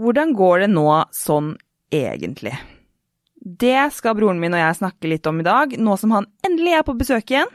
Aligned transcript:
Hvordan 0.00 0.32
går 0.32 0.64
det 0.64 0.70
nå 0.72 0.86
sånn 1.12 1.54
egentlig? 1.92 2.54
Det 3.40 3.90
skal 3.92 4.16
broren 4.16 4.40
min 4.40 4.54
og 4.56 4.62
jeg 4.62 4.78
snakke 4.78 5.10
litt 5.10 5.26
om 5.28 5.40
i 5.42 5.44
dag, 5.44 5.74
nå 5.76 5.96
som 6.00 6.14
han 6.16 6.28
endelig 6.46 6.78
er 6.78 6.84
på 6.86 6.96
besøk 6.96 7.32
igjen. 7.32 7.50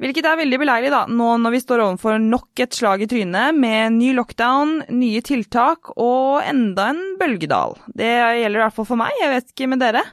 Hvilket 0.00 0.24
er 0.24 0.38
veldig 0.40 0.58
beleilig, 0.62 0.90
da, 0.92 1.02
nå 1.12 1.34
når 1.42 1.52
vi 1.52 1.60
står 1.60 1.82
overfor 1.84 2.20
nok 2.24 2.62
et 2.64 2.76
slag 2.76 3.02
i 3.04 3.08
trynet 3.08 3.56
med 3.56 3.98
ny 3.98 4.14
lockdown, 4.16 4.78
nye 4.96 5.20
tiltak 5.24 5.92
og 5.96 6.40
enda 6.40 6.90
en 6.94 7.02
bølgedal. 7.20 7.76
Det 7.92 8.08
gjelder 8.08 8.60
i 8.60 8.64
hvert 8.64 8.76
fall 8.78 8.88
for 8.88 9.00
meg, 9.00 9.12
jeg 9.20 9.32
vet 9.34 9.52
ikke 9.52 9.68
med 9.72 9.84
dere. 9.84 10.04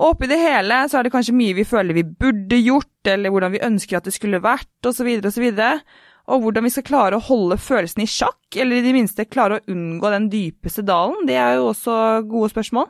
Og 0.00 0.14
oppi 0.14 0.28
det 0.30 0.40
hele 0.40 0.80
så 0.88 0.98
er 0.98 1.06
det 1.06 1.12
kanskje 1.14 1.36
mye 1.36 1.56
vi 1.56 1.66
føler 1.68 1.96
vi 1.96 2.06
burde 2.08 2.58
gjort, 2.58 3.12
eller 3.12 3.32
hvordan 3.32 3.52
vi 3.52 3.64
ønsker 3.68 4.00
at 4.00 4.08
det 4.08 4.16
skulle 4.16 4.42
vært, 4.42 4.72
osv., 4.88 5.10
osv. 5.20 5.46
Og 5.52 5.84
hvordan 6.24 6.64
vi 6.64 6.72
skal 6.72 6.86
klare 6.86 7.18
å 7.18 7.24
holde 7.24 7.58
følelsene 7.60 8.06
i 8.06 8.10
sjakk, 8.10 8.40
eller 8.56 8.78
i 8.78 8.84
det 8.84 8.94
minste 8.96 9.26
klare 9.28 9.58
å 9.58 9.72
unngå 9.74 10.12
den 10.14 10.30
dypeste 10.32 10.84
dalen, 10.86 11.26
det 11.28 11.36
er 11.36 11.58
jo 11.58 11.68
også 11.72 11.96
gode 12.30 12.52
spørsmål. 12.54 12.88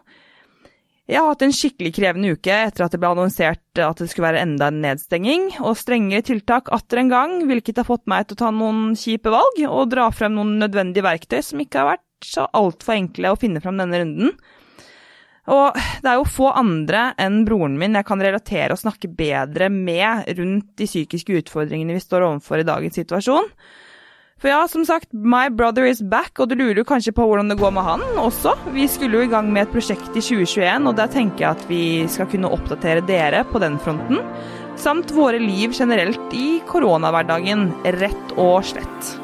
Jeg 1.04 1.20
har 1.20 1.34
hatt 1.34 1.42
en 1.44 1.52
skikkelig 1.52 1.90
krevende 1.98 2.30
uke 2.32 2.54
etter 2.64 2.86
at 2.86 2.94
det 2.94 3.00
ble 3.02 3.10
annonsert 3.12 3.80
at 3.82 3.98
det 4.00 4.06
skulle 4.08 4.30
være 4.30 4.44
enda 4.46 4.70
en 4.70 4.78
nedstenging, 4.80 5.50
og 5.60 5.76
strengere 5.76 6.24
tiltak 6.24 6.70
atter 6.72 7.02
en 7.02 7.10
gang, 7.12 7.34
hvilket 7.44 7.82
har 7.82 7.88
fått 7.90 8.06
meg 8.08 8.24
til 8.24 8.38
å 8.38 8.42
ta 8.46 8.52
noen 8.54 8.94
kjipe 8.96 9.32
valg 9.34 9.60
og 9.66 9.90
dra 9.92 10.08
frem 10.14 10.32
noen 10.38 10.54
nødvendige 10.62 11.04
verktøy 11.04 11.42
som 11.44 11.60
ikke 11.60 11.82
har 11.82 11.90
vært 11.92 12.08
så 12.24 12.46
altfor 12.56 12.96
enkle 12.96 13.34
å 13.34 13.40
finne 13.40 13.60
frem 13.60 13.82
denne 13.82 14.00
runden. 14.00 14.32
Og 15.52 15.76
det 15.76 16.08
er 16.08 16.16
jo 16.16 16.28
få 16.28 16.50
andre 16.56 17.10
enn 17.20 17.42
broren 17.44 17.76
min 17.80 17.96
jeg 17.98 18.08
kan 18.08 18.22
relatere 18.22 18.72
og 18.72 18.80
snakke 18.80 19.10
bedre 19.12 19.68
med 19.72 20.30
rundt 20.38 20.70
de 20.80 20.88
psykiske 20.88 21.42
utfordringene 21.42 21.96
vi 21.96 22.04
står 22.04 22.24
overfor 22.30 22.62
i 22.62 22.68
dagens 22.68 22.96
situasjon. 23.02 23.50
For 24.40 24.50
ja, 24.50 24.64
som 24.68 24.82
sagt, 24.84 25.12
my 25.12 25.46
brother 25.48 25.86
is 25.88 26.02
back, 26.02 26.40
og 26.42 26.50
du 26.50 26.56
lurer 26.58 26.82
jo 26.82 26.88
kanskje 26.88 27.14
på 27.16 27.24
hvordan 27.24 27.48
det 27.52 27.56
går 27.60 27.72
med 27.76 27.86
han 27.86 28.02
også. 28.20 28.52
Vi 28.74 28.84
skulle 28.90 29.20
jo 29.20 29.28
i 29.28 29.30
gang 29.30 29.48
med 29.52 29.64
et 29.64 29.72
prosjekt 29.72 30.10
i 30.10 30.20
2021, 30.24 30.88
og 30.90 30.98
der 30.98 31.12
tenker 31.12 31.46
jeg 31.46 31.50
at 31.54 31.64
vi 31.70 31.84
skal 32.12 32.28
kunne 32.32 32.50
oppdatere 32.52 33.06
dere 33.08 33.44
på 33.48 33.62
den 33.62 33.78
fronten. 33.80 34.20
Samt 34.80 35.14
våre 35.14 35.38
liv 35.40 35.72
generelt 35.72 36.34
i 36.36 36.58
koronahverdagen, 36.68 37.70
rett 38.02 38.34
og 38.36 38.58
slett. 38.74 39.14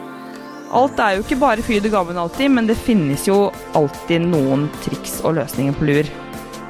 Alt 0.71 1.01
er 1.03 1.17
jo 1.17 1.25
ikke 1.25 1.39
bare 1.41 1.63
fryd 1.67 1.87
og 1.89 1.95
gammen 1.97 2.19
alltid, 2.21 2.53
men 2.55 2.69
det 2.69 2.77
finnes 2.79 3.25
jo 3.27 3.49
alltid 3.75 4.23
noen 4.31 4.69
triks 4.85 5.17
og 5.25 5.35
løsninger 5.41 5.75
på 5.75 5.89
lur. 5.89 6.11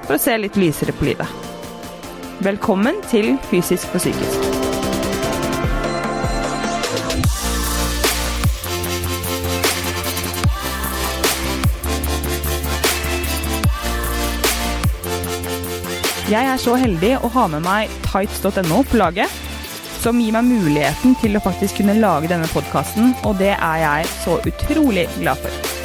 For 0.06 0.16
å 0.16 0.22
se 0.22 0.38
litt 0.40 0.56
lysere 0.56 0.94
på 0.96 1.10
livet. 1.10 1.28
Velkommen 2.40 3.02
til 3.10 3.34
Fysisk 3.50 3.92
for 3.92 4.00
psykisk. 4.00 4.48
Jeg 16.30 16.46
er 16.46 16.58
så 16.62 16.78
heldig 16.78 17.16
å 17.20 17.28
ha 17.34 17.48
med 17.52 17.66
meg 17.66 17.92
tights.no 18.06 18.80
på 18.88 18.96
laget, 18.96 19.49
som 20.00 20.20
gir 20.20 20.32
meg 20.36 20.46
muligheten 20.48 21.16
til 21.20 21.36
å 21.36 21.42
faktisk 21.44 21.80
kunne 21.80 21.98
lage 22.00 22.30
denne 22.32 22.48
podkasten, 22.52 23.12
og 23.28 23.36
det 23.40 23.52
er 23.56 23.82
jeg 23.84 24.10
så 24.22 24.38
utrolig 24.48 25.06
glad 25.20 25.40
for. 25.44 25.76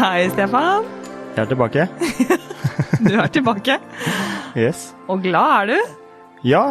Hei, 0.00 0.28
Stefan. 0.32 0.84
Jeg 1.36 1.42
er 1.44 1.50
tilbake. 1.50 1.86
Du 3.00 3.14
er 3.16 3.28
tilbake. 3.32 3.76
Yes. 4.58 4.90
Og 5.08 5.22
glad 5.24 5.52
er 5.62 5.66
du? 5.70 5.76
Ja, 6.48 6.62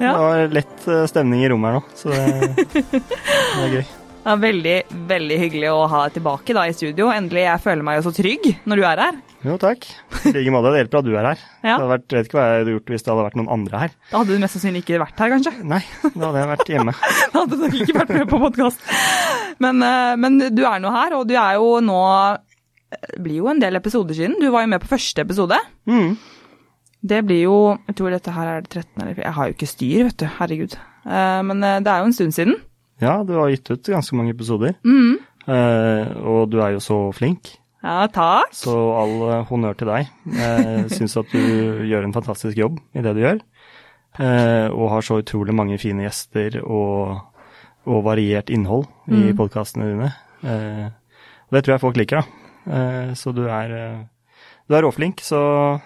Ja. 0.00 0.10
det 0.12 0.20
var 0.20 0.48
lett 0.52 0.88
eh, 0.92 1.04
stemning 1.08 1.40
i 1.44 1.48
rommet 1.48 1.70
her 1.70 1.76
nå, 1.78 1.82
så 1.96 2.10
det, 2.12 2.82
det 2.92 3.62
er 3.62 3.70
gøy. 3.78 3.84
Det 4.26 4.32
er 4.34 4.38
veldig, 4.42 4.72
veldig 5.06 5.36
hyggelig 5.38 5.68
å 5.70 5.82
ha 5.86 5.98
deg 6.08 6.16
tilbake 6.16 6.54
da 6.56 6.64
i 6.66 6.72
studio. 6.74 7.12
Endelig. 7.14 7.44
Jeg 7.44 7.62
føler 7.62 7.84
meg 7.86 8.00
jo 8.00 8.08
så 8.08 8.12
trygg 8.16 8.48
når 8.66 8.80
du 8.80 8.84
er 8.88 9.02
her. 9.04 9.18
Jo, 9.46 9.54
takk. 9.62 9.84
I 10.26 10.32
like 10.34 10.50
måte. 10.50 10.72
Det 10.74 10.80
hjelper 10.80 10.98
at 10.98 11.06
du 11.06 11.12
er 11.14 11.28
her. 11.28 11.44
Ja. 11.62 11.68
Det 11.68 11.74
hadde 11.76 11.90
vært, 11.92 12.06
jeg 12.10 12.18
vet 12.18 12.26
ikke 12.32 12.38
hva 12.40 12.46
jeg 12.48 12.58
hadde 12.64 12.74
gjort 12.74 12.90
hvis 12.90 13.06
det 13.06 13.12
hadde 13.12 13.26
vært 13.28 13.38
noen 13.38 13.52
andre 13.54 13.82
her. 13.84 13.94
Da 14.10 14.18
hadde 14.18 14.34
du 14.34 14.42
mest 14.42 14.56
sannsynlig 14.58 14.82
ikke 14.82 14.98
vært 15.04 15.22
her, 15.22 15.30
kanskje. 15.36 15.52
Nei, 15.74 15.80
da 16.08 16.24
hadde 16.24 16.42
jeg 16.42 16.50
vært 16.56 16.72
hjemme. 16.74 16.96
Da 17.36 17.44
hadde 17.44 17.54
du 17.54 17.62
nok 17.68 17.78
ikke 17.84 17.96
vært 18.00 18.12
med 18.18 18.26
på 18.34 18.42
podkast. 18.42 18.82
Men, 19.62 19.86
eh, 19.92 20.12
men 20.26 20.42
du 20.58 20.62
er 20.66 20.82
nå 20.82 20.90
her, 20.98 21.14
og 21.20 21.30
du 21.30 21.36
er 21.38 21.54
jo 21.60 21.70
nå 21.86 22.02
Det 22.96 23.22
blir 23.22 23.38
jo 23.44 23.48
en 23.54 23.62
del 23.62 23.78
episoder 23.78 24.18
siden. 24.18 24.40
Du 24.42 24.50
var 24.50 24.66
jo 24.66 24.74
med 24.74 24.82
på 24.82 24.90
første 24.90 25.22
episode. 25.22 25.62
Mm. 25.86 26.16
Det 27.06 27.22
blir 27.28 27.44
jo 27.46 27.56
Jeg 27.86 27.94
tror 28.00 28.10
dette 28.18 28.34
her 28.34 28.56
er 28.56 28.66
det 28.66 28.74
13. 28.74 28.90
eller 29.06 29.22
Jeg 29.22 29.36
har 29.38 29.46
jo 29.46 29.54
ikke 29.54 29.70
styr, 29.70 30.08
vet 30.10 30.18
du. 30.18 30.26
Herregud. 30.40 30.74
Eh, 31.06 31.42
Men 31.46 31.62
eh, 31.62 31.78
det 31.86 31.92
er 31.94 32.02
jo 32.02 32.10
en 32.10 32.18
stund 32.24 32.34
siden. 32.34 32.58
Ja, 33.02 33.22
du 33.24 33.34
har 33.36 33.50
gitt 33.52 33.70
ut 33.70 33.82
ganske 33.92 34.16
mange 34.16 34.32
episoder, 34.32 34.74
Mm. 34.84 35.18
eh, 35.48 36.16
og 36.24 36.50
du 36.50 36.60
er 36.62 36.72
jo 36.76 36.80
så 36.80 37.12
flink, 37.14 37.58
Ja, 37.82 38.06
takk. 38.08 38.52
så 38.56 38.72
all 38.96 39.16
eh, 39.30 39.44
honnør 39.50 39.76
til 39.76 39.86
deg. 39.88 40.08
Jeg 40.32 40.90
syns 40.96 41.16
at 41.20 41.26
du 41.30 41.84
gjør 41.86 42.04
en 42.04 42.12
fantastisk 42.16 42.56
jobb 42.56 42.78
i 42.94 43.02
det 43.04 43.14
du 43.14 43.20
gjør, 43.20 43.40
eh, 44.18 44.68
og 44.72 44.90
har 44.90 45.02
så 45.02 45.20
utrolig 45.22 45.54
mange 45.54 45.78
fine 45.78 46.02
gjester 46.08 46.62
og, 46.64 47.20
og 47.86 48.04
variert 48.04 48.48
innhold 48.50 48.86
i 49.08 49.30
Mm. 49.32 49.36
podkastene 49.36 49.90
dine. 49.92 50.12
Eh, 50.42 50.86
og 51.46 51.52
det 51.52 51.64
tror 51.64 51.74
jeg 51.76 51.80
folk 51.84 51.96
liker, 52.00 52.22
da. 52.22 52.72
Eh, 52.72 53.12
så 53.14 53.32
du 53.34 53.44
er, 53.46 53.70
eh, 53.76 54.00
du 54.68 54.74
er 54.74 54.82
råflink, 54.82 55.20
så 55.20 55.80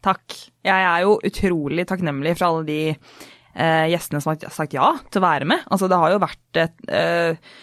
Takk. 0.00 0.30
Jeg 0.64 0.78
er 0.86 1.00
jo 1.02 1.16
utrolig 1.26 1.84
takknemlig 1.90 2.36
for 2.38 2.46
alle 2.46 2.64
de 2.68 2.96
gjestene 3.56 4.20
som 4.22 4.34
har 4.34 4.54
sagt 4.54 4.76
ja 4.76 4.92
til 5.08 5.22
å 5.22 5.26
være 5.26 5.48
med. 5.48 5.64
Altså, 5.72 5.88
det 5.90 5.98
har 5.98 6.12
jo 6.14 6.22
vært 6.22 6.60
et, 6.62 6.76
eh, 6.92 7.56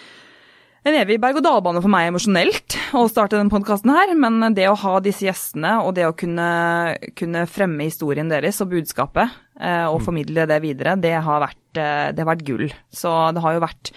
en 0.86 0.98
evig 1.00 1.18
berg-og-dal-bane 1.22 1.82
for 1.82 1.90
meg 1.90 2.12
emosjonelt 2.12 2.76
å 2.94 3.08
starte 3.10 3.40
denne 3.40 3.54
podkasten 3.54 3.90
her, 3.90 4.14
men 4.20 4.54
det 4.54 4.68
å 4.70 4.78
ha 4.78 5.00
disse 5.02 5.26
gjestene 5.26 5.80
og 5.82 5.96
det 5.98 6.06
å 6.06 6.14
kunne, 6.18 6.50
kunne 7.18 7.46
fremme 7.50 7.88
historien 7.88 8.30
deres 8.30 8.62
og 8.62 8.70
budskapet 8.76 9.34
eh, 9.60 9.88
og 9.90 10.04
formidle 10.06 10.46
det 10.50 10.60
videre, 10.62 10.94
det 11.02 11.16
har, 11.18 11.42
vært, 11.48 11.64
eh, 11.82 12.12
det 12.14 12.22
har 12.22 12.32
vært 12.36 12.46
gull. 12.46 12.68
Så 12.94 13.16
det 13.34 13.42
har 13.46 13.58
jo 13.58 13.66
vært 13.66 13.94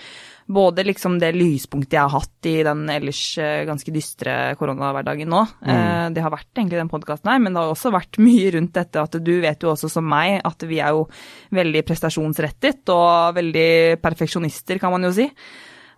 både 0.49 0.81
liksom 0.89 1.19
det 1.21 1.35
lyspunktet 1.37 1.93
jeg 1.99 2.01
har 2.07 2.15
hatt 2.23 2.47
i 2.49 2.55
den 2.65 2.87
ellers 2.89 3.21
eh, 3.37 3.67
ganske 3.69 3.93
dystre 3.93 4.37
koronahverdagen 4.57 5.29
nå. 5.29 5.43
Eh, 5.61 6.09
Det 6.17 6.23
har 6.25 6.33
vært 6.33 6.49
egentlig 6.57 6.79
den 6.81 6.89
podkasten 6.89 7.29
her, 7.29 7.39
men 7.45 7.53
det 7.53 7.61
har 7.61 7.73
også 7.75 7.93
vært 7.93 8.17
mye 8.27 8.51
rundt 8.57 8.73
dette 8.73 9.03
at 9.03 9.19
du 9.21 9.35
vet 9.45 9.61
jo 9.63 9.75
også 9.75 9.91
som 9.93 10.09
meg 10.09 10.41
at 10.49 10.65
vi 10.65 10.79
er 10.81 10.97
jo 10.97 11.05
veldig 11.53 11.83
prestasjonsrettet 11.85 12.89
og 12.95 13.35
veldig 13.37 13.99
perfeksjonister, 14.01 14.81
kan 14.81 14.91
man 14.97 15.05
jo 15.05 15.13
si. 15.19 15.27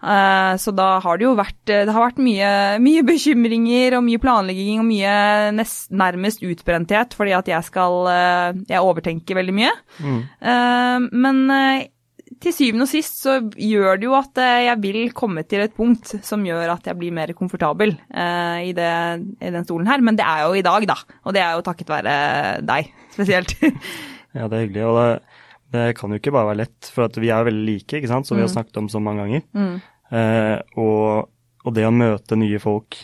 Eh, 0.03 0.57
Så 0.59 0.75
da 0.75 0.89
har 1.05 1.19
det 1.21 1.27
jo 1.29 1.37
vært, 1.39 1.61
det 1.69 1.93
har 1.93 2.09
vært 2.09 2.19
mye, 2.19 2.51
mye 2.83 3.03
bekymringer 3.07 3.99
og 3.99 4.05
mye 4.09 4.19
planlegging 4.19 4.81
og 4.83 4.89
mye 4.91 5.15
nest, 5.55 5.91
nærmest 5.95 6.43
utbrenthet 6.43 7.15
fordi 7.15 7.37
at 7.39 7.47
jeg 7.53 7.63
skal 7.71 8.11
Jeg 8.67 8.81
overtenker 8.83 9.39
veldig 9.39 9.55
mye. 9.55 9.73
mm. 10.01 10.21
Men 11.13 11.47
til 12.39 12.55
syvende 12.55 12.87
og 12.87 12.91
sist 12.91 13.19
så 13.25 13.37
gjør 13.59 13.99
det 13.99 14.07
jo 14.07 14.15
at 14.17 14.39
eh, 14.41 14.67
jeg 14.69 14.79
vil 14.85 15.01
komme 15.17 15.43
til 15.49 15.65
et 15.65 15.75
punkt 15.75 16.13
som 16.27 16.45
gjør 16.47 16.77
at 16.77 16.87
jeg 16.87 16.99
blir 17.01 17.15
mer 17.17 17.33
komfortabel 17.37 17.97
uh, 17.97 18.59
i, 18.63 18.71
det, 18.77 18.93
i 19.43 19.51
den 19.51 19.67
stolen 19.67 19.91
her. 19.91 20.05
Men 20.05 20.19
det 20.19 20.27
er 20.27 20.45
jo 20.47 20.55
i 20.55 20.65
dag, 20.65 20.87
da. 20.89 20.97
Og 21.27 21.35
det 21.37 21.43
er 21.43 21.59
jo 21.59 21.67
takket 21.67 21.91
være 21.91 22.15
deg 22.67 22.95
spesielt. 23.17 23.57
Ja, 24.31 24.45
det 24.47 24.55
er 24.55 24.61
hyggelig. 24.63 24.83
Og 24.87 24.95
det, 24.95 25.39
det 25.75 25.85
kan 25.99 26.13
jo 26.13 26.21
ikke 26.21 26.31
bare 26.31 26.53
være 26.53 26.61
lett, 26.61 26.87
for 26.95 27.09
at 27.09 27.17
vi 27.19 27.33
er 27.35 27.49
veldig 27.49 27.65
like, 27.67 27.99
ikke 27.99 28.11
sant, 28.13 28.29
som 28.29 28.39
vi 28.39 28.45
har 28.45 28.53
snakket 28.53 28.79
om 28.79 28.87
så 28.87 29.01
mange 29.03 29.25
ganger. 29.25 29.43
Mm. 29.59 29.73
Uh, 30.15 30.79
og, 30.79 31.33
og 31.67 31.75
det 31.75 31.89
å 31.89 31.91
møte 31.91 32.39
nye 32.39 32.61
folk 32.63 32.95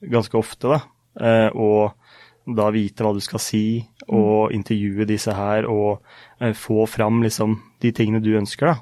ganske 0.00 0.40
ofte, 0.40 0.72
da, 0.72 0.78
uh, 1.20 1.50
og 1.52 2.56
da 2.56 2.70
vite 2.72 3.04
hva 3.04 3.12
du 3.12 3.20
skal 3.20 3.44
si, 3.44 3.82
og 4.08 4.56
intervjue 4.56 5.04
disse 5.04 5.36
her, 5.36 5.68
og 5.68 6.00
få 6.56 6.88
fram 6.88 7.20
liksom 7.26 7.58
de 7.80 7.92
tingene 7.96 8.22
du 8.22 8.30
ønsker, 8.38 8.70
da. 8.70 8.76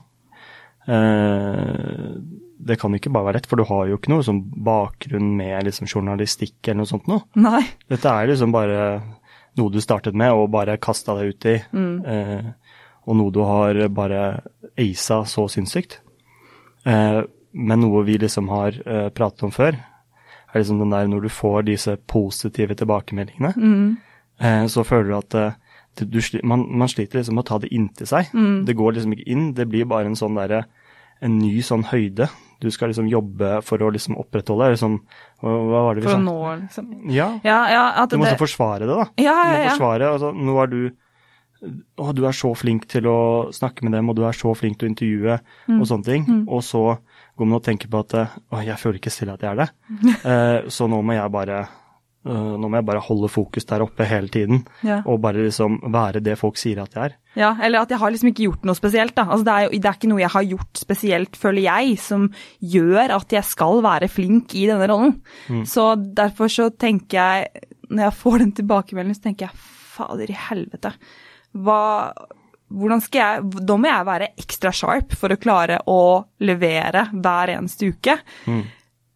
Eh, 0.88 2.12
det 2.68 2.76
kan 2.80 2.94
ikke 2.96 3.12
bare 3.14 3.28
være 3.28 3.38
lett, 3.38 3.48
for 3.48 3.60
du 3.60 3.66
har 3.68 3.86
jo 3.88 3.98
ikke 3.98 4.10
noe 4.12 4.24
sånn 4.26 4.40
bakgrunn 4.66 5.30
med 5.38 5.68
liksom 5.68 5.88
journalistikk 5.88 6.58
eller 6.66 6.82
noe 6.82 6.90
sånt 6.90 7.08
noe. 7.10 7.22
Nei. 7.38 7.62
Dette 7.88 8.10
er 8.10 8.30
liksom 8.32 8.52
bare 8.54 8.80
noe 9.58 9.72
du 9.74 9.80
startet 9.82 10.16
med 10.18 10.34
og 10.34 10.50
bare 10.54 10.78
kasta 10.82 11.14
deg 11.18 11.34
ut 11.34 11.48
i, 11.50 11.56
eh, 12.14 12.48
og 13.08 13.16
noe 13.16 13.32
du 13.34 13.40
har 13.46 13.78
bare 13.94 14.22
aisa 14.78 15.22
så 15.24 15.46
sinnssykt. 15.48 16.00
Eh, 16.84 17.22
men 17.52 17.80
noe 17.80 18.02
vi 18.04 18.18
liksom 18.20 18.50
har 18.52 18.76
pratet 19.16 19.42
om 19.46 19.50
før, 19.54 19.78
er 20.52 20.60
liksom 20.60 20.78
den 20.82 20.92
der 20.92 21.08
når 21.08 21.24
du 21.24 21.28
får 21.32 21.64
disse 21.66 21.96
positive 22.06 22.74
tilbakemeldingene, 22.74 23.96
eh, 24.40 24.66
så 24.66 24.84
føler 24.84 25.08
du 25.08 25.16
at 25.18 25.38
du, 26.06 26.20
man, 26.46 26.66
man 26.78 26.90
sliter 26.90 27.20
liksom 27.20 27.38
med 27.38 27.46
å 27.46 27.48
ta 27.50 27.58
det 27.62 27.72
inntil 27.74 28.10
seg. 28.10 28.30
Det 28.68 28.76
går 28.78 28.98
liksom 28.98 29.16
ikke 29.16 29.30
inn, 29.34 29.48
det 29.58 29.68
blir 29.70 29.88
bare 29.90 30.10
en 30.10 30.18
sånn 30.18 30.38
derre 30.38 30.66
en 31.24 31.34
ny 31.40 31.56
sånn 31.66 31.82
høyde 31.90 32.28
du 32.58 32.70
skal 32.74 32.90
liksom 32.90 33.06
jobbe 33.10 33.58
for 33.66 33.82
å 33.86 33.90
liksom 33.94 34.16
opprettholde. 34.18 34.70
Eller 34.70 34.80
sånn, 34.80 34.96
hva, 35.42 35.82
var 35.86 35.98
det 35.98 36.02
vi 36.02 36.08
sa? 36.08 36.14
For 36.16 36.18
å 36.18 36.24
nå, 36.24 36.38
liksom. 36.64 36.88
Ja, 37.14 37.28
Ja, 37.46 37.58
ja, 37.70 38.06
du 38.06 38.18
måtte 38.18 38.34
det 38.34 38.40
forsvare 38.40 38.88
det, 38.88 38.96
da. 38.98 39.06
Ja, 39.22 39.36
må 39.38 39.52
ja, 39.52 39.60
ja. 39.62 39.74
forsvare, 39.76 40.08
altså, 40.16 40.32
nå 40.34 40.56
er 40.64 40.72
du 40.72 40.80
å, 41.98 42.12
du 42.14 42.22
er 42.26 42.34
så 42.38 42.52
flink 42.54 42.86
til 42.90 43.06
å 43.10 43.18
snakke 43.54 43.86
med 43.86 43.96
dem, 43.96 44.10
og 44.10 44.18
du 44.18 44.24
er 44.26 44.36
så 44.36 44.52
flink 44.58 44.78
til 44.78 44.88
å 44.88 44.92
intervjue, 44.92 45.38
og 45.74 45.86
sånne 45.90 46.06
ting. 46.06 46.26
Og 46.46 46.62
så 46.66 46.82
går 47.38 47.46
man 47.46 47.58
og 47.58 47.64
tenker 47.66 47.90
på 47.90 48.02
at 48.02 48.14
å, 48.18 48.62
jeg 48.62 48.78
føler 48.78 49.00
ikke 49.00 49.14
selv 49.14 49.36
at 49.36 49.46
jeg 49.46 49.54
er 49.54 49.62
det. 49.62 49.68
uh, 50.22 50.68
så 50.74 50.90
nå 50.90 51.00
må 51.02 51.18
jeg 51.18 51.34
bare 51.34 51.62
nå 52.28 52.68
må 52.68 52.76
jeg 52.78 52.86
bare 52.88 53.00
holde 53.06 53.28
fokus 53.32 53.64
der 53.68 53.82
oppe 53.84 54.04
hele 54.08 54.28
tiden, 54.28 54.64
Ja. 54.84 55.00
og 55.06 55.20
bare 55.24 55.40
liksom 55.46 55.78
være 55.94 56.20
det 56.22 56.36
folk 56.38 56.56
sier 56.60 56.82
at 56.82 56.92
jeg 56.94 57.04
er. 57.10 57.14
Ja, 57.38 57.50
eller 57.62 57.80
at 57.84 57.90
jeg 57.94 57.98
har 58.02 58.10
liksom 58.10 58.28
ikke 58.32 58.44
gjort 58.48 58.64
noe 58.68 58.74
spesielt, 58.78 59.14
da. 59.16 59.24
Altså, 59.30 59.44
det, 59.46 59.54
er 59.54 59.62
jo, 59.66 59.70
det 59.78 59.88
er 59.90 59.98
ikke 59.98 60.10
noe 60.12 60.20
jeg 60.24 60.30
har 60.34 60.48
gjort 60.50 60.80
spesielt, 60.82 61.36
føler 61.38 61.62
jeg, 61.68 61.98
som 62.02 62.28
gjør 62.60 63.14
at 63.16 63.36
jeg 63.38 63.44
skal 63.44 63.82
være 63.86 64.08
flink 64.12 64.54
i 64.58 64.66
denne 64.70 64.88
rollen. 64.90 65.18
Så 65.66 65.92
derfor 66.14 66.48
så 66.52 66.68
tenker 66.74 67.18
jeg, 67.20 67.68
når 67.88 68.08
jeg 68.10 68.18
får 68.22 68.38
den 68.44 68.52
tilbakemeldingen, 68.58 69.16
så 69.16 69.28
tenker 69.28 69.48
jeg 69.48 69.62
fader 69.98 70.30
i 70.30 70.36
helvete. 70.48 70.92
Hva 71.56 71.78
hvordan 72.68 73.00
skal 73.00 73.22
jeg 73.22 73.64
Da 73.64 73.76
må 73.80 73.88
jeg 73.88 74.04
være 74.04 74.26
ekstra 74.36 74.68
sharp 74.76 75.14
for 75.16 75.32
å 75.32 75.38
klare 75.40 75.78
å 75.88 76.26
levere 76.44 77.06
hver 77.16 77.54
eneste 77.54 77.88
uke. 77.94 78.18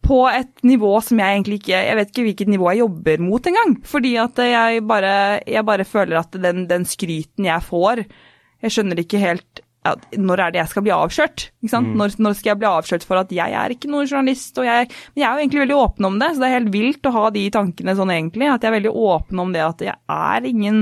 På 0.03 0.23
et 0.27 0.63
nivå 0.67 0.93
som 1.05 1.19
jeg 1.21 1.37
egentlig 1.37 1.59
ikke 1.61 1.81
Jeg 1.87 1.97
vet 1.99 2.09
ikke 2.11 2.25
hvilket 2.27 2.53
nivå 2.53 2.71
jeg 2.71 2.83
jobber 2.83 3.21
mot 3.23 3.51
engang. 3.51 3.75
Fordi 3.87 4.15
at 4.21 4.41
jeg 4.43 4.85
bare, 4.89 5.15
jeg 5.47 5.67
bare 5.67 5.87
føler 5.87 6.19
at 6.19 6.39
den, 6.43 6.65
den 6.69 6.87
skryten 6.89 7.47
jeg 7.47 7.67
får 7.69 8.03
Jeg 8.03 8.75
skjønner 8.75 9.03
ikke 9.03 9.21
helt 9.23 9.63
ja, 9.83 9.93
når 10.15 10.39
er 10.39 10.53
det 10.53 10.61
jeg 10.61 10.71
skal 10.71 10.85
bli 10.85 10.93
avslørt? 10.95 11.45
Mm. 11.65 11.89
Når, 11.99 12.15
når 12.23 12.35
skal 12.37 12.53
jeg 12.53 12.59
bli 12.61 12.69
avslørt 12.69 13.05
for 13.07 13.19
at 13.19 13.33
jeg 13.35 13.55
er 13.59 13.73
ikke 13.73 13.89
noen 13.91 14.07
journalist? 14.07 14.55
og 14.61 14.67
jeg, 14.67 14.87
Men 15.13 15.21
jeg 15.21 15.27
er 15.27 15.33
jo 15.33 15.43
egentlig 15.43 15.63
veldig 15.63 15.79
åpen 15.79 16.07
om 16.07 16.19
det, 16.21 16.29
så 16.31 16.43
det 16.43 16.47
er 16.47 16.55
helt 16.55 16.73
vilt 16.75 17.09
å 17.09 17.13
ha 17.17 17.25
de 17.35 17.43
tankene 17.51 17.95
sånn 17.97 18.13
egentlig. 18.15 18.47
At 18.47 18.63
jeg 18.63 18.71
er 18.71 18.77
veldig 18.77 18.95
åpen 19.11 19.43
om 19.43 19.53
det 19.55 19.63
at 19.65 19.83
jeg 19.83 19.97
er 20.15 20.47
ingen 20.47 20.81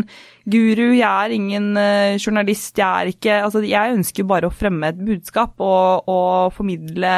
guru, 0.54 0.86
jeg 0.94 1.10
er 1.10 1.36
ingen 1.38 1.72
uh, 1.80 2.18
journalist, 2.22 2.78
jeg 2.78 2.88
er 2.88 3.14
ikke 3.16 3.42
Altså 3.42 3.64
jeg 3.66 3.98
ønsker 3.98 4.28
bare 4.30 4.50
å 4.50 4.54
fremme 4.54 4.92
et 4.92 5.02
budskap 5.02 5.62
og, 5.66 6.10
og 6.12 6.54
formidle 6.54 7.14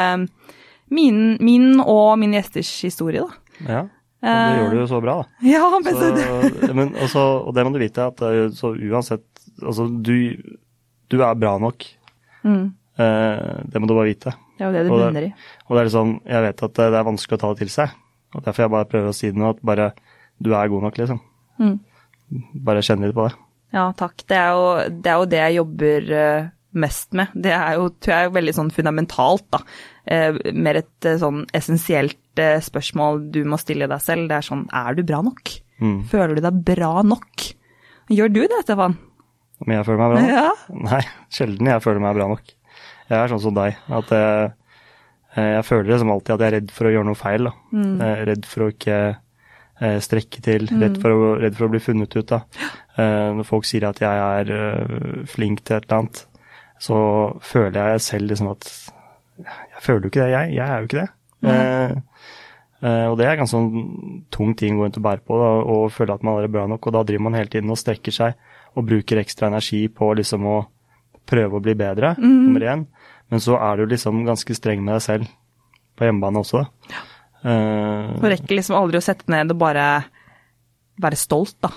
min, 0.94 1.20
min 1.44 1.80
og 1.82 2.14
min 2.22 2.36
gjesters 2.36 2.70
historie, 2.86 3.24
da. 3.24 3.40
Ja, 3.64 3.82
og 4.24 4.30
det 4.30 4.58
gjør 4.58 4.70
du 4.72 4.78
jo 4.80 4.86
så 4.90 5.00
bra, 5.04 5.16
da. 5.20 5.48
Ja, 5.50 5.66
men 5.84 5.98
så, 6.00 6.10
det... 6.16 6.70
men 6.78 6.94
også, 6.96 7.24
og 7.44 7.54
det 7.56 7.66
må 7.66 7.74
du 7.74 7.80
vite, 7.82 8.08
at 8.12 8.24
så 8.56 8.74
uansett 8.74 9.26
Altså, 9.62 9.84
du, 9.86 10.34
du 11.12 11.20
er 11.22 11.36
bra 11.38 11.52
nok. 11.62 11.84
mm, 12.42 12.64
Eh, 12.94 13.60
det 13.66 13.80
må 13.82 13.88
du 13.90 13.94
bare 13.96 14.06
vite. 14.12 14.32
det 14.54 14.62
er 14.62 14.68
jo 14.68 14.74
det 14.74 14.82
det 14.84 14.90
begynner 14.90 15.06
bunner 15.10 15.26
i. 15.26 15.30
Og 15.66 15.74
det 15.74 15.80
er 15.80 15.88
liksom, 15.88 16.10
jeg 16.30 16.42
vet 16.44 16.64
at 16.66 16.74
det 16.78 16.84
det 16.92 16.98
er 17.00 17.08
vanskelig 17.08 17.36
å 17.38 17.42
ta 17.42 17.50
det 17.52 17.64
til 17.64 17.72
seg. 17.74 17.94
Og 18.34 18.44
derfor 18.44 18.64
jeg 18.64 18.72
bare 18.74 18.90
prøver 18.90 19.10
å 19.10 19.16
si 19.16 19.30
det 19.30 19.40
nå, 19.40 19.48
at 19.54 19.62
bare 19.66 19.88
du 20.42 20.52
er 20.54 20.70
god 20.70 20.86
nok, 20.86 21.00
liksom. 21.00 21.20
Mm. 21.62 21.74
Bare 22.66 22.82
kjenn 22.86 23.02
litt 23.02 23.14
på 23.16 23.26
det. 23.28 23.34
Ja, 23.74 23.88
takk. 23.98 24.22
Det 24.30 24.38
er 24.38 24.52
jo 24.54 24.68
det, 24.90 25.10
er 25.10 25.18
jo 25.18 25.30
det 25.30 25.40
jeg 25.40 25.56
jobber 25.58 26.12
eh, 26.20 26.48
mest 26.84 27.18
med. 27.18 27.34
Det 27.34 27.54
er 27.54 27.80
jo, 27.80 27.88
tror 28.02 28.14
jeg, 28.14 28.34
veldig 28.38 28.54
sånn 28.60 28.72
fundamentalt, 28.74 29.46
da. 29.54 29.62
Eh, 30.04 30.36
mer 30.52 30.82
et 30.82 31.06
eh, 31.08 31.16
sånn 31.20 31.46
essensielt 31.56 32.40
eh, 32.40 32.58
spørsmål 32.60 33.22
du 33.32 33.40
må 33.48 33.56
stille 33.60 33.88
deg 33.88 34.02
selv. 34.04 34.28
Det 34.28 34.36
er 34.36 34.46
sånn, 34.46 34.66
er 34.68 34.96
du 34.96 35.04
bra 35.06 35.22
nok? 35.24 35.54
Mm. 35.80 35.98
Føler 36.10 36.36
du 36.36 36.42
deg 36.44 36.58
bra 36.66 36.90
nok? 37.06 37.46
Gjør 38.12 38.34
du 38.34 38.42
det, 38.42 38.60
Stefan? 38.66 38.98
Om 39.64 39.72
jeg 39.72 39.86
føler 39.86 40.02
meg 40.02 40.12
bra 40.12 40.20
nok? 40.20 40.34
Ja. 40.34 40.82
Nei, 40.90 41.00
sjelden 41.32 41.70
jeg 41.72 41.84
føler 41.84 42.04
meg 42.04 42.18
bra 42.18 42.28
nok. 42.34 42.52
Jeg 43.08 43.16
er 43.20 43.32
sånn 43.32 43.40
som 43.40 43.56
deg, 43.56 43.78
at 43.96 44.12
jeg, 44.12 44.52
jeg 45.36 45.64
føler 45.68 45.90
liksom 45.90 46.12
alltid 46.12 46.34
at 46.34 46.42
jeg 46.42 46.50
er 46.50 46.56
redd 46.58 46.72
for 46.72 46.88
å 46.88 46.92
gjøre 46.92 47.08
noe 47.08 47.20
feil. 47.20 47.50
Mm. 47.72 47.94
Redd 48.30 48.48
for 48.48 48.64
å 48.64 48.68
ikke 48.72 48.98
strekke 50.04 50.40
til, 50.44 50.68
redd 50.80 50.96
for, 51.02 51.12
å, 51.12 51.30
redd 51.42 51.56
for 51.58 51.66
å 51.66 51.72
bli 51.72 51.80
funnet 51.82 52.16
ut. 52.16 52.30
Da. 52.30 52.40
Når 53.36 53.48
folk 53.48 53.66
sier 53.68 53.88
at 53.88 54.00
jeg 54.00 54.28
er 54.40 55.26
flink 55.28 55.64
til 55.64 55.76
et 55.76 55.88
eller 55.88 56.04
annet, 56.04 56.22
så 56.80 56.98
føler 57.44 57.94
jeg 57.94 58.04
selv 58.06 58.32
liksom 58.32 58.52
at 58.54 58.70
Jeg 59.42 59.82
føler 59.82 60.02
jo 60.06 60.10
ikke 60.12 60.22
det, 60.24 60.30
jeg. 60.34 60.54
Jeg 60.54 60.68
er 60.68 60.78
jo 60.78 60.88
ikke 60.88 61.00
det. 61.00 61.08
Eh, 61.44 61.94
eh, 62.84 63.06
og 63.10 63.16
det 63.18 63.26
er 63.26 63.32
en 63.34 63.40
ganske 63.42 63.56
sånn 63.56 64.24
tung 64.30 64.54
ting 64.56 64.76
å 64.76 64.78
gå 64.82 64.86
rundt 64.86 64.98
og 65.00 65.06
bære 65.06 65.24
på, 65.26 65.38
da, 65.40 65.48
og 65.74 65.90
føle 65.92 66.14
at 66.14 66.22
man 66.26 66.38
er 66.42 66.52
bra 66.52 66.66
nok. 66.70 66.86
Og 66.86 66.92
da 66.96 67.02
driver 67.04 67.26
man 67.26 67.34
hele 67.38 67.50
tiden 67.52 67.70
og 67.74 67.80
strekker 67.80 68.14
seg 68.14 68.34
og 68.74 68.86
bruker 68.88 69.20
ekstra 69.20 69.50
energi 69.50 69.86
på 69.88 70.12
liksom 70.18 70.46
å 70.50 70.58
prøve 71.26 71.56
å 71.58 71.62
bli 71.64 71.74
bedre, 71.78 72.14
nummer 72.20 72.60
én. 72.60 72.86
Men 73.30 73.40
så 73.40 73.56
er 73.56 73.76
du 73.80 73.86
liksom 73.86 74.24
ganske 74.26 74.54
streng 74.54 74.82
med 74.84 74.94
deg 74.98 75.02
selv 75.02 75.28
på 75.96 76.04
hjemmebane 76.04 76.42
også. 76.42 76.64
da. 76.64 77.02
Eh, 77.44 78.20
Du 78.20 78.28
rekker 78.28 78.56
liksom 78.58 78.76
aldri 78.76 78.98
å 78.98 79.04
sette 79.04 79.28
ned 79.32 79.50
og 79.54 79.58
bare 79.58 80.04
være 81.00 81.16
stolt, 81.18 81.56
da. 81.64 81.70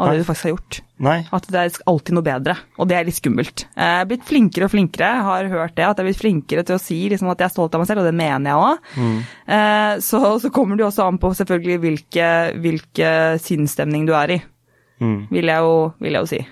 Av 0.00 0.10
det 0.14 0.20
du 0.22 0.24
faktisk 0.28 0.46
har 0.48 0.52
gjort. 0.54 0.78
nei, 1.04 1.16
At 1.36 1.46
det 1.52 1.60
er 1.60 1.70
alltid 1.90 2.14
noe 2.16 2.24
bedre, 2.26 2.54
og 2.78 2.88
det 2.88 2.96
er 2.96 3.04
litt 3.08 3.16
skummelt. 3.18 3.64
Jeg 3.76 4.00
er 4.00 4.06
blitt 4.10 4.24
flinkere 4.28 4.66
og 4.66 4.72
flinkere, 4.72 5.10
jeg 5.14 5.24
har 5.26 5.48
hørt 5.52 5.74
det, 5.76 5.84
at 5.86 5.96
jeg 5.96 6.04
er 6.04 6.08
blitt 6.10 6.20
flinkere 6.20 6.64
til 6.68 6.76
å 6.76 6.80
si 6.82 6.98
liksom, 7.12 7.28
at 7.32 7.38
jeg 7.44 7.48
er 7.50 7.54
stolt 7.54 7.74
av 7.76 7.80
meg 7.82 7.88
selv, 7.90 8.00
og 8.04 8.08
det 8.10 8.14
mener 8.18 8.50
jeg 8.50 8.64
òg. 8.64 9.22
Eh, 9.56 9.94
så, 10.04 10.22
så 10.40 10.50
kommer 10.54 10.76
det 10.76 10.84
jo 10.84 10.88
også 10.90 11.06
an 11.08 11.18
på 11.22 11.32
selvfølgelig 11.36 11.78
hvilke, 11.84 12.28
hvilke 12.60 13.12
sinnsstemning 13.44 14.06
du 14.08 14.14
er 14.16 14.36
i, 14.36 14.40
mm, 15.00 15.20
vil 15.30 15.52
jeg 15.52 15.66
jo, 15.68 15.76
vil 16.00 16.12
jeg 16.18 16.26
jo 16.26 16.30
si. 16.34 16.42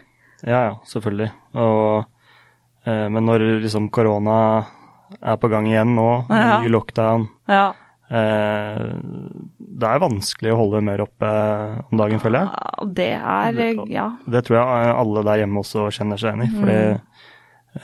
ja 0.46 0.62
ja, 0.68 0.74
selvfølgelig. 0.86 1.30
Og, 1.54 2.04
eh, 2.86 3.08
men 3.08 3.24
når 3.26 3.46
liksom 3.64 3.88
korona 3.90 4.38
er 5.24 5.36
på 5.40 5.48
gang 5.48 5.66
igjen 5.66 5.94
nå, 5.96 6.08
Ja. 6.28 6.60
ny 6.60 6.68
lockdown 6.68 7.28
Ja. 7.48 7.72
Eh, 8.10 8.84
Det 9.58 9.88
er 9.88 10.02
vanskelig 10.02 10.52
å 10.52 10.58
holde 10.62 10.80
humøret 10.82 11.06
oppe 11.06 11.32
om 11.90 12.00
dagen, 12.00 12.20
føler 12.22 12.44
jeg. 12.46 12.92
Det 12.94 13.10
er 13.16 13.58
Ja. 13.92 14.08
Det 14.26 14.44
tror 14.46 14.58
jeg 14.60 14.94
alle 14.96 15.24
der 15.24 15.42
hjemme 15.44 15.62
også 15.62 15.88
kjenner 15.94 16.20
seg 16.20 16.34
igjen 16.34 16.46
i. 16.46 16.50
fordi 16.58 16.78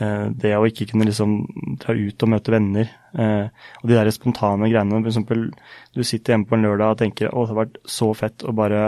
eh, 0.01 0.29
det 0.43 0.55
å 0.57 0.65
ikke 0.67 0.89
kunne 0.91 1.07
liksom 1.07 1.35
dra 1.83 1.95
ut 1.95 2.23
og 2.23 2.29
møte 2.33 2.55
venner, 2.55 2.89
eh, 3.15 3.49
og 3.83 3.89
de 3.89 3.95
der 3.95 4.11
spontane 4.11 4.71
greiene 4.73 5.03
eksempel, 5.05 5.51
du 5.95 6.03
sitter 6.03 6.35
hjemme 6.35 6.49
på 6.49 6.57
en 6.57 6.67
lørdag 6.67 6.95
og 6.97 6.99
tenker 6.99 7.31
å, 7.31 7.45
det 7.47 7.55
har 7.55 7.63
vært 7.67 7.79
så 7.87 8.11
fett 8.17 8.43
å 8.45 8.55
bare 8.57 8.83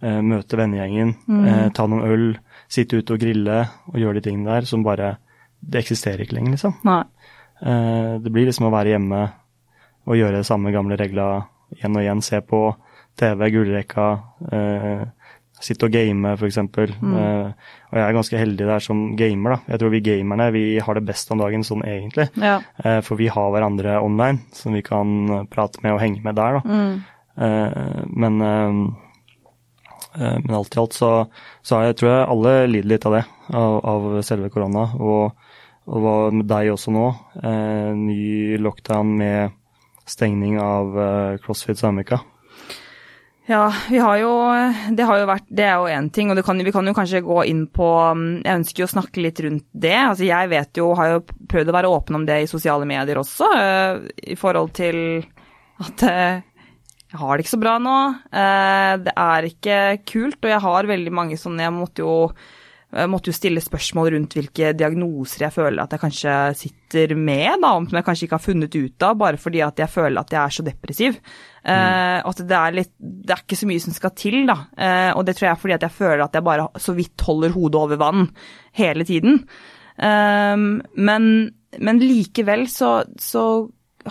eh, 0.00 0.20
møte 0.24 0.58
vennegjengen, 0.58 1.14
eh, 1.44 1.68
ta 1.74 1.86
noen 1.86 2.06
øl, 2.08 2.28
sitte 2.68 2.98
ute 3.00 3.14
og 3.14 3.20
grille 3.22 3.62
og 3.92 3.96
gjøre 4.00 4.18
de 4.18 4.26
tingene 4.30 4.58
der 4.58 4.66
som 4.68 4.82
bare 4.84 5.16
Det 5.58 5.80
eksisterer 5.80 6.20
ikke 6.22 6.36
lenger, 6.36 6.52
liksom. 6.54 6.74
Nei. 6.86 7.02
Eh, 7.66 8.18
det 8.22 8.30
blir 8.30 8.46
liksom 8.46 8.68
å 8.68 8.70
være 8.70 8.92
hjemme 8.94 9.24
og 10.08 10.16
gjøre 10.16 10.44
samme 10.46 10.72
gamle 10.72 10.96
regler 10.98 11.44
igjen 11.76 11.96
og 11.96 12.04
igjen. 12.04 12.24
Se 12.24 12.40
på 12.44 12.62
TV, 13.18 13.48
gullrekka, 13.52 14.06
eh, 14.52 15.02
sitte 15.60 15.88
og 15.88 15.94
game 15.94 16.34
f.eks. 16.38 16.60
Mm. 16.62 17.16
Eh, 17.18 17.74
og 17.90 17.98
jeg 17.98 18.04
er 18.04 18.16
ganske 18.16 18.40
heldig 18.40 18.68
der 18.70 18.84
som 18.84 19.02
gamer, 19.18 19.56
da. 19.56 19.74
Jeg 19.74 19.82
tror 19.82 19.92
vi 19.94 20.04
gamerne 20.06 20.48
vi 20.54 20.64
har 20.84 20.98
det 20.98 21.04
best 21.08 21.32
om 21.34 21.42
dagen 21.42 21.66
sånn 21.66 21.84
egentlig. 21.86 22.28
Ja. 22.38 22.58
Eh, 22.84 23.00
for 23.06 23.20
vi 23.20 23.30
har 23.32 23.52
hverandre 23.54 23.98
online 24.04 24.44
som 24.56 24.76
vi 24.76 24.84
kan 24.86 25.44
prate 25.50 25.82
med 25.84 25.96
og 25.96 26.02
henge 26.02 26.22
med 26.24 26.38
der, 26.38 26.60
da. 26.60 26.78
Mm. 26.78 26.96
Eh, 27.38 28.00
men 28.08 28.40
eh, 28.46 28.80
eh, 30.22 30.38
men 30.44 30.56
alt 30.60 30.76
i 30.76 30.82
alt 30.82 30.96
så, 30.96 31.12
så 31.62 31.84
jeg, 31.86 31.98
tror 31.98 32.14
jeg 32.14 32.32
alle 32.32 32.56
lider 32.70 32.92
litt 32.94 33.06
av 33.06 33.18
det, 33.18 33.26
av, 33.52 33.78
av 33.92 34.10
selve 34.26 34.50
korona. 34.54 34.88
Og, 34.98 35.54
og 35.88 36.42
deg 36.46 36.72
også 36.74 36.94
nå? 36.94 37.06
Eh, 37.42 37.92
ny 37.98 38.58
lockdown 38.62 39.16
med 39.18 39.57
stengning 40.10 40.58
av 40.60 40.98
eh, 40.98 41.38
CrossFit 41.44 41.78
Sandvika. 41.78 42.20
Ja, 43.48 43.72
vi 43.88 43.96
har 43.98 44.18
jo 44.20 44.32
Det 44.92 45.06
har 45.08 45.22
jo 45.22 45.28
vært 45.30 45.46
Det 45.48 45.64
er 45.64 45.78
jo 45.80 45.88
én 45.88 46.10
ting, 46.12 46.28
og 46.28 46.40
kan, 46.44 46.58
vi 46.60 46.72
kan 46.74 46.84
jo 46.84 46.92
kanskje 46.96 47.24
gå 47.24 47.38
inn 47.48 47.62
på 47.72 47.86
um, 48.12 48.26
Jeg 48.42 48.60
ønsker 48.60 48.82
jo 48.82 48.88
å 48.88 48.92
snakke 48.92 49.22
litt 49.24 49.40
rundt 49.40 49.64
det. 49.72 49.94
Altså 49.96 50.28
jeg 50.28 50.50
vet 50.52 50.80
jo, 50.80 50.90
har 50.98 51.14
jo 51.14 51.22
prøvd 51.48 51.72
å 51.72 51.76
være 51.78 51.92
åpen 51.94 52.20
om 52.20 52.26
det 52.28 52.42
i 52.42 52.50
sosiale 52.50 52.84
medier 52.88 53.20
også, 53.20 53.48
eh, 53.56 54.04
i 54.34 54.36
forhold 54.36 54.74
til 54.76 55.00
at 55.80 56.04
eh, 56.04 56.44
jeg 57.08 57.22
har 57.22 57.32
det 57.32 57.46
ikke 57.46 57.54
så 57.54 57.62
bra 57.62 57.78
nå. 57.80 57.98
Det 58.28 59.12
er 59.16 59.46
ikke 59.48 59.76
kult, 60.04 60.42
og 60.42 60.50
jeg 60.50 60.60
har 60.60 60.88
veldig 60.90 61.12
mange 61.16 61.38
sånne 61.40 61.64
Jeg 61.64 61.72
måtte 61.72 62.02
jo 62.04 62.16
jeg 62.88 63.10
måtte 63.12 63.28
jo 63.28 63.36
stille 63.36 63.60
spørsmål 63.60 64.14
rundt 64.14 64.34
hvilke 64.38 64.70
diagnoser 64.72 65.42
jeg 65.44 65.52
føler 65.52 65.82
at 65.82 65.92
jeg 65.92 66.00
kanskje 66.00 66.36
sitter 66.56 67.12
med, 67.20 67.60
da, 67.60 67.74
som 67.84 67.98
jeg 67.98 68.06
kanskje 68.06 68.24
ikke 68.24 68.38
har 68.38 68.44
funnet 68.46 68.78
ut 68.78 69.04
av, 69.04 69.18
bare 69.20 69.40
fordi 69.40 69.60
at 69.64 69.82
jeg 69.82 69.92
føler 69.92 70.20
at 70.22 70.32
jeg 70.32 70.40
er 70.40 70.54
så 70.56 70.64
depressiv. 70.64 71.18
Eh, 71.68 72.16
at 72.30 72.40
det 72.48 72.56
er 72.56 72.76
litt 72.78 72.92
Det 72.96 73.34
er 73.34 73.42
ikke 73.42 73.58
så 73.60 73.68
mye 73.68 73.82
som 73.84 73.96
skal 73.96 74.14
til, 74.16 74.38
da. 74.48 74.56
Uh, 74.72 75.10
og 75.18 75.26
det 75.28 75.34
tror 75.36 75.50
jeg 75.50 75.52
er 75.52 75.60
fordi 75.60 75.76
at 75.76 75.84
jeg 75.84 75.96
føler 75.98 76.24
at 76.24 76.38
jeg 76.38 76.46
bare 76.46 76.68
så 76.80 76.94
vidt 76.96 77.26
holder 77.28 77.52
hodet 77.52 77.82
over 77.82 78.00
vann 78.00 78.24
hele 78.80 79.04
tiden. 79.04 79.42
Uh, 80.00 80.80
men, 80.96 81.28
men 81.76 82.00
likevel 82.00 82.70
så, 82.72 83.02
så 83.20 83.44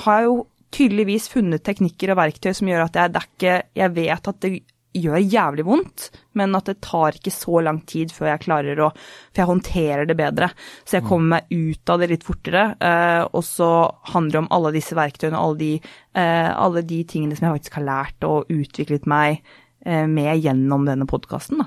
har 0.05 0.21
jeg 0.21 0.29
jo 0.29 0.39
tydeligvis 0.77 1.31
funnet 1.33 1.65
teknikker 1.65 2.13
og 2.13 2.19
verktøy 2.21 2.51
som 2.53 2.69
gjør 2.69 2.85
at 2.85 2.99
jeg, 2.99 3.13
det 3.13 3.21
er 3.23 3.29
ikke, 3.31 3.59
jeg 3.81 3.95
vet 3.95 4.29
at 4.35 4.41
det 4.43 4.57
gjør 4.95 5.19
jævlig 5.19 5.65
vondt, 5.67 6.07
men 6.37 6.55
at 6.57 6.69
det 6.69 6.79
tar 6.85 7.17
ikke 7.17 7.33
så 7.33 7.61
lang 7.65 7.81
tid 7.89 8.11
før 8.13 8.31
jeg 8.31 8.43
klarer 8.45 8.81
å 8.81 8.89
For 8.95 9.41
jeg 9.41 9.49
håndterer 9.51 10.09
det 10.09 10.17
bedre. 10.17 10.49
Så 10.83 10.97
jeg 10.97 11.07
kommer 11.07 11.37
meg 11.37 11.51
ut 11.53 11.93
av 11.93 12.01
det 12.01 12.09
litt 12.13 12.25
fortere. 12.25 12.65
Eh, 12.79 13.23
og 13.27 13.43
så 13.45 13.69
handler 14.13 14.33
det 14.33 14.43
om 14.45 14.51
alle 14.57 14.73
disse 14.75 14.97
verktøyene, 14.97 15.37
alle 15.37 15.59
de, 15.61 15.71
eh, 16.17 16.49
alle 16.49 16.83
de 16.87 17.03
tingene 17.09 17.37
som 17.37 17.47
jeg 17.47 17.59
faktisk 17.59 17.79
har 17.79 17.87
lært 17.87 18.27
og 18.27 18.53
utviklet 18.53 19.09
meg 19.09 19.41
eh, 19.85 20.05
med 20.09 20.41
gjennom 20.41 20.87
denne 20.87 21.09
podkasten. 21.09 21.65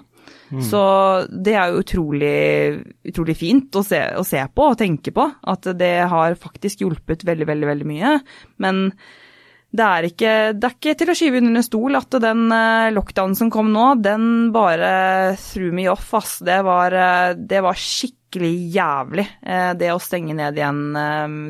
Mm. 0.50 0.62
Så 0.66 0.82
det 1.30 1.54
er 1.54 1.70
jo 1.70 1.82
utrolig, 1.84 2.82
utrolig 3.06 3.36
fint 3.38 3.76
å 3.78 3.84
se, 3.86 4.00
å 4.18 4.26
se, 4.26 4.42
på 4.54 4.70
og 4.72 4.78
tenke 4.80 5.14
på, 5.14 5.26
at 5.26 5.70
det 5.78 5.94
har 6.10 6.38
faktisk 6.38 6.82
hjulpet 6.82 7.24
veldig, 7.26 7.46
veldig, 7.50 7.68
veldig 7.70 7.90
mye. 7.90 8.14
Men 8.62 8.88
det 9.70 9.86
er 9.86 10.06
ikke, 10.08 10.30
det 10.58 10.66
er 10.66 10.72
ikke 10.74 10.94
til 10.98 11.12
å 11.12 11.14
skyve 11.14 11.40
under 11.40 11.60
en 11.60 11.66
stol 11.66 11.98
at 11.98 12.14
den 12.24 12.46
eh, 12.54 12.88
lockdownen 12.90 13.36
som 13.38 13.52
kom 13.54 13.68
nå, 13.70 13.92
den 14.02 14.24
bare 14.54 15.36
threw 15.38 15.70
me 15.74 15.86
off, 15.92 16.08
ass. 16.18 16.40
Det 16.46 16.58
var, 16.66 16.96
eh, 16.98 17.34
det 17.38 17.60
var 17.62 17.78
skikkelig 17.78 18.50
jævlig. 18.74 19.26
Eh, 19.42 19.68
det 19.78 19.92
å 19.94 20.00
stenge 20.02 20.34
ned 20.34 20.58
igjen 20.58 20.82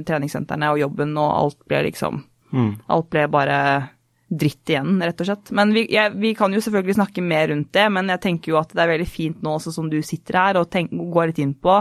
treningssentrene 0.09 0.69
og 0.75 0.83
jobben 0.83 1.17
og 1.17 1.31
alt 1.31 1.59
ble 1.71 1.87
liksom 1.89 2.21
mm. 2.53 2.71
Alt 2.93 3.09
ble 3.15 3.25
bare 3.33 3.57
dritt 4.31 4.71
igjen, 4.71 5.00
rett 5.03 5.21
og 5.25 5.27
slett. 5.27 5.50
Men 5.57 5.73
vi, 5.75 5.89
jeg, 5.91 6.12
vi, 6.21 6.31
kan 6.39 6.53
jo 6.55 6.61
selvfølgelig 6.62 7.00
snakke 7.00 7.25
mer 7.25 7.49
rundt 7.50 7.73
det, 7.75 7.89
men 7.91 8.12
jeg 8.12 8.23
tenker 8.23 8.53
jo 8.53 8.61
at 8.61 8.71
det 8.77 8.85
er 8.85 8.93
veldig 8.93 9.09
fint 9.11 9.41
nå 9.43 9.57
også 9.57 9.73
som 9.75 9.89
du 9.91 9.99
sitter 10.07 10.39
her 10.39 10.61
og 10.61 10.69
tenk, 10.71 10.93
går 10.93 11.33
litt 11.33 11.41
inn 11.43 11.57
på 11.59 11.81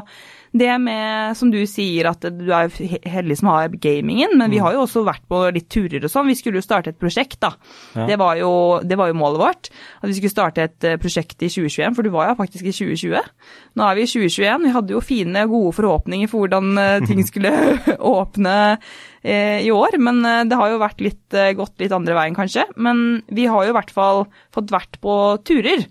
det 0.51 0.71
med, 0.81 1.37
som 1.37 1.51
du 1.53 1.59
sier, 1.69 2.07
at 2.09 2.23
du 2.33 2.47
er 2.55 2.71
heldig 3.09 3.37
som 3.37 3.51
har 3.51 3.69
gamingen, 3.81 4.33
men 4.39 4.49
vi 4.49 4.57
mm. 4.57 4.63
har 4.65 4.75
jo 4.75 4.83
også 4.85 5.03
vært 5.05 5.25
på 5.29 5.41
litt 5.53 5.67
turer 5.69 6.01
og 6.01 6.09
sånn. 6.09 6.29
Vi 6.31 6.37
skulle 6.39 6.57
jo 6.57 6.65
starte 6.65 6.93
et 6.93 6.99
prosjekt, 6.99 7.37
da. 7.43 7.51
Ja. 7.93 8.07
Det, 8.09 8.17
var 8.21 8.39
jo, 8.39 8.51
det, 8.81 8.97
var 8.99 9.11
jo, 9.11 9.17
målet 9.19 9.43
vårt. 9.43 9.69
At 10.01 10.09
vi 10.09 10.17
skulle 10.17 10.33
starte 10.33 10.65
et 10.65 10.87
eh, 10.87 10.97
prosjekt 11.01 11.37
i 11.45 11.51
2021, 11.51 11.97
for 11.97 12.07
du 12.07 12.13
var 12.13 12.31
jo 12.31 12.39
faktisk 12.39 12.65
i 12.65 12.73
2020. 12.73 13.29
Nå 13.77 13.85
er 13.85 13.99
vi 13.99 14.07
i 14.07 14.09
2021. 14.09 14.65
Vi 14.65 14.73
hadde 14.79 14.95
jo 14.95 15.03
fine, 15.05 15.45
gode 15.53 15.75
forhåpninger 15.77 16.31
for 16.31 16.45
hvordan 16.45 16.81
eh, 16.81 16.97
ting 17.09 17.21
skulle 17.27 17.53
åpne 18.15 18.57
eh, 18.73 19.61
i 19.61 19.69
år, 19.75 19.99
men 20.01 20.23
det 20.49 20.57
har 20.57 20.73
jo 20.73 20.81
vært 20.81 21.05
litt, 21.05 21.39
gått 21.59 21.77
litt 21.81 21.93
andre 21.93 22.17
veien, 22.17 22.37
kanskje. 22.37 22.65
Men 22.81 23.21
vi 23.29 23.45
har 23.49 23.67
jo 23.67 23.75
i 23.75 23.77
hvert 23.77 23.93
fall 23.93 24.25
fått 24.55 24.73
vært 24.73 24.97
på 25.03 25.13
turer. 25.45 25.85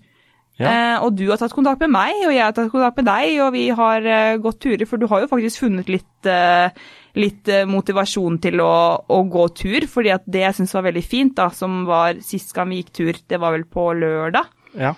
Ja. 0.59 0.69
Eh, 0.69 1.03
og 1.05 1.15
du 1.15 1.25
har 1.29 1.39
tatt 1.39 1.55
kontakt 1.55 1.79
med 1.85 1.93
meg, 1.93 2.17
og 2.25 2.33
jeg 2.35 2.43
har 2.43 2.55
tatt 2.55 2.71
kontakt 2.73 2.99
med 2.99 3.07
deg, 3.07 3.35
og 3.45 3.53
vi 3.55 3.65
har 3.75 4.03
eh, 4.03 4.37
gått 4.43 4.59
turer. 4.65 4.85
For 4.89 4.99
du 4.99 5.07
har 5.07 5.23
jo 5.23 5.29
faktisk 5.31 5.63
funnet 5.63 5.91
litt, 5.91 6.27
eh, 6.27 6.71
litt 7.19 7.51
motivasjon 7.69 8.41
til 8.43 8.63
å, 8.63 8.73
å, 9.07 9.19
gå 9.31 9.45
tur, 9.55 9.87
fordi 9.89 10.11
at 10.15 10.27
det 10.27 10.43
jeg 10.43 10.59
syns 10.59 10.75
var 10.75 10.89
veldig 10.89 11.05
fint, 11.05 11.37
da, 11.39 11.47
som 11.55 11.85
var 11.87 12.19
sist 12.25 12.51
gang 12.55 12.73
vi 12.73 12.81
gikk 12.81 12.91
tur, 12.99 13.21
det 13.31 13.39
var 13.39 13.55
vel 13.55 13.63
på 13.71 13.87
lørdag. 14.01 14.51
Ja. 14.79 14.93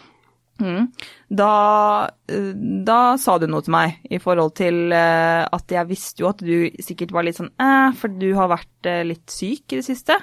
Mm. 0.61 0.89
Da, 1.33 1.53
da, 2.85 2.97
sa 3.17 3.37
du 3.41 3.47
noe 3.49 3.65
til 3.65 3.73
meg 3.73 4.01
i 4.13 4.19
forhold 4.21 4.51
til 4.59 4.93
at 4.93 5.73
jeg 5.73 5.89
visste 5.89 6.21
jo 6.21 6.29
at 6.29 6.43
du 6.45 6.69
sikkert 6.85 7.15
var 7.15 7.25
litt 7.25 7.39
sånn 7.39 7.49
eh, 7.57 7.95
for 7.97 8.13
du 8.13 8.27
har 8.37 8.51
vært 8.51 8.89
litt 9.09 9.33
syk 9.33 9.73
i 9.73 9.79
det 9.79 9.87
siste. 9.87 10.19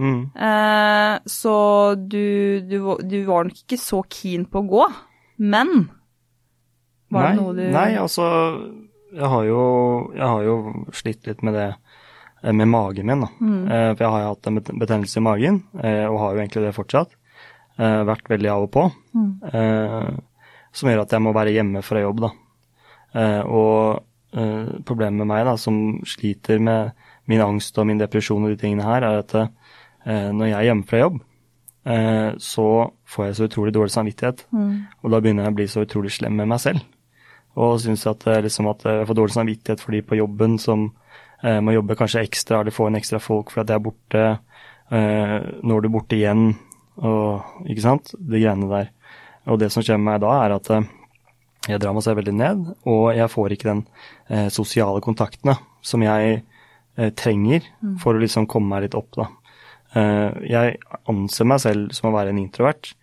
Mm. 0.00 0.20
Eh, 0.32 1.14
så 1.28 1.56
du, 1.96 2.60
du, 2.64 2.78
du, 3.02 3.18
var 3.28 3.48
nok 3.48 3.64
ikke 3.64 3.80
så 3.80 4.00
keen 4.08 4.46
på 4.48 4.62
å 4.62 4.68
gå, 4.70 4.86
men 5.44 5.74
var 7.12 7.26
nei, 7.26 7.32
det 7.32 7.42
noe 7.42 7.56
du 7.56 7.62
Nei, 7.74 7.90
altså 8.00 8.26
jeg 9.12 9.28
har, 9.28 9.44
jo, 9.44 9.62
jeg 10.16 10.24
har 10.24 10.44
jo 10.46 10.56
slitt 10.96 11.26
litt 11.28 11.42
med 11.44 11.56
det 11.56 11.68
eh, 11.68 12.52
med 12.52 12.70
magen 12.72 13.08
min, 13.08 13.24
da. 13.24 13.30
Mm. 13.40 13.58
Eh, 13.66 13.88
for 13.92 14.04
jeg 14.04 14.14
har 14.14 14.22
jo 14.22 14.30
hatt 14.30 14.48
en 14.48 14.60
betennelse 14.62 15.20
i 15.20 15.24
magen, 15.26 15.58
eh, 15.82 16.04
og 16.08 16.20
har 16.22 16.32
jo 16.32 16.44
egentlig 16.44 16.64
det 16.66 16.76
fortsatt. 16.76 17.18
Eh, 17.78 17.98
vært 18.08 18.30
veldig 18.32 18.52
av 18.52 18.66
og 18.68 18.72
på. 18.72 18.86
Mm. 19.16 19.32
Eh, 19.52 20.08
som 20.72 20.88
gjør 20.88 21.04
at 21.04 21.12
jeg 21.12 21.24
må 21.24 21.34
være 21.36 21.52
hjemme 21.52 21.84
fra 21.84 22.00
jobb, 22.00 22.24
da. 22.24 22.32
og 23.44 24.08
problemet 24.88 25.20
med 25.20 25.28
meg, 25.28 25.42
da, 25.44 25.52
som 25.60 25.98
sliter 26.08 26.56
med 26.64 26.94
min 27.28 27.42
angst 27.44 27.76
og 27.76 27.84
min 27.84 27.98
depresjon 28.00 28.46
og 28.46 28.54
de 28.54 28.56
tingene 28.56 28.86
her, 28.86 29.04
er 29.04 29.18
at 29.20 29.34
når 30.06 30.48
jeg 30.48 30.56
er 30.58 30.66
hjemme 30.66 30.86
fra 30.88 31.02
jobb, 31.02 31.20
eh, 31.86 32.30
så 32.42 32.66
får 33.06 33.26
jeg 33.26 33.36
så 33.38 33.48
utrolig 33.48 33.74
dårlig 33.74 33.94
samvittighet. 33.94 34.46
Mm. 34.50 34.72
Og 35.02 35.12
da 35.12 35.20
begynner 35.22 35.46
jeg 35.46 35.54
å 35.54 35.58
bli 35.60 35.68
så 35.70 35.84
utrolig 35.86 36.12
slem 36.14 36.38
med 36.40 36.50
meg 36.50 36.62
selv. 36.62 36.82
Og 37.60 37.76
syns 37.82 38.06
at, 38.10 38.26
eh, 38.26 38.42
liksom 38.46 38.70
at 38.70 38.82
jeg 38.88 39.06
får 39.08 39.18
dårlig 39.18 39.36
samvittighet 39.36 39.84
for 39.84 39.94
de 39.94 40.02
på 40.02 40.18
jobben 40.20 40.58
som 40.62 40.90
må 41.42 41.72
jobbe 41.74 41.96
kanskje 41.98 42.20
ekstra 42.22 42.60
eller 42.60 42.70
få 42.70 42.84
inn 42.86 42.94
ekstra 42.94 43.18
folk 43.18 43.48
for 43.50 43.64
at 43.64 43.70
jeg 43.72 43.74
er 43.74 43.82
borte. 43.82 44.20
Nå 44.94 45.74
er 45.74 45.82
du 45.82 45.88
borte 45.90 46.14
igjen, 46.14 46.52
og 47.02 47.66
ikke 47.66 47.82
sant. 47.82 48.12
De 48.14 48.38
greiene 48.38 48.68
der. 48.70 48.92
Og 49.50 49.58
det 49.58 49.72
som 49.74 49.82
skjer 49.82 49.98
med 49.98 50.06
meg 50.06 50.20
da, 50.22 50.36
er 50.44 50.54
at 50.54 50.70
jeg 51.70 51.78
drar 51.78 51.94
meg 51.94 52.02
selv 52.02 52.18
veldig 52.18 52.34
ned, 52.34 52.62
og 52.90 53.04
jeg 53.14 53.30
får 53.30 53.54
ikke 53.54 53.68
den 53.68 53.82
eh, 54.26 54.48
sosiale 54.50 55.02
kontaktene 55.04 55.54
som 55.84 56.02
jeg 56.02 56.40
eh, 56.40 57.12
trenger 57.18 57.62
mm. 57.78 57.96
for 58.02 58.16
å 58.16 58.22
liksom 58.22 58.48
komme 58.50 58.72
meg 58.72 58.88
litt 58.88 58.96
opp, 58.98 59.12
da. 59.14 59.28
Eh, 59.98 60.30
jeg 60.48 60.78
anser 61.10 61.48
meg 61.48 61.60
selv 61.62 61.92
som 61.96 62.08
å 62.08 62.14
være 62.14 62.32
en 62.32 62.40
introvert, 62.40 62.94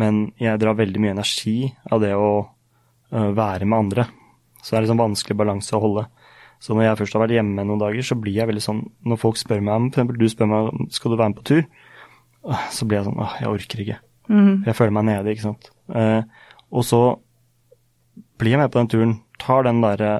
men 0.00 0.24
jeg 0.40 0.60
drar 0.60 0.78
veldig 0.78 1.02
mye 1.02 1.14
energi 1.14 1.56
av 1.92 2.02
det 2.02 2.14
å 2.16 2.32
eh, 2.40 3.30
være 3.36 3.68
med 3.68 3.78
andre. 3.78 4.06
Så 4.62 4.72
det 4.72 4.80
er 4.80 4.86
liksom 4.86 5.02
vanskelig 5.02 5.38
balanse 5.38 5.76
å 5.76 5.82
holde. 5.82 6.06
Så 6.62 6.74
når 6.74 6.86
jeg 6.86 7.00
først 7.02 7.16
har 7.16 7.24
vært 7.24 7.36
hjemme 7.38 7.66
noen 7.66 7.82
dager, 7.82 8.06
så 8.06 8.18
blir 8.18 8.38
jeg 8.38 8.46
veldig 8.46 8.62
sånn 8.62 8.84
Når 9.10 9.18
folk 9.18 9.38
spør 9.40 9.64
meg 9.66 9.74
om 9.74 9.88
f.eks. 9.90 10.12
du 10.14 10.28
spør 10.30 10.50
meg 10.52 10.68
om 10.70 10.84
skal 10.94 11.10
du 11.10 11.16
være 11.18 11.32
med 11.32 11.40
på 11.40 11.48
tur, 11.50 11.64
så 12.70 12.86
blir 12.86 13.00
jeg 13.00 13.08
sånn 13.08 13.18
åh, 13.22 13.34
jeg 13.40 13.50
orker 13.50 13.82
ikke. 13.82 13.98
Mm. 14.30 14.54
Jeg 14.68 14.76
føler 14.78 14.94
meg 14.94 15.08
nede, 15.10 15.34
ikke 15.34 15.48
sant. 15.48 15.68
Eh, 15.94 16.22
og 16.72 16.86
så 16.86 17.02
blir 18.38 18.54
jeg 18.54 18.62
med 18.62 18.72
på 18.72 18.80
den 18.80 18.90
turen, 18.90 19.16
tar 19.42 19.66
den 19.66 19.82
derre 19.82 20.12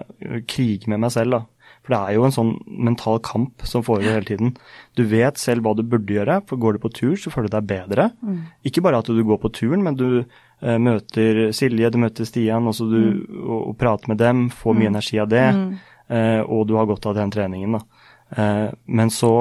krigen 0.51 0.95
med 0.95 1.05
meg 1.05 1.15
selv, 1.15 1.37
da. 1.37 1.41
For 1.83 1.95
det 1.95 1.99
er 1.99 2.15
jo 2.15 2.27
en 2.27 2.35
sånn 2.35 2.53
mental 2.87 3.19
kamp 3.27 3.65
som 3.67 3.83
foregår 3.83 4.21
hele 4.21 4.29
tiden. 4.29 4.53
Du 4.99 5.03
vet 5.11 5.41
selv 5.41 5.67
hva 5.67 5.75
du 5.75 5.83
burde 5.83 6.15
gjøre, 6.15 6.39
for 6.47 6.61
går 6.63 6.77
du 6.77 6.83
på 6.85 6.93
tur, 6.95 7.17
så 7.19 7.33
føler 7.35 7.51
du 7.51 7.57
deg 7.57 7.71
bedre. 7.73 8.09
Mm. 8.23 8.37
Ikke 8.71 8.85
bare 8.87 9.01
at 9.03 9.11
du 9.11 9.23
går 9.27 9.41
på 9.43 9.51
turen, 9.57 9.83
men 9.83 9.99
du 9.99 10.07
eh, 10.21 10.79
møter 10.79 11.49
Silje, 11.57 11.91
du 11.91 11.99
møter 12.05 12.29
Stian, 12.29 12.71
og, 12.71 12.79
du, 12.79 13.01
mm. 13.03 13.41
og, 13.43 13.57
og, 13.73 13.75
prater 13.81 14.13
med 14.13 14.23
dem, 14.23 14.45
får 14.55 14.79
mye 14.79 14.93
mm. 14.93 14.95
energi 14.95 15.19
av 15.25 15.33
det, 15.33 15.49
mm. 15.59 15.73
eh, 16.15 16.41
og 16.47 16.69
du 16.71 16.77
har 16.79 16.87
godt 16.93 17.11
av 17.11 17.19
den 17.19 17.35
treningen. 17.35 17.75
Da. 17.81 18.07
Eh, 18.37 18.69
men 18.87 19.11
så 19.11 19.35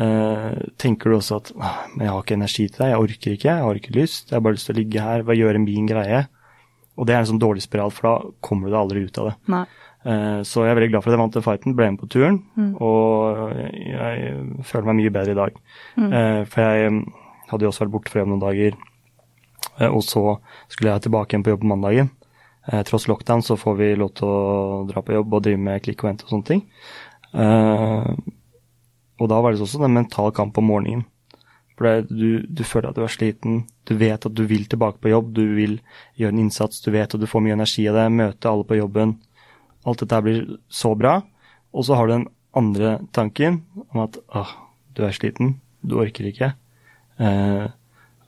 eh, 0.00 0.50
tenker 0.80 1.12
du 1.12 1.18
også 1.20 1.42
at 1.42 1.52
men 1.60 2.06
jeg 2.06 2.14
har 2.14 2.24
ikke 2.24 2.40
energi 2.40 2.70
til 2.70 2.86
deg, 2.86 2.94
jeg 2.94 3.04
orker 3.04 3.36
ikke, 3.36 3.50
jeg 3.50 3.68
har 3.68 3.82
ikke 3.82 3.98
lyst, 4.00 4.30
jeg 4.30 4.38
har 4.38 4.48
bare 4.48 4.56
lyst 4.56 4.70
til 4.70 4.78
å 4.78 4.80
ligge 4.80 5.08
her, 5.10 5.28
hva 5.28 5.36
gjøre 5.36 5.60
min 5.62 5.92
greie? 5.92 6.24
Og 6.94 7.08
det 7.08 7.14
er 7.14 7.24
en 7.24 7.34
sånn 7.34 7.42
dårlig 7.42 7.64
spiral, 7.64 7.92
for 7.92 8.08
da 8.08 8.34
kommer 8.44 8.70
du 8.70 8.72
deg 8.72 8.80
aldri 8.80 9.04
ut 9.04 9.18
av 9.20 9.32
det. 9.32 9.40
Nei. 9.50 9.66
Eh, 10.04 10.40
så 10.44 10.64
jeg 10.64 10.74
er 10.74 10.76
veldig 10.76 10.90
glad 10.92 11.04
for 11.04 11.10
at 11.10 11.16
jeg 11.16 11.22
vant 11.22 11.36
den 11.36 11.44
fighten, 11.44 11.76
ble 11.76 11.86
med 11.94 12.00
på 12.02 12.08
turen, 12.12 12.42
mm. 12.60 12.72
og 12.84 13.54
jeg 13.56 14.34
føler 14.68 14.90
meg 14.90 14.98
mye 14.98 15.12
bedre 15.14 15.32
i 15.32 15.38
dag. 15.38 15.56
Mm. 15.96 16.10
Eh, 16.10 16.40
for 16.50 16.64
jeg 16.64 16.90
mm, 16.92 17.00
hadde 17.52 17.64
jo 17.64 17.70
også 17.72 17.84
vært 17.86 17.94
borte 17.94 18.12
fra 18.12 18.20
jobb 18.20 18.34
noen 18.34 18.42
dager, 18.42 18.76
eh, 19.78 19.88
og 19.88 20.04
så 20.04 20.36
skulle 20.68 20.92
jeg 20.92 21.06
tilbake 21.06 21.32
igjen 21.32 21.46
på 21.46 21.54
jobb 21.54 21.64
på 21.64 21.72
mandagen. 21.72 22.12
Tross 22.88 23.04
lockdown 23.10 23.42
så 23.44 23.58
får 23.60 23.74
vi 23.76 23.86
lov 24.00 24.14
til 24.16 24.24
å 24.24 24.84
dra 24.88 25.02
på 25.04 25.12
jobb 25.12 25.34
og 25.36 25.42
drive 25.44 25.60
med 25.60 25.82
klikk 25.84 26.00
og 26.00 26.06
vente 26.08 26.24
og 26.24 26.30
sånne 26.32 26.46
ting. 26.48 26.62
Og 29.20 29.28
da 29.28 29.40
var 29.44 29.52
det 29.52 29.60
også 29.60 29.82
en 29.84 29.92
mental 29.92 30.32
kamp 30.32 30.56
om 30.56 30.70
morgenen. 30.70 31.02
For 31.76 32.00
du, 32.08 32.40
du, 32.48 32.62
føler 32.64 32.88
at 32.88 32.96
du 32.96 33.04
er 33.04 33.12
sliten, 33.12 33.66
du 33.84 33.92
vet 34.00 34.24
at 34.24 34.32
du 34.32 34.46
vil 34.48 34.64
tilbake 34.64 34.96
på 34.96 35.12
jobb, 35.12 35.34
du 35.36 35.42
vil 35.58 35.76
gjøre 36.16 36.32
en 36.32 36.40
innsats, 36.46 36.80
du 36.80 36.88
vet 36.94 37.04
at 37.04 37.20
du 37.20 37.28
får 37.28 37.44
mye 37.44 37.58
energi 37.58 37.84
av 37.90 38.00
det, 38.00 38.06
møte 38.16 38.48
alle 38.48 38.64
på 38.64 38.80
jobben 38.80 39.18
alt 39.84 40.02
dette 40.02 40.20
blir 40.24 40.42
så 40.72 40.94
bra. 40.98 41.18
Og 41.74 41.86
så 41.86 41.98
har 41.98 42.08
du 42.08 42.16
den 42.16 42.28
andre 42.56 42.98
tanken 43.14 43.62
om 43.90 44.04
at 44.04 44.18
åh, 44.36 44.52
du 44.94 45.02
er 45.06 45.14
sliten, 45.16 45.56
du 45.82 45.96
orker 46.00 46.28
ikke. 46.30 46.52
Eh, 47.18 47.66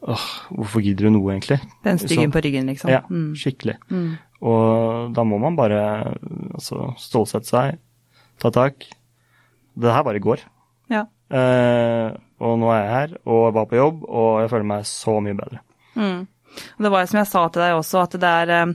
åh, 0.03 0.27
hvorfor 0.51 0.85
gidder 0.85 1.09
du 1.09 1.17
noe, 1.17 1.37
egentlig? 1.37 1.61
Den 1.87 2.01
styggen 2.03 2.35
på 2.35 2.43
ryggen, 2.45 2.69
liksom. 2.73 2.91
Ja, 2.93 3.05
mm. 3.09 3.33
skikkelig. 3.39 3.79
Mm. 3.91 4.17
Og 4.47 5.15
da 5.17 5.25
må 5.25 5.39
man 5.41 5.57
bare 5.59 5.81
altså, 6.57 6.91
stålsette 7.01 7.49
seg, 7.49 7.81
ta 8.43 8.53
tak. 8.53 8.89
Det 9.77 9.93
her 9.93 10.05
var 10.05 10.19
i 10.19 10.25
går. 10.25 10.43
Ja. 10.93 11.07
Eh, 11.31 12.11
og 12.43 12.59
nå 12.61 12.69
er 12.71 12.83
jeg 12.83 12.93
her 12.93 13.15
og 13.25 13.47
jeg 13.47 13.55
var 13.57 13.71
på 13.71 13.79
jobb, 13.79 14.03
og 14.05 14.33
jeg 14.43 14.53
føler 14.53 14.71
meg 14.75 14.89
så 14.91 15.17
mye 15.25 15.39
bedre. 15.39 15.63
Mm. 15.97 16.27
Det 16.83 16.93
var 16.93 17.09
som 17.09 17.19
jeg 17.21 17.29
sa 17.31 17.43
til 17.53 17.63
deg 17.63 17.79
også, 17.79 18.05
at 18.05 18.15
det 18.21 18.35
er 18.43 18.53
Eh, 18.57 18.75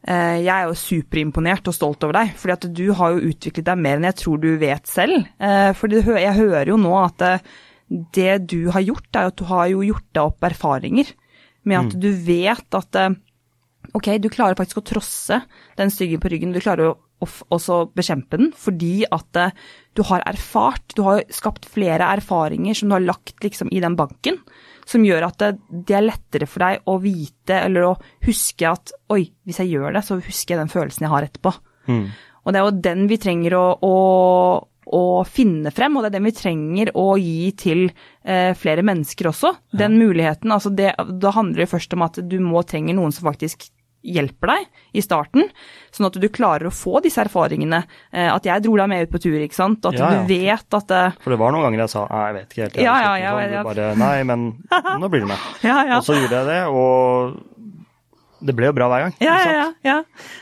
jeg 0.00 0.52
er 0.54 0.68
jo 0.68 0.76
superimponert 0.78 1.66
og 1.68 1.76
stolt 1.76 2.04
over 2.06 2.16
deg, 2.16 2.30
fordi 2.40 2.54
at 2.54 2.68
du 2.72 2.86
har 2.96 3.14
jo 3.14 3.32
utviklet 3.32 3.66
deg 3.66 3.82
mer 3.84 3.98
enn 3.98 4.06
jeg 4.08 4.18
tror 4.22 4.38
du 4.40 4.48
vet 4.60 4.88
selv. 4.88 5.26
Eh, 5.36 5.72
for 5.76 5.92
jeg 5.92 6.36
hører 6.38 6.72
jo 6.72 6.78
nå 6.80 6.94
at 7.02 7.24
eh, 7.26 7.50
det 8.16 8.38
du 8.48 8.70
har 8.72 8.86
gjort, 8.86 9.10
er 9.12 9.28
at 9.28 9.36
du 9.36 9.44
har 9.50 9.66
jo 9.72 9.82
gjort 9.84 10.08
deg 10.16 10.22
opp 10.22 10.46
erfaringer 10.48 11.10
med 11.68 11.76
at 11.76 11.92
mm. 11.92 12.00
du 12.00 12.08
vet 12.24 12.78
at 12.78 12.98
ok, 13.92 14.06
du 14.22 14.30
klarer 14.32 14.56
faktisk 14.56 14.80
å 14.80 14.86
trosse 14.88 15.40
den 15.76 15.92
styggen 15.92 16.22
på 16.22 16.30
ryggen, 16.32 16.54
du 16.54 16.62
klarer 16.62 16.94
å 16.94 16.98
også 17.52 17.82
bekjempe 17.92 18.38
den, 18.40 18.54
fordi 18.56 19.02
at 19.12 19.36
du 19.92 20.00
har 20.08 20.22
erfart, 20.30 20.94
du 20.96 21.02
har 21.04 21.26
skapt 21.34 21.68
flere 21.68 22.06
erfaringer 22.14 22.78
som 22.78 22.88
du 22.88 22.96
har 22.96 23.04
lagt 23.04 23.44
liksom 23.44 23.68
i 23.74 23.82
den 23.84 23.98
banken 23.98 24.38
som 24.90 25.04
gjør 25.06 25.28
at 25.28 25.38
det, 25.42 25.50
det, 25.70 25.94
er 25.96 26.06
lettere 26.06 26.48
for 26.50 26.64
deg 26.64 26.88
å 26.90 26.96
vite 27.02 27.60
eller 27.66 27.86
å 27.90 27.94
huske 28.26 28.66
at 28.66 28.94
oi, 29.14 29.22
hvis 29.46 29.60
jeg 29.62 29.76
gjør 29.76 29.94
det, 29.96 30.02
så 30.06 30.18
husker 30.18 30.54
jeg 30.54 30.62
den 30.64 30.72
følelsen 30.72 31.06
jeg 31.06 31.12
har 31.12 31.28
etterpå. 31.28 31.54
Mm. 31.90 32.04
Og 32.40 32.52
det 32.52 32.60
er 32.60 32.66
jo 32.66 32.82
den 32.88 33.06
vi 33.10 33.18
trenger 33.20 33.56
å, 33.58 33.64
å, 33.86 33.96
å 34.96 35.02
finne 35.28 35.72
frem, 35.74 35.96
og 35.96 36.04
det 36.04 36.10
er 36.10 36.16
den 36.18 36.28
vi 36.28 36.36
trenger 36.36 36.92
å 36.98 37.06
gi 37.20 37.50
til 37.60 37.84
eh, 37.88 38.52
flere 38.58 38.84
mennesker 38.86 39.30
også. 39.30 39.52
Den 39.76 39.98
muligheten, 40.00 40.52
altså 40.54 40.72
det, 40.74 40.94
Da 41.20 41.34
handler 41.36 41.64
det 41.64 41.70
først 41.72 41.94
om 41.96 42.06
at 42.06 42.22
du 42.24 42.38
må 42.42 42.64
trenger 42.66 42.96
noen 42.98 43.14
som 43.14 43.28
faktisk 43.28 43.68
hjelper 44.02 44.52
deg 44.54 44.66
i 44.96 45.02
starten, 45.04 45.48
sånn 45.92 46.08
at 46.08 46.16
du 46.22 46.28
klarer 46.32 46.70
å 46.70 46.72
få 46.74 47.02
disse 47.04 47.20
erfaringene. 47.20 47.82
Eh, 48.12 48.30
at 48.32 48.46
jeg 48.48 48.64
dro 48.64 48.76
deg 48.80 48.88
med 48.88 49.06
ut 49.08 49.12
på 49.12 49.20
tur, 49.20 49.36
ikke 49.40 49.58
sant. 49.58 49.84
At 49.84 49.98
Ja, 49.98 50.10
ja. 50.14 50.22
du 50.24 50.32
vet 50.32 50.78
at 50.80 50.88
det, 50.88 51.02
For 51.24 51.34
det 51.34 51.40
var 51.42 51.52
noen 51.52 51.66
ganger 51.68 51.84
jeg 51.84 51.92
sa 51.92 52.06
nei, 52.10 52.24
jeg 52.26 52.38
vet 52.38 52.50
ikke 52.54 52.62
helt. 52.64 52.74
jeg 52.80 52.84
Ja, 52.88 52.96
ja, 53.04 53.14
ja, 53.20 53.30
sånn. 53.36 53.52
ja. 53.58 53.62
Bare, 53.68 53.90
nei, 54.00 54.16
men 54.24 54.48
nå 55.04 55.10
blir 55.12 55.26
du 55.26 55.30
med. 55.32 55.48
Ja, 55.70 55.78
ja. 55.84 55.98
Og 56.00 56.04
så 56.08 56.16
gjorde 56.16 56.40
jeg 56.40 56.48
det, 56.48 56.60
og 56.72 57.46
det 58.40 58.54
ble 58.56 58.70
jo 58.70 58.72
bra 58.72 58.86
hver 58.88 59.02
gang. 59.04 59.14
Ja, 59.20 59.34
ja, 59.52 59.64
ja. 59.84 59.96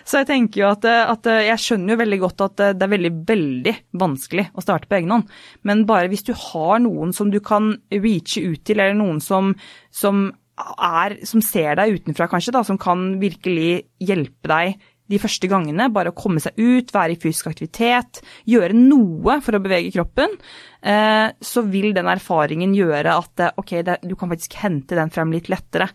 Så 0.06 0.20
jeg 0.20 0.28
tenker 0.28 0.60
jo 0.60 0.68
at, 0.70 0.84
eh, 0.86 1.00
at 1.10 1.26
eh, 1.26 1.40
jeg 1.48 1.58
skjønner 1.64 1.96
jo 1.96 2.00
veldig 2.04 2.18
godt 2.22 2.44
at 2.46 2.60
eh, 2.62 2.74
det 2.78 2.86
er 2.86 2.92
veldig, 2.92 3.10
veldig 3.26 3.72
vanskelig 3.98 4.44
å 4.54 4.62
starte 4.62 4.86
på 4.86 5.00
egen 5.00 5.10
hånd. 5.16 5.32
Men 5.66 5.82
bare 5.88 6.06
hvis 6.12 6.22
du 6.28 6.30
har 6.38 6.78
noen 6.84 7.10
som 7.16 7.32
du 7.34 7.40
kan 7.42 7.72
reache 7.90 8.44
ut 8.46 8.62
til, 8.62 8.78
eller 8.78 8.94
noen 8.94 9.18
som, 9.24 9.50
som 9.90 10.28
er, 10.58 11.18
som 11.28 11.42
ser 11.44 11.78
deg 11.78 11.98
utenfra 11.98 12.28
kanskje, 12.30 12.54
da, 12.56 12.64
som 12.66 12.78
kan 12.80 13.14
virkelig 13.22 13.88
hjelpe 14.02 14.50
deg 14.50 14.78
de 15.08 15.18
første 15.20 15.48
gangene, 15.48 15.88
bare 15.92 16.12
å 16.12 16.16
komme 16.16 16.40
seg 16.42 16.58
ut, 16.60 16.92
være 16.92 17.14
i 17.14 17.20
fysisk 17.20 17.48
aktivitet, 17.50 18.20
gjøre 18.48 18.76
noe 18.76 19.38
for 19.44 19.56
å 19.56 19.62
bevege 19.64 19.94
kroppen, 19.94 20.34
eh, 20.82 21.30
så 21.40 21.64
vil 21.64 21.94
den 21.96 22.10
erfaringen 22.12 22.74
gjøre 22.76 23.16
at 23.22 23.44
eh, 23.44 23.54
ok, 23.62 23.74
du 24.04 24.14
kan 24.18 24.34
faktisk 24.34 24.58
hente 24.60 24.98
den 24.98 25.12
frem 25.14 25.32
litt 25.32 25.48
lettere. 25.52 25.88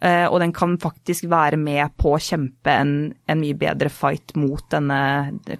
Eh, 0.00 0.24
og 0.32 0.38
den 0.40 0.52
kan 0.56 0.78
faktisk 0.80 1.26
være 1.28 1.58
med 1.60 1.92
på 2.00 2.14
å 2.14 2.20
kjempe 2.24 2.72
en, 2.72 2.92
en 3.28 3.40
mye 3.42 3.56
bedre 3.60 3.90
fight 3.92 4.32
mot 4.40 4.62
denne, 4.72 5.00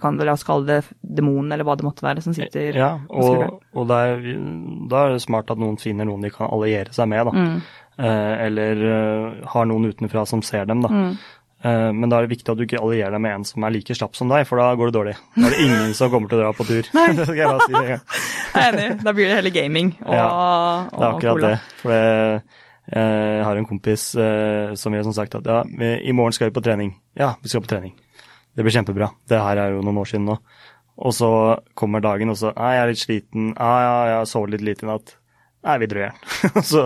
kan, 0.01 0.17
la 0.17 0.33
oss 0.33 0.47
kalle 0.49 0.65
det 0.65 0.79
demonen, 1.05 1.51
eller 1.53 1.67
hva 1.69 1.75
det 1.77 1.85
måtte 1.85 2.07
være, 2.07 2.25
som 2.25 2.33
sitter 2.37 2.79
Ja, 2.79 2.95
og, 3.13 3.61
og 3.77 3.91
det 3.91 3.99
er, 4.01 4.31
da 4.89 5.03
er 5.05 5.13
det 5.13 5.27
smart 5.27 5.53
at 5.53 5.61
noen 5.61 5.77
finner 5.81 6.09
noen 6.09 6.25
de 6.25 6.33
kan 6.33 6.49
alliere 6.49 6.95
seg 6.97 7.11
med, 7.13 7.29
da. 7.29 7.35
Mm. 7.37 7.61
Eh, 8.01 8.33
eller 8.47 8.81
eh, 8.95 9.45
har 9.53 9.69
noen 9.69 9.91
utenfra 9.93 10.25
som 10.31 10.41
ser 10.47 10.65
dem, 10.71 10.81
da. 10.87 10.89
Mm. 10.89 11.13
Men 11.61 12.09
da 12.09 12.17
er 12.17 12.25
det 12.25 12.31
viktig 12.31 12.49
at 12.49 12.57
du 12.57 12.63
ikke 12.65 12.79
allierer 12.81 13.13
deg 13.13 13.21
med 13.21 13.35
en 13.37 13.43
som 13.45 13.67
er 13.69 13.75
like 13.75 13.93
slapp 13.93 14.15
som 14.17 14.31
deg, 14.33 14.47
for 14.49 14.57
da 14.57 14.71
går 14.81 14.89
det 14.89 14.95
dårlig. 14.97 15.13
Da 15.35 15.43
er 15.45 15.53
det 15.53 15.67
ingen 15.67 15.91
som 15.99 16.09
kommer 16.09 16.31
til 16.31 16.39
å 16.39 16.47
dra 16.47 16.55
på 16.57 16.65
tur. 16.65 16.89
det 17.19 17.27
skal 17.29 17.37
jeg 17.37 17.51
bare 17.51 17.67
si. 17.67 17.99
Jeg 18.55 18.63
er 18.63 18.71
enig, 18.71 18.87
da 19.05 19.13
blir 19.13 19.29
det 19.29 19.37
heller 19.37 19.53
gaming 19.53 19.93
og, 20.01 20.15
Ja, 20.17 20.25
Det 20.89 21.05
er 21.05 21.11
akkurat 21.11 21.37
cola. 21.37 21.51
det. 21.51 21.77
For 21.83 21.93
det, 21.93 22.65
jeg 22.91 23.45
har 23.47 23.57
en 23.61 23.67
kompis 23.69 24.09
eh, 24.19 24.75
som 24.75 24.93
har 24.97 25.05
sånn 25.07 25.15
sagt 25.15 25.35
at 25.39 25.47
ja, 25.47 25.61
i 26.03 26.13
morgen 26.17 26.33
skal 26.35 26.51
vi 26.51 26.57
på 26.57 26.63
trening. 26.65 26.95
Ja, 27.19 27.35
vi 27.43 27.49
skal 27.53 27.63
på 27.63 27.71
trening. 27.71 27.95
Det 28.57 28.65
blir 28.67 28.75
kjempebra. 28.75 29.11
Det 29.31 29.39
her 29.39 29.57
er 29.63 29.77
jo 29.77 29.83
noen 29.87 30.01
år 30.03 30.09
siden 30.11 30.27
nå. 30.27 30.39
Og 31.01 31.15
så 31.17 31.29
kommer 31.79 32.03
dagen, 32.05 32.29
og 32.33 32.37
så 32.37 32.51
Nei, 32.57 32.73
jeg 32.77 32.83
er 32.83 32.91
litt 32.91 33.03
sliten. 33.05 33.51
Ja, 33.57 33.75
ja, 33.87 33.93
jeg 34.19 34.27
sovet 34.29 34.51
litt 34.57 34.65
lite 34.67 34.85
i 34.85 34.91
natt. 34.91 35.15
Nei, 35.65 35.77
vi 35.81 35.87
drar 35.93 36.07
igjen. 36.09 36.19
og 36.59 36.65
så, 36.67 36.83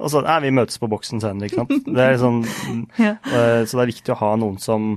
og 0.00 0.12
så 0.12 0.22
Nei, 0.24 0.38
vi 0.46 0.54
møtes 0.60 0.78
på 0.80 0.88
boksen 0.92 1.20
senere, 1.24 1.48
ikke 1.50 1.64
sant. 1.64 1.90
Det 1.98 2.06
sånn 2.22 2.40
Ja. 3.06 3.16
eh, 3.18 3.64
Så 3.66 3.76
det 3.76 3.82
er 3.84 3.92
viktig 3.92 4.14
å 4.14 4.20
ha 4.22 4.30
noen 4.40 4.56
som 4.62 4.94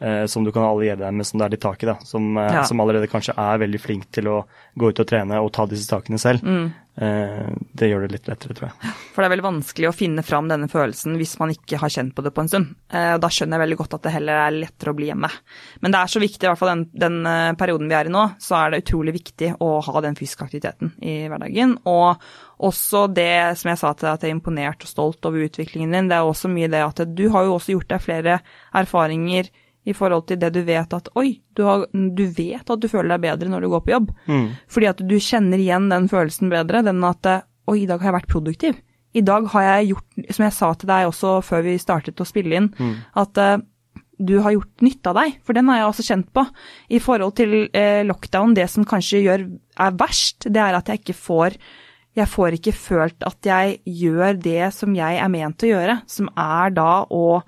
eh, 0.00 0.24
som 0.30 0.44
du 0.44 0.52
kan 0.52 0.64
alliere 0.68 1.00
deg 1.02 1.14
med, 1.16 1.24
som 1.28 1.40
det 1.40 1.46
er 1.48 1.54
litt 1.56 1.64
tak 1.64 1.82
i. 1.82 1.90
da, 1.90 1.98
Som, 2.04 2.30
eh, 2.38 2.52
Ja. 2.60 2.64
som 2.68 2.80
allerede 2.84 3.08
kanskje 3.10 3.34
er 3.36 3.58
veldig 3.64 3.80
flink 3.80 4.08
til 4.12 4.28
å 4.32 4.38
gå 4.78 4.90
ut 4.92 5.00
og 5.02 5.08
trene 5.08 5.40
og 5.42 5.50
ta 5.56 5.66
disse 5.66 5.88
takene 5.90 6.20
selv. 6.20 6.44
Mm. 6.44 6.66
Eh, 6.96 7.48
det 7.76 7.90
gjør 7.90 8.06
det 8.06 8.14
litt 8.14 8.28
lettere, 8.30 8.54
tror 8.56 8.70
jeg. 8.70 8.92
For 9.12 9.20
det 9.20 9.28
er 9.28 9.32
veldig 9.34 9.44
vanskelig 9.46 9.88
å 9.90 9.96
finne 9.96 10.22
fram 10.24 10.48
denne 10.48 10.68
følelsen 10.72 11.18
hvis 11.20 11.34
man 11.40 11.52
ikke 11.52 11.80
har 11.82 11.92
kjent 11.92 12.14
på 12.16 12.24
det 12.24 12.32
på 12.32 12.44
en 12.44 12.48
stund. 12.48 12.70
Eh, 12.88 13.16
Da 13.20 13.28
skjønner 13.32 13.58
jeg 13.58 13.64
veldig 13.66 13.78
godt 13.82 13.96
at 13.98 14.06
det 14.06 14.14
heller 14.14 14.40
er 14.46 14.56
lettere 14.56 14.94
å 14.94 14.96
bli 14.96 15.10
hjemme. 15.10 15.30
Men 15.84 15.92
det 15.92 16.00
er 16.00 16.12
så 16.14 16.22
viktig, 16.22 16.40
i 16.46 16.48
hvert 16.48 16.62
fall 16.62 16.72
den, 16.72 16.86
den 16.96 17.18
eh, 17.28 17.52
perioden 17.60 17.92
vi 17.92 17.98
er 17.98 18.08
i 18.08 18.14
nå, 18.14 18.24
så 18.40 18.56
er 18.62 18.72
det 18.72 18.82
utrolig 18.86 19.16
viktig 19.18 19.52
å 19.60 19.70
ha 19.84 20.04
den 20.06 20.16
fysiske 20.16 20.48
aktiviteten 20.48 20.94
i 21.04 21.18
hverdagen. 21.28 21.76
Og 21.84 22.24
også 22.66 23.04
det 23.12 23.58
som 23.60 23.72
jeg 23.74 23.82
sa 23.82 23.92
til 23.92 24.08
deg, 24.08 24.14
at 24.16 24.24
jeg 24.24 24.32
er 24.32 24.38
imponert 24.38 24.88
og 24.88 24.92
stolt 24.94 25.28
over 25.28 25.44
utviklingen 25.44 25.92
din, 25.92 26.08
det 26.08 26.16
er 26.16 26.24
også 26.24 26.48
mye 26.52 26.72
det 26.72 26.80
at 26.86 27.04
du 27.12 27.26
har 27.34 27.44
jo 27.44 27.58
også 27.58 27.76
gjort 27.76 27.92
deg 27.92 28.04
flere 28.08 28.40
erfaringer 28.76 29.52
i 29.86 29.94
forhold 29.94 30.26
til 30.26 30.40
det 30.42 30.50
du 30.56 30.62
vet 30.66 30.96
at 30.96 31.10
oi, 31.18 31.38
du, 31.54 31.62
har, 31.66 31.86
du 31.92 32.24
vet 32.34 32.72
at 32.72 32.82
du 32.82 32.88
føler 32.90 33.14
deg 33.14 33.22
bedre 33.28 33.52
når 33.52 33.62
du 33.64 33.70
går 33.72 33.84
på 33.84 33.94
jobb. 33.94 34.10
Mm. 34.26 34.48
Fordi 34.72 34.90
at 34.90 35.04
du 35.06 35.14
kjenner 35.22 35.62
igjen 35.62 35.86
den 35.92 36.10
følelsen 36.10 36.50
bedre, 36.52 36.82
den 36.86 37.04
at 37.06 37.30
oi, 37.70 37.78
i 37.84 37.86
dag 37.88 38.02
har 38.02 38.10
jeg 38.10 38.18
vært 38.18 38.32
produktiv. 38.32 38.82
I 39.16 39.22
dag 39.24 39.46
har 39.54 39.64
jeg 39.64 39.92
gjort, 39.92 40.20
som 40.34 40.44
jeg 40.44 40.56
sa 40.58 40.74
til 40.74 40.90
deg 40.90 41.08
også 41.08 41.38
før 41.46 41.64
vi 41.64 41.78
startet 41.80 42.20
å 42.20 42.28
spille 42.28 42.58
inn, 42.58 42.68
at 43.16 43.40
eh, 43.40 43.56
du 44.16 44.38
har 44.44 44.54
gjort 44.54 44.84
nytte 44.84 45.12
av 45.12 45.18
deg, 45.20 45.38
for 45.44 45.56
den 45.56 45.68
har 45.70 45.80
jeg 45.80 45.88
også 45.88 46.06
kjent 46.10 46.28
på. 46.36 46.44
I 46.88 47.00
forhold 47.04 47.36
til 47.38 47.56
eh, 47.70 48.02
lockdown, 48.08 48.54
det 48.56 48.68
som 48.72 48.86
kanskje 48.88 49.24
gjør, 49.24 49.48
er 49.86 49.98
verst, 50.00 50.48
det 50.52 50.62
er 50.62 50.78
at 50.78 50.88
jeg 50.90 51.04
ikke 51.04 51.18
får 51.20 51.58
jeg 52.16 52.32
får 52.32 52.54
ikke 52.56 52.72
følt 52.72 53.24
at 53.28 53.44
jeg 53.44 53.74
gjør 53.84 54.38
det 54.40 54.70
som 54.72 54.94
jeg 54.96 55.18
er 55.20 55.28
ment 55.28 55.60
å 55.60 55.68
gjøre, 55.68 55.98
som 56.08 56.30
er 56.32 56.72
da 56.72 57.04
å 57.12 57.42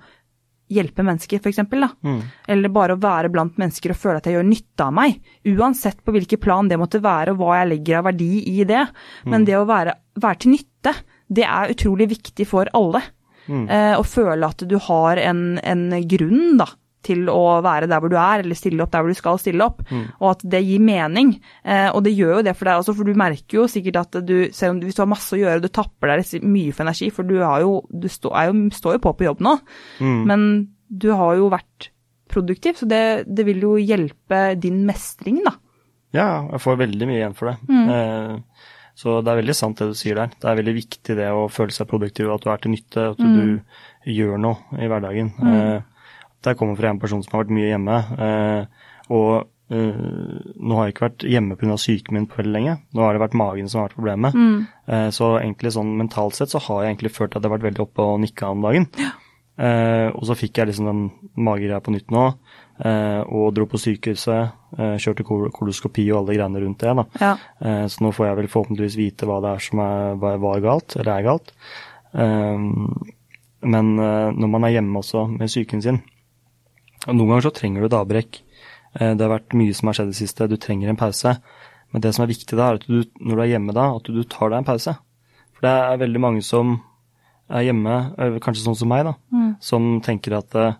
hjelpe 0.69 1.03
mennesker, 1.05 1.41
da. 1.41 1.89
Mm. 2.05 2.19
Eller 2.47 2.73
bare 2.73 2.95
å 2.95 3.01
være 3.01 3.31
blant 3.33 3.57
mennesker 3.59 3.93
og 3.93 3.99
føle 3.99 4.21
at 4.21 4.29
jeg 4.29 4.37
gjør 4.37 4.49
nytte 4.49 4.85
av 4.85 4.95
meg. 4.95 5.19
Uansett 5.49 6.03
på 6.05 6.13
hvilket 6.15 6.41
plan 6.43 6.69
det 6.69 6.79
måtte 6.79 7.01
være, 7.03 7.33
og 7.33 7.41
hva 7.41 7.61
jeg 7.61 7.71
legger 7.73 7.99
av 7.99 8.09
verdi 8.11 8.33
i 8.53 8.65
det. 8.69 8.83
Men 9.25 9.47
det 9.47 9.57
å 9.57 9.67
være, 9.69 9.95
være 10.21 10.43
til 10.43 10.55
nytte, 10.55 10.93
det 11.29 11.45
er 11.45 11.73
utrolig 11.73 12.09
viktig 12.13 12.47
for 12.49 12.69
alle. 12.77 13.01
Mm. 13.49 13.65
Eh, 13.65 13.95
å 13.97 14.05
føle 14.05 14.45
at 14.45 14.61
du 14.69 14.77
har 14.89 15.21
en, 15.21 15.57
en 15.57 15.89
grunn, 16.09 16.59
da. 16.61 16.69
Til 17.05 17.29
å 17.31 17.59
være 17.63 17.87
der 17.87 18.01
hvor 18.03 18.11
du 18.11 18.17
er, 18.19 18.41
eller 18.43 18.57
stille 18.59 18.83
opp 18.83 18.91
der 18.91 19.05
hvor 19.05 19.13
du 19.13 19.17
skal 19.17 19.37
stille 19.39 19.63
opp. 19.63 19.85
Og 20.19 20.25
at 20.33 20.41
det 20.51 20.59
gir 20.65 20.81
mening. 20.83 21.35
Eh, 21.63 21.87
og 21.93 22.03
det 22.03 22.11
gjør 22.15 22.39
jo 22.39 22.47
det 22.49 22.55
for 22.59 22.67
deg 22.67 22.81
også, 22.81 22.95
for 22.97 23.07
du 23.07 23.19
merker 23.19 23.61
jo 23.61 23.67
sikkert 23.71 24.01
at 24.01 24.19
du, 24.27 24.35
selv 24.55 24.75
om 24.75 24.81
du, 24.81 24.89
hvis 24.89 24.97
du 24.97 25.03
har 25.05 25.13
masse 25.13 25.31
å 25.35 25.39
gjøre, 25.39 25.63
du 25.63 25.69
tapper 25.71 26.11
deg 26.11 26.43
mye 26.43 26.73
for 26.75 26.87
energi, 26.87 27.07
for 27.15 27.29
du, 27.29 27.37
har 27.39 27.63
jo, 27.63 27.77
du 27.87 28.09
stå, 28.11 28.33
jo, 28.49 28.57
står 28.75 28.97
jo 28.97 29.05
på 29.05 29.15
på 29.19 29.29
jobb 29.29 29.45
nå. 29.47 29.55
Mm. 30.03 30.19
Men 30.27 30.43
du 30.89 31.11
har 31.15 31.37
jo 31.39 31.47
vært 31.53 31.91
produktiv, 32.29 32.77
så 32.77 32.87
det, 32.89 33.03
det 33.25 33.45
vil 33.47 33.63
jo 33.63 33.77
hjelpe 33.81 34.43
din 34.61 34.83
mestring, 34.87 35.41
da. 35.45 35.55
Ja, 36.15 36.27
jeg 36.49 36.61
får 36.63 36.81
veldig 36.83 37.07
mye 37.09 37.19
igjen 37.19 37.37
for 37.37 37.51
det. 37.51 37.79
Eh, 37.93 38.67
så 38.99 39.19
det 39.23 39.31
er 39.31 39.39
veldig 39.39 39.55
sant 39.55 39.79
det 39.79 39.91
du 39.91 39.97
sier 39.97 40.17
der. 40.19 40.33
Det 40.35 40.49
er 40.49 40.57
veldig 40.59 40.75
viktig 40.75 41.15
det 41.19 41.29
å 41.31 41.45
føle 41.53 41.71
seg 41.75 41.87
produktiv, 41.89 42.31
at 42.33 42.43
du 42.43 42.49
er 42.51 42.61
til 42.63 42.73
nytte, 42.73 43.05
at 43.13 43.21
du 43.21 44.09
gjør 44.09 44.41
noe 44.41 44.81
i 44.81 44.89
hverdagen. 44.91 45.29
Eh, 45.39 45.77
det 46.45 46.57
kommer 46.59 46.77
fra 46.79 46.89
en 46.93 46.99
person 47.01 47.23
som 47.23 47.35
har 47.35 47.45
vært 47.45 47.55
mye 47.55 47.71
hjemme. 47.71 47.97
Eh, 48.25 48.85
og 49.15 49.31
eh, 49.73 50.03
nå 50.55 50.77
har 50.77 50.87
jeg 50.87 50.95
ikke 50.95 51.07
vært 51.07 51.25
hjemme 51.29 51.57
pga. 51.59 51.77
syken 51.77 52.17
min 52.17 52.27
på 52.29 52.39
veldig 52.41 52.53
lenge. 52.55 52.75
Nå 52.93 53.05
har 53.05 53.15
det 53.15 53.23
vært 53.23 53.39
magen 53.39 53.69
som 53.69 53.81
har 53.81 53.89
vært 53.89 53.97
problemet. 53.99 54.37
Eh, 54.87 55.09
så 55.15 55.33
egentlig 55.39 55.73
sånn 55.75 55.97
mentalt 55.99 56.37
sett 56.37 56.53
så 56.53 56.61
har 56.67 56.83
jeg 56.83 56.93
egentlig 56.93 57.15
følt 57.15 57.35
at 57.35 57.43
jeg 57.43 57.49
har 57.49 57.57
vært 57.57 57.67
veldig 57.69 57.83
oppe 57.85 58.05
og 58.05 58.21
nikka 58.23 58.53
om 58.53 58.63
dagen. 58.65 58.87
Eh, 59.59 60.07
og 60.15 60.23
så 60.23 60.37
fikk 60.39 60.61
jeg 60.61 60.69
liksom 60.69 60.87
den 60.87 61.03
magegreia 61.35 61.81
på 61.83 61.91
nytt 61.91 62.13
nå, 62.15 62.21
og 62.79 63.49
dro 63.57 63.65
på 63.67 63.81
sykehuset. 63.81 64.53
Eh, 64.79 64.95
kjørte 65.03 65.25
koloskopi 65.27 66.05
og 66.13 66.21
alle 66.21 66.37
greiene 66.37 66.61
rundt 66.63 66.85
det. 66.85 67.05
Ja. 67.19 67.33
Så 67.91 68.05
nå 68.05 68.13
får 68.15 68.29
jeg 68.29 68.37
vel 68.39 68.51
forhåpentligvis 68.53 68.95
vite 68.95 69.27
hva 69.27 69.41
det 69.43 69.51
er 69.51 69.65
som 69.65 69.81
er, 69.83 70.15
var 70.39 70.63
galt, 70.63 70.95
eller 70.95 71.11
er 71.17 71.27
galt. 71.27 71.51
Men 73.59 73.89
når 73.99 74.47
man 74.53 74.63
er 74.63 74.77
hjemme 74.77 75.01
også 75.03 75.25
med 75.33 75.51
psyken 75.51 75.83
sin, 75.83 75.99
og 77.07 77.15
noen 77.15 77.31
ganger 77.31 77.47
så 77.47 77.55
trenger 77.55 77.83
du 77.83 77.89
et 77.89 77.97
avbrekk. 77.99 78.41
Eh, 78.99 79.13
det 79.15 79.25
har 79.25 79.33
vært 79.35 79.55
mye 79.57 79.75
som 79.77 79.89
har 79.89 79.99
skjedd 79.99 80.11
i 80.11 80.15
det 80.15 80.21
siste, 80.21 80.49
du 80.49 80.57
trenger 80.59 80.91
en 80.91 80.99
pause. 80.99 81.35
Men 81.93 82.03
det 82.05 82.13
som 82.15 82.25
er 82.25 82.31
viktig 82.33 82.57
da, 82.57 82.69
er 82.69 82.81
at 82.81 82.85
du, 82.89 83.01
når 83.21 83.39
du 83.39 83.43
er 83.45 83.51
hjemme 83.53 83.75
da, 83.75 83.87
at 83.97 84.09
du 84.09 84.21
tar 84.29 84.51
deg 84.51 84.61
en 84.61 84.67
pause. 84.67 84.93
For 85.57 85.65
det 85.65 85.73
er 85.73 86.03
veldig 86.03 86.21
mange 86.21 86.43
som 86.45 86.77
er 87.49 87.65
hjemme, 87.65 87.95
eh, 88.19 88.37
kanskje 88.43 88.65
sånn 88.67 88.77
som 88.77 88.91
meg, 88.91 89.07
da, 89.07 89.15
som 89.63 89.95
tenker 90.05 90.37
at 90.37 90.55
eh, 90.59 90.77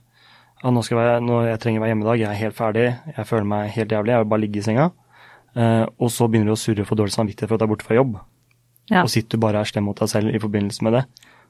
ja, 0.60 0.72
nå, 0.76 0.84
skal 0.84 1.00
jeg, 1.02 1.22
nå 1.24 1.40
jeg 1.48 1.62
trenger 1.64 1.80
å 1.80 1.84
være 1.86 1.94
hjemme 1.94 2.06
i 2.06 2.10
dag, 2.10 2.22
jeg 2.22 2.30
er 2.30 2.42
helt 2.44 2.58
ferdig, 2.58 2.88
jeg 3.16 3.30
føler 3.30 3.48
meg 3.48 3.72
helt 3.78 3.96
jævlig, 3.96 4.14
jeg 4.14 4.24
vil 4.24 4.34
bare 4.34 4.44
ligge 4.44 4.60
i 4.60 4.66
senga. 4.66 4.90
Eh, 5.56 5.86
og 5.98 6.12
så 6.14 6.28
begynner 6.30 6.52
du 6.52 6.58
å 6.58 6.60
surre 6.60 6.86
for 6.86 7.00
dårlig 7.00 7.16
samvittighet 7.16 7.50
for 7.50 7.58
at 7.58 7.64
du 7.64 7.66
er 7.66 7.72
borte 7.72 7.88
fra 7.88 7.98
jobb. 7.98 8.20
Ja. 8.90 9.04
Og 9.04 9.12
sitter 9.14 9.38
du 9.38 9.44
bare 9.44 9.62
og 9.62 9.66
er 9.66 9.72
slem 9.72 9.88
mot 9.88 9.98
deg 9.98 10.12
selv 10.12 10.34
i 10.34 10.42
forbindelse 10.42 10.86
med 10.86 10.98
det. 10.98 11.04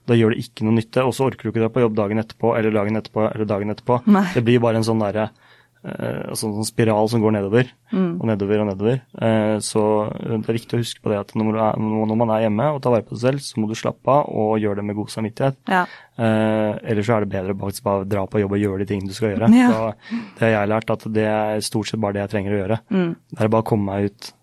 Da 0.09 0.17
gjør 0.17 0.33
det 0.33 0.41
ikke 0.45 0.65
noe 0.65 0.79
nytte, 0.79 1.05
og 1.05 1.13
så 1.15 1.29
orker 1.29 1.45
du 1.45 1.53
ikke 1.53 1.61
dra 1.61 1.69
på 1.73 1.85
jobb 1.85 1.99
dagen 1.99 2.21
etterpå, 2.23 2.55
eller 2.57 2.73
dagen 2.73 2.97
etterpå, 2.99 3.27
eller 3.29 3.49
dagen 3.49 3.75
etterpå. 3.75 4.01
Nei. 4.09 4.25
Det 4.33 4.43
blir 4.47 4.61
bare 4.63 4.81
en 4.81 4.87
sånn 4.87 5.03
derre 5.03 5.29
uh, 5.29 6.31
sånn, 6.33 6.55
sånn 6.57 6.67
spiral 6.67 7.09
som 7.11 7.21
går 7.23 7.35
nedover, 7.37 7.69
og 7.93 8.25
nedover 8.29 8.63
og 8.63 8.69
nedover. 8.71 8.99
Uh, 9.13 9.57
så 9.63 9.83
det 10.17 10.39
er 10.39 10.57
viktig 10.57 10.77
å 10.77 10.81
huske 10.81 11.03
på 11.03 11.13
det 11.13 11.19
at 11.21 11.35
når, 11.37 11.59
er, 11.67 11.79
når 11.83 12.19
man 12.19 12.33
er 12.35 12.45
hjemme 12.47 12.67
og 12.75 12.81
tar 12.83 12.95
vare 12.95 13.05
på 13.07 13.15
seg 13.15 13.27
selv, 13.27 13.45
så 13.45 13.61
må 13.61 13.69
du 13.69 13.77
slappe 13.79 14.17
av 14.17 14.33
og 14.41 14.57
gjøre 14.63 14.81
det 14.81 14.87
med 14.89 14.99
god 14.99 15.13
samvittighet. 15.13 15.61
Ja. 15.69 15.85
Uh, 16.19 16.73
ellers 16.83 17.07
så 17.07 17.17
er 17.19 17.25
det 17.25 17.33
bedre 17.35 17.55
å 17.55 17.61
faktisk 17.63 17.85
bare 17.87 18.09
dra 18.09 18.25
på 18.29 18.41
jobb 18.43 18.57
og 18.57 18.63
gjøre 18.65 18.83
de 18.83 18.89
tingene 18.91 19.13
du 19.13 19.17
skal 19.17 19.35
gjøre. 19.35 19.51
Ja. 19.55 19.69
Så 19.71 20.19
det 20.39 20.47
har 20.47 20.55
jeg 20.57 20.73
lært, 20.73 20.95
at 20.97 21.07
det 21.19 21.27
er 21.31 21.65
stort 21.69 21.91
sett 21.91 22.01
bare 22.03 22.17
det 22.17 22.25
jeg 22.25 22.35
trenger 22.35 22.55
å 22.55 22.61
gjøre. 22.63 22.81
Det 22.89 23.43
er 23.45 23.53
bare 23.53 23.67
å 23.67 23.71
komme 23.71 23.93
meg 23.93 24.09
ut 24.09 24.33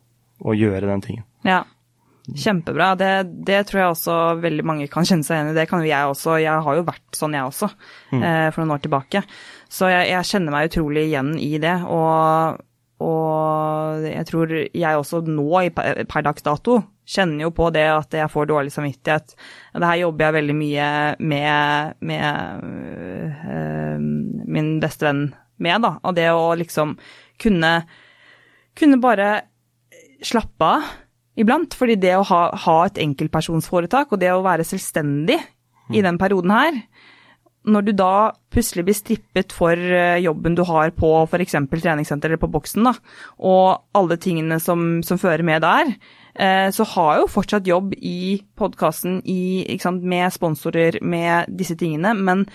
og 0.47 0.59
gjøre 0.59 0.87
den 0.89 1.03
tingen. 1.05 1.27
Ja. 1.47 1.65
Kjempebra. 2.27 2.93
Det, 2.99 3.11
det 3.47 3.61
tror 3.69 3.81
jeg 3.81 3.95
også 3.95 4.15
veldig 4.43 4.65
mange 4.67 4.89
kan 4.91 5.07
kjenne 5.07 5.27
seg 5.27 5.39
igjen 5.39 5.53
i. 5.53 5.57
Det 5.59 5.67
kan 5.71 5.85
jo 5.85 5.91
jeg 5.91 6.13
også. 6.13 6.39
Jeg 6.43 6.65
har 6.67 6.79
jo 6.79 6.87
vært 6.89 7.19
sånn, 7.19 7.37
jeg 7.39 7.47
også, 7.47 7.69
mm. 8.11 8.25
for 8.51 8.63
noen 8.63 8.75
år 8.75 8.83
tilbake. 8.83 9.23
Så 9.71 9.91
jeg, 9.93 10.09
jeg 10.11 10.31
kjenner 10.33 10.57
meg 10.57 10.71
utrolig 10.73 11.07
igjen 11.07 11.37
i 11.39 11.53
det. 11.63 11.77
Og 11.87 12.65
og 13.05 14.05
jeg 14.09 14.25
tror 14.31 14.53
jeg 14.57 14.97
også 14.97 15.21
nå, 15.29 15.49
per, 15.77 15.99
per 16.09 16.25
dags 16.25 16.45
dato, 16.45 16.79
kjenner 17.07 17.45
jo 17.45 17.53
på 17.55 17.69
det 17.75 17.85
at 17.93 18.15
jeg 18.17 18.33
får 18.33 18.49
dårlig 18.49 18.73
samvittighet. 18.73 19.35
Det 19.77 19.91
her 19.91 20.01
jobber 20.01 20.27
jeg 20.27 20.37
veldig 20.39 20.57
mye 20.57 20.87
med, 21.21 21.99
med 22.01 22.71
øh, 23.53 24.07
min 24.57 24.71
beste 24.81 25.07
venn 25.07 25.27
med, 25.61 25.85
da. 25.85 25.93
Og 26.09 26.17
det 26.17 26.31
å 26.33 26.55
liksom 26.57 26.97
kunne, 27.43 27.73
kunne 28.77 29.01
bare 29.03 29.31
slappe 30.25 30.73
av 30.79 30.89
iblant. 31.39 31.77
Fordi 31.77 31.99
det 32.01 32.15
å 32.19 32.25
ha, 32.31 32.43
ha 32.67 32.79
et 32.87 33.01
enkeltpersonsforetak 33.03 34.13
og 34.13 34.23
det 34.23 34.33
å 34.35 34.45
være 34.47 34.67
selvstendig 34.67 35.39
i 35.95 36.03
den 36.03 36.19
perioden 36.19 36.51
her, 36.51 36.81
når 37.67 37.87
du 37.87 37.93
da 37.99 38.13
plutselig 38.55 38.85
blir 38.87 38.97
strippet 38.97 39.55
for 39.55 39.75
eh, 39.75 40.21
jobben 40.23 40.55
du 40.55 40.63
har 40.69 40.93
på 40.95 41.11
f.eks. 41.27 41.57
treningssenter 41.73 42.31
eller 42.31 42.41
på 42.43 42.51
boksen, 42.53 42.87
da, 42.87 42.95
og 43.43 43.99
alle 43.99 44.19
tingene 44.23 44.61
som, 44.63 45.03
som 45.07 45.19
fører 45.19 45.43
med 45.47 45.65
der, 45.67 45.91
eh, 46.39 46.69
så 46.75 46.87
har 46.95 47.11
jeg 47.13 47.25
jo 47.25 47.33
fortsatt 47.35 47.71
jobb 47.71 47.97
i 47.99 48.39
podkasten 48.59 49.19
med 50.07 50.35
sponsorer, 50.35 51.01
med 51.03 51.51
disse 51.59 51.79
tingene, 51.79 52.15
men 52.15 52.47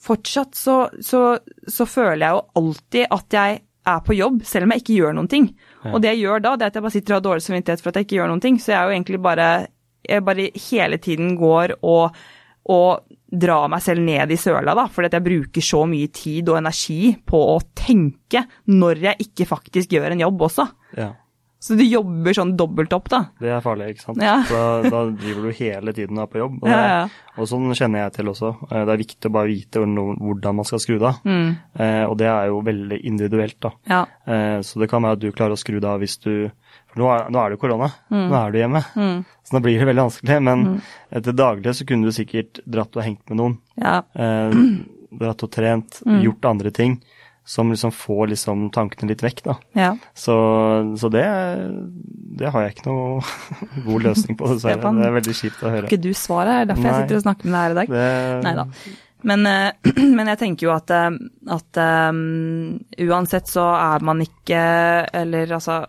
fortsatt 0.00 0.56
så, 0.56 0.76
så, 1.04 1.38
så, 1.68 1.88
føler 1.88 2.24
jeg 2.24 2.36
jo 2.36 2.46
alltid 2.60 3.10
at 3.16 3.36
jeg 3.36 3.60
er 3.90 4.00
på 4.04 4.16
jobb, 4.16 4.44
selv 4.48 4.66
om 4.66 4.74
jeg 4.74 4.84
ikke 4.84 4.98
gjør 5.00 5.16
noen 5.16 5.28
ting. 5.30 5.50
Ja. 5.84 5.94
Og 5.94 6.02
det 6.02 6.14
jeg 6.14 6.24
gjør 6.24 6.42
da, 6.44 6.56
det 6.56 6.66
er 6.66 6.72
at 6.72 6.78
jeg 6.78 6.84
bare 6.84 6.96
sitter 6.96 7.14
og 7.14 7.18
har 7.18 7.26
dårlig 7.28 7.44
samvittighet 7.46 7.82
for 7.82 7.90
at 7.90 7.98
jeg 7.98 8.08
ikke 8.08 8.18
gjør 8.18 8.30
noen 8.32 8.42
ting, 8.44 8.58
så 8.60 8.72
jeg 8.72 8.78
er 8.80 8.88
jo 8.88 8.98
egentlig 8.98 9.22
bare 9.24 9.48
Jeg 10.10 10.24
bare 10.24 10.50
hele 10.56 10.96
tiden 10.96 11.34
går 11.36 11.74
og, 11.84 12.16
og 12.72 13.16
dra 13.30 13.58
meg 13.68 13.82
selv 13.84 14.00
ned 14.00 14.32
i 14.32 14.38
søla, 14.40 14.72
da, 14.74 14.86
fordi 14.88 15.10
at 15.10 15.16
jeg 15.18 15.26
bruker 15.26 15.64
så 15.64 15.84
mye 15.86 16.08
tid 16.08 16.48
og 16.48 16.56
energi 16.58 17.12
på 17.26 17.40
å 17.52 17.58
tenke 17.76 18.46
når 18.72 19.02
jeg 19.04 19.28
ikke 19.28 19.46
faktisk 19.46 19.92
gjør 19.92 20.14
en 20.14 20.24
jobb 20.24 20.46
også. 20.48 20.66
Ja. 20.96 21.10
Så 21.60 21.74
du 21.76 21.82
jobber 21.84 22.32
sånn 22.32 22.54
dobbelt 22.56 22.94
opp, 22.96 23.10
da? 23.12 23.18
Det 23.36 23.50
er 23.52 23.60
farlig, 23.60 23.90
ikke 23.92 24.04
sant. 24.06 24.22
Ja. 24.24 24.38
da, 24.48 24.60
da, 24.80 25.02
driver 25.12 25.44
du 25.44 25.58
hele 25.58 25.92
tiden 25.92 26.16
da 26.16 26.24
på 26.30 26.40
jobb. 26.40 26.54
Og, 26.62 26.70
ja, 26.72 26.78
ja. 26.88 27.02
og, 27.34 27.48
sånn 27.50 27.66
kjenner 27.76 28.06
jeg 28.06 28.14
til 28.16 28.30
også. 28.32 28.54
Eh, 28.70 28.84
det 28.88 28.94
er 28.94 29.02
viktig 29.02 29.28
å 29.28 29.34
bare 29.34 29.50
vite 29.50 29.82
hvordan 29.84 30.56
man 30.56 30.68
skal 30.68 30.80
skru 30.80 30.94
det 30.96 31.10
av. 31.10 31.18
Mm. 31.28 31.50
Eh, 31.84 32.04
og 32.06 32.16
det 32.22 32.30
er 32.32 32.48
jo 32.48 32.62
veldig 32.64 33.00
individuelt, 33.12 33.58
da. 33.60 33.74
Ja. 33.92 34.00
Eh, 34.24 34.56
så 34.64 34.80
det 34.80 34.88
kan 34.88 35.04
være 35.04 35.20
at 35.20 35.24
du 35.26 35.28
klarer 35.36 35.58
å 35.58 35.60
skru 35.60 35.76
det 35.76 35.90
av 35.90 36.00
hvis 36.00 36.16
du 36.24 36.32
For 36.90 36.98
nå 36.98 37.06
er, 37.12 37.28
nå 37.30 37.38
er 37.38 37.52
det 37.52 37.54
jo 37.54 37.62
korona, 37.62 37.86
mm. 38.10 38.24
nå 38.32 38.34
er 38.40 38.50
du 38.50 38.58
hjemme. 38.58 38.80
Mm. 38.98 39.18
Så 39.46 39.54
da 39.54 39.60
blir 39.62 39.76
det 39.78 39.86
veldig 39.86 40.06
vanskelig. 40.08 40.40
Men 40.42 40.64
Mm. 40.64 40.80
til 41.22 41.36
daglig 41.38 41.74
så 41.76 41.86
kunne 41.86 42.08
du 42.08 42.16
sikkert 42.16 42.64
dratt 42.66 42.96
og 42.96 43.04
hengt 43.04 43.22
med 43.30 43.38
noen. 43.38 43.58
Ja. 43.78 44.00
Eh, 44.16 44.56
dratt 45.20 45.44
og 45.44 45.52
trent, 45.52 46.00
Mm. 46.06 46.22
gjort 46.24 46.48
andre 46.50 46.72
ting 46.72 47.02
som 47.50 47.72
liksom 47.72 47.90
får 47.90 48.28
liksom 48.30 48.68
tankene 48.74 49.10
litt 49.10 49.24
vekk, 49.24 49.40
da. 49.48 49.56
ja. 49.74 49.90
Så, 50.14 50.34
så 51.00 51.10
det, 51.10 51.26
det 52.38 52.52
har 52.54 52.62
jeg 52.62 52.76
ikke 52.76 52.86
noe 52.86 53.20
god 53.88 54.06
løsning 54.06 54.38
på, 54.38 54.52
dessverre. 54.54 54.92
Det 55.00 55.08
er 55.08 55.16
veldig 55.18 55.34
kjipt 55.34 55.64
å 55.64 55.72
høre. 55.74 55.90
Ikke 55.90 56.02
du 56.04 56.12
svaret, 56.14 56.60
er 56.60 56.70
derfor 56.70 56.90
jeg 56.90 57.04
sitter 57.04 57.18
og 57.18 57.24
snakker 57.26 57.50
med 57.50 57.56
deg 57.56 57.64
her 57.64 57.74
i 57.74 57.78
dag. 57.80 57.94
Det, 57.96 58.42
Nei 58.46 58.54
da. 58.60 58.66
Men, 59.30 59.46
eh, 59.50 59.90
men 60.16 60.30
jeg 60.32 60.40
tenker 60.44 60.68
jo 60.68 60.72
at, 60.76 60.94
eh, 60.94 61.10
at 61.56 61.82
um, 62.14 62.78
uansett 63.10 63.50
så 63.50 63.66
er 63.76 64.06
man 64.06 64.22
ikke 64.24 64.62
Eller 65.20 65.52
altså 65.58 65.82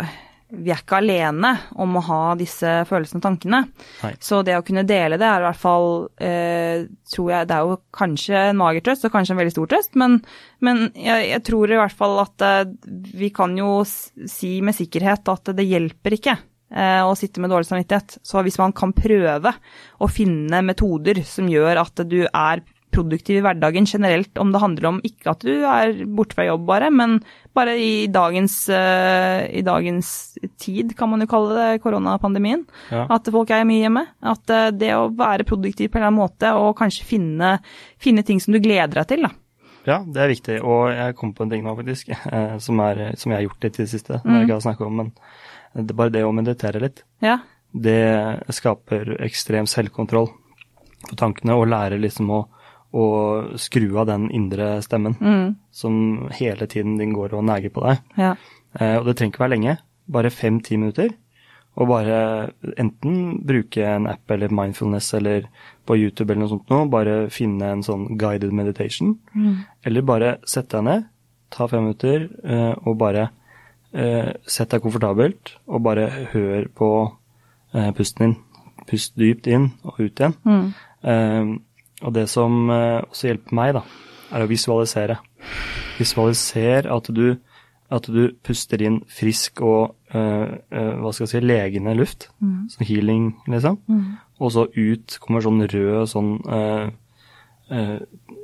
Vi 0.51 0.71
er 0.73 0.81
ikke 0.81 0.97
alene 0.99 1.53
om 1.79 1.95
å 1.95 2.03
ha 2.03 2.19
disse 2.39 2.81
følelsene 2.89 3.21
og 3.21 3.23
tankene. 3.23 3.61
Nei. 4.03 4.11
Så 4.19 4.41
det 4.43 4.57
å 4.57 4.65
kunne 4.67 4.83
dele 4.87 5.19
det 5.21 5.27
er 5.27 5.43
i 5.43 5.47
hvert 5.47 5.61
fall 5.61 5.89
eh, 6.19 6.83
tror 7.11 7.31
jeg, 7.31 7.47
Det 7.47 7.55
er 7.55 7.69
jo 7.69 7.77
kanskje 7.95 8.43
en 8.49 8.59
mager 8.59 8.83
trøst 8.85 9.07
og 9.07 9.13
kanskje 9.15 9.35
en 9.35 9.41
veldig 9.41 9.55
stor 9.55 9.71
trøst, 9.71 9.95
men, 10.01 10.19
men 10.59 10.89
jeg, 10.91 11.29
jeg 11.31 11.45
tror 11.47 11.71
i 11.71 11.79
hvert 11.79 11.95
fall 11.95 12.19
at 12.25 12.47
eh, 12.47 12.63
vi 13.21 13.31
kan 13.35 13.55
jo 13.59 13.81
si 13.87 14.57
med 14.65 14.75
sikkerhet 14.75 15.31
at 15.31 15.53
det 15.55 15.67
hjelper 15.69 16.17
ikke 16.17 16.35
eh, 16.35 17.01
å 17.05 17.15
sitte 17.19 17.43
med 17.43 17.53
dårlig 17.53 17.69
samvittighet. 17.69 18.19
Så 18.27 18.43
hvis 18.43 18.59
man 18.61 18.75
kan 18.75 18.95
prøve 18.97 19.55
å 20.01 20.11
finne 20.11 20.63
metoder 20.67 21.23
som 21.27 21.47
gjør 21.51 21.85
at 21.85 22.03
du 22.11 22.23
er 22.27 22.65
produktiv 22.93 23.39
i 23.39 23.43
hverdagen 23.45 23.87
generelt, 23.89 24.31
om 24.41 24.51
det 24.53 24.61
handler 24.61 24.87
om 24.89 24.99
ikke 25.07 25.33
at 25.33 25.45
du 25.45 25.65
er 25.67 26.03
borte 26.05 26.37
fra 26.37 26.45
jobb 26.47 26.65
bare, 26.67 26.91
men 26.93 27.19
bare 27.55 27.75
i 27.79 28.07
dagens, 28.11 28.55
eh, 28.69 29.47
i 29.59 29.63
dagens 29.65 30.37
tid, 30.61 30.95
kan 30.97 31.11
man 31.11 31.23
jo 31.23 31.29
kalle 31.31 31.57
det, 31.57 31.81
koronapandemien. 31.83 32.65
Ja. 32.91 33.05
At 33.11 33.27
folk 33.31 33.51
er 33.51 33.67
mye 33.67 33.85
hjemme. 33.85 34.05
At 34.23 34.51
eh, 34.53 34.71
det 34.75 34.93
å 34.95 35.09
være 35.15 35.47
produktiv 35.47 35.91
på 35.91 35.99
en 35.99 36.03
eller 36.03 36.11
annen 36.11 36.21
måte, 36.21 36.53
og 36.55 36.75
kanskje 36.79 37.07
finne, 37.07 37.53
finne 38.01 38.23
ting 38.27 38.39
som 38.43 38.55
du 38.55 38.61
gleder 38.63 39.01
deg 39.01 39.09
til, 39.11 39.27
da. 39.27 39.33
Ja, 39.87 40.01
det 40.05 40.21
er 40.21 40.29
viktig. 40.29 40.59
Og 40.61 40.91
jeg 40.93 41.15
kom 41.17 41.33
på 41.35 41.45
en 41.45 41.53
ting 41.53 41.63
nå, 41.65 41.73
faktisk, 41.79 42.11
eh, 42.13 42.57
som, 42.61 42.83
er, 42.85 43.07
som 43.19 43.33
jeg 43.33 43.41
har 43.41 43.47
gjort 43.47 43.67
litt 43.67 43.79
i 43.79 43.83
det 43.83 43.91
siste. 43.93 44.21
Mm. 44.23 44.35
jeg 44.35 44.47
ikke 44.47 44.59
har 44.59 44.67
snakket 44.67 44.87
om, 44.87 45.01
men 45.01 45.11
det 45.73 45.89
er 45.89 45.99
bare 46.03 46.13
det 46.13 46.23
å 46.27 46.35
meditere 46.35 46.83
litt. 46.83 47.03
Ja. 47.23 47.39
Det 47.71 48.01
skaper 48.51 49.15
ekstrem 49.23 49.67
selvkontroll 49.69 50.27
på 51.09 51.17
tankene, 51.17 51.55
og 51.57 51.69
lærer 51.71 52.01
liksom 52.01 52.29
å, 52.33 52.41
å 52.93 53.57
skru 53.57 53.97
av 53.97 54.07
den 54.07 54.29
indre 54.31 54.81
stemmen 54.83 55.15
Mm. 55.21 55.55
som 55.71 56.27
hele 56.31 56.67
tiden 56.67 56.97
din 56.97 57.13
går 57.13 57.33
og 57.33 57.43
neger 57.45 57.69
på 57.69 57.81
deg. 57.87 57.99
Ja. 58.17 58.35
Eh, 58.79 58.97
og 58.97 59.05
det 59.05 59.15
trenger 59.17 59.31
ikke 59.33 59.43
være 59.45 59.55
lenge, 59.55 59.77
bare 60.11 60.29
fem-ti 60.29 60.77
minutter. 60.77 61.09
Og 61.77 61.87
bare 61.87 62.51
enten 62.77 63.45
bruke 63.47 63.79
en 63.87 64.07
app 64.07 64.29
eller 64.29 64.49
mindfulness 64.51 65.13
eller 65.13 65.45
på 65.87 65.95
YouTube 65.95 66.31
eller 66.33 66.41
noe 66.41 66.49
sånt 66.49 66.69
noe, 66.69 66.89
bare 66.89 67.29
finne 67.29 67.63
en 67.71 67.81
sånn 67.83 68.17
guided 68.17 68.51
meditation. 68.51 69.17
Mm. 69.33 69.55
Eller 69.85 70.01
bare 70.01 70.37
sette 70.45 70.75
deg 70.77 70.83
ned, 70.83 71.05
ta 71.49 71.67
fem 71.67 71.83
minutter 71.85 72.27
eh, 72.43 72.75
og 72.85 72.97
bare 72.97 73.29
eh, 73.93 74.33
sett 74.45 74.69
deg 74.69 74.81
komfortabelt 74.83 75.55
og 75.67 75.81
bare 75.83 76.09
hør 76.33 76.67
på 76.75 76.91
eh, 77.73 77.91
pusten 77.95 78.25
din. 78.25 78.37
Pust 78.87 79.15
dypt 79.15 79.47
inn 79.47 79.71
og 79.85 79.99
ut 79.99 80.19
igjen. 80.19 80.33
Mm. 80.43 81.59
Og 82.01 82.13
det 82.15 82.27
som 82.31 82.69
eh, 82.73 82.99
også 83.05 83.29
hjelper 83.29 83.57
meg, 83.57 83.73
da, 83.77 83.83
er 84.31 84.43
å 84.43 84.49
visualisere. 84.49 85.19
Visualiser 85.99 86.87
at 86.91 87.09
du, 87.13 87.25
at 87.93 88.07
du 88.09 88.21
puster 88.45 88.81
inn 88.85 89.01
frisk 89.11 89.61
og 89.65 89.93
uh, 90.15 90.47
uh, 90.71 90.93
hva 91.01 91.11
skal 91.13 91.25
jeg 91.27 91.33
si, 91.33 91.41
legende 91.43 91.93
luft. 91.97 92.29
Mm. 92.41 92.55
Sånn 92.71 92.87
healing, 92.87 93.27
liksom. 93.51 93.77
Mm. 93.91 94.07
Og 94.41 94.53
så 94.55 94.65
ut 94.73 95.17
kommer 95.21 95.43
sånn 95.45 95.61
rød, 95.69 95.99
sånn 96.09 96.31
uh, 96.49 96.87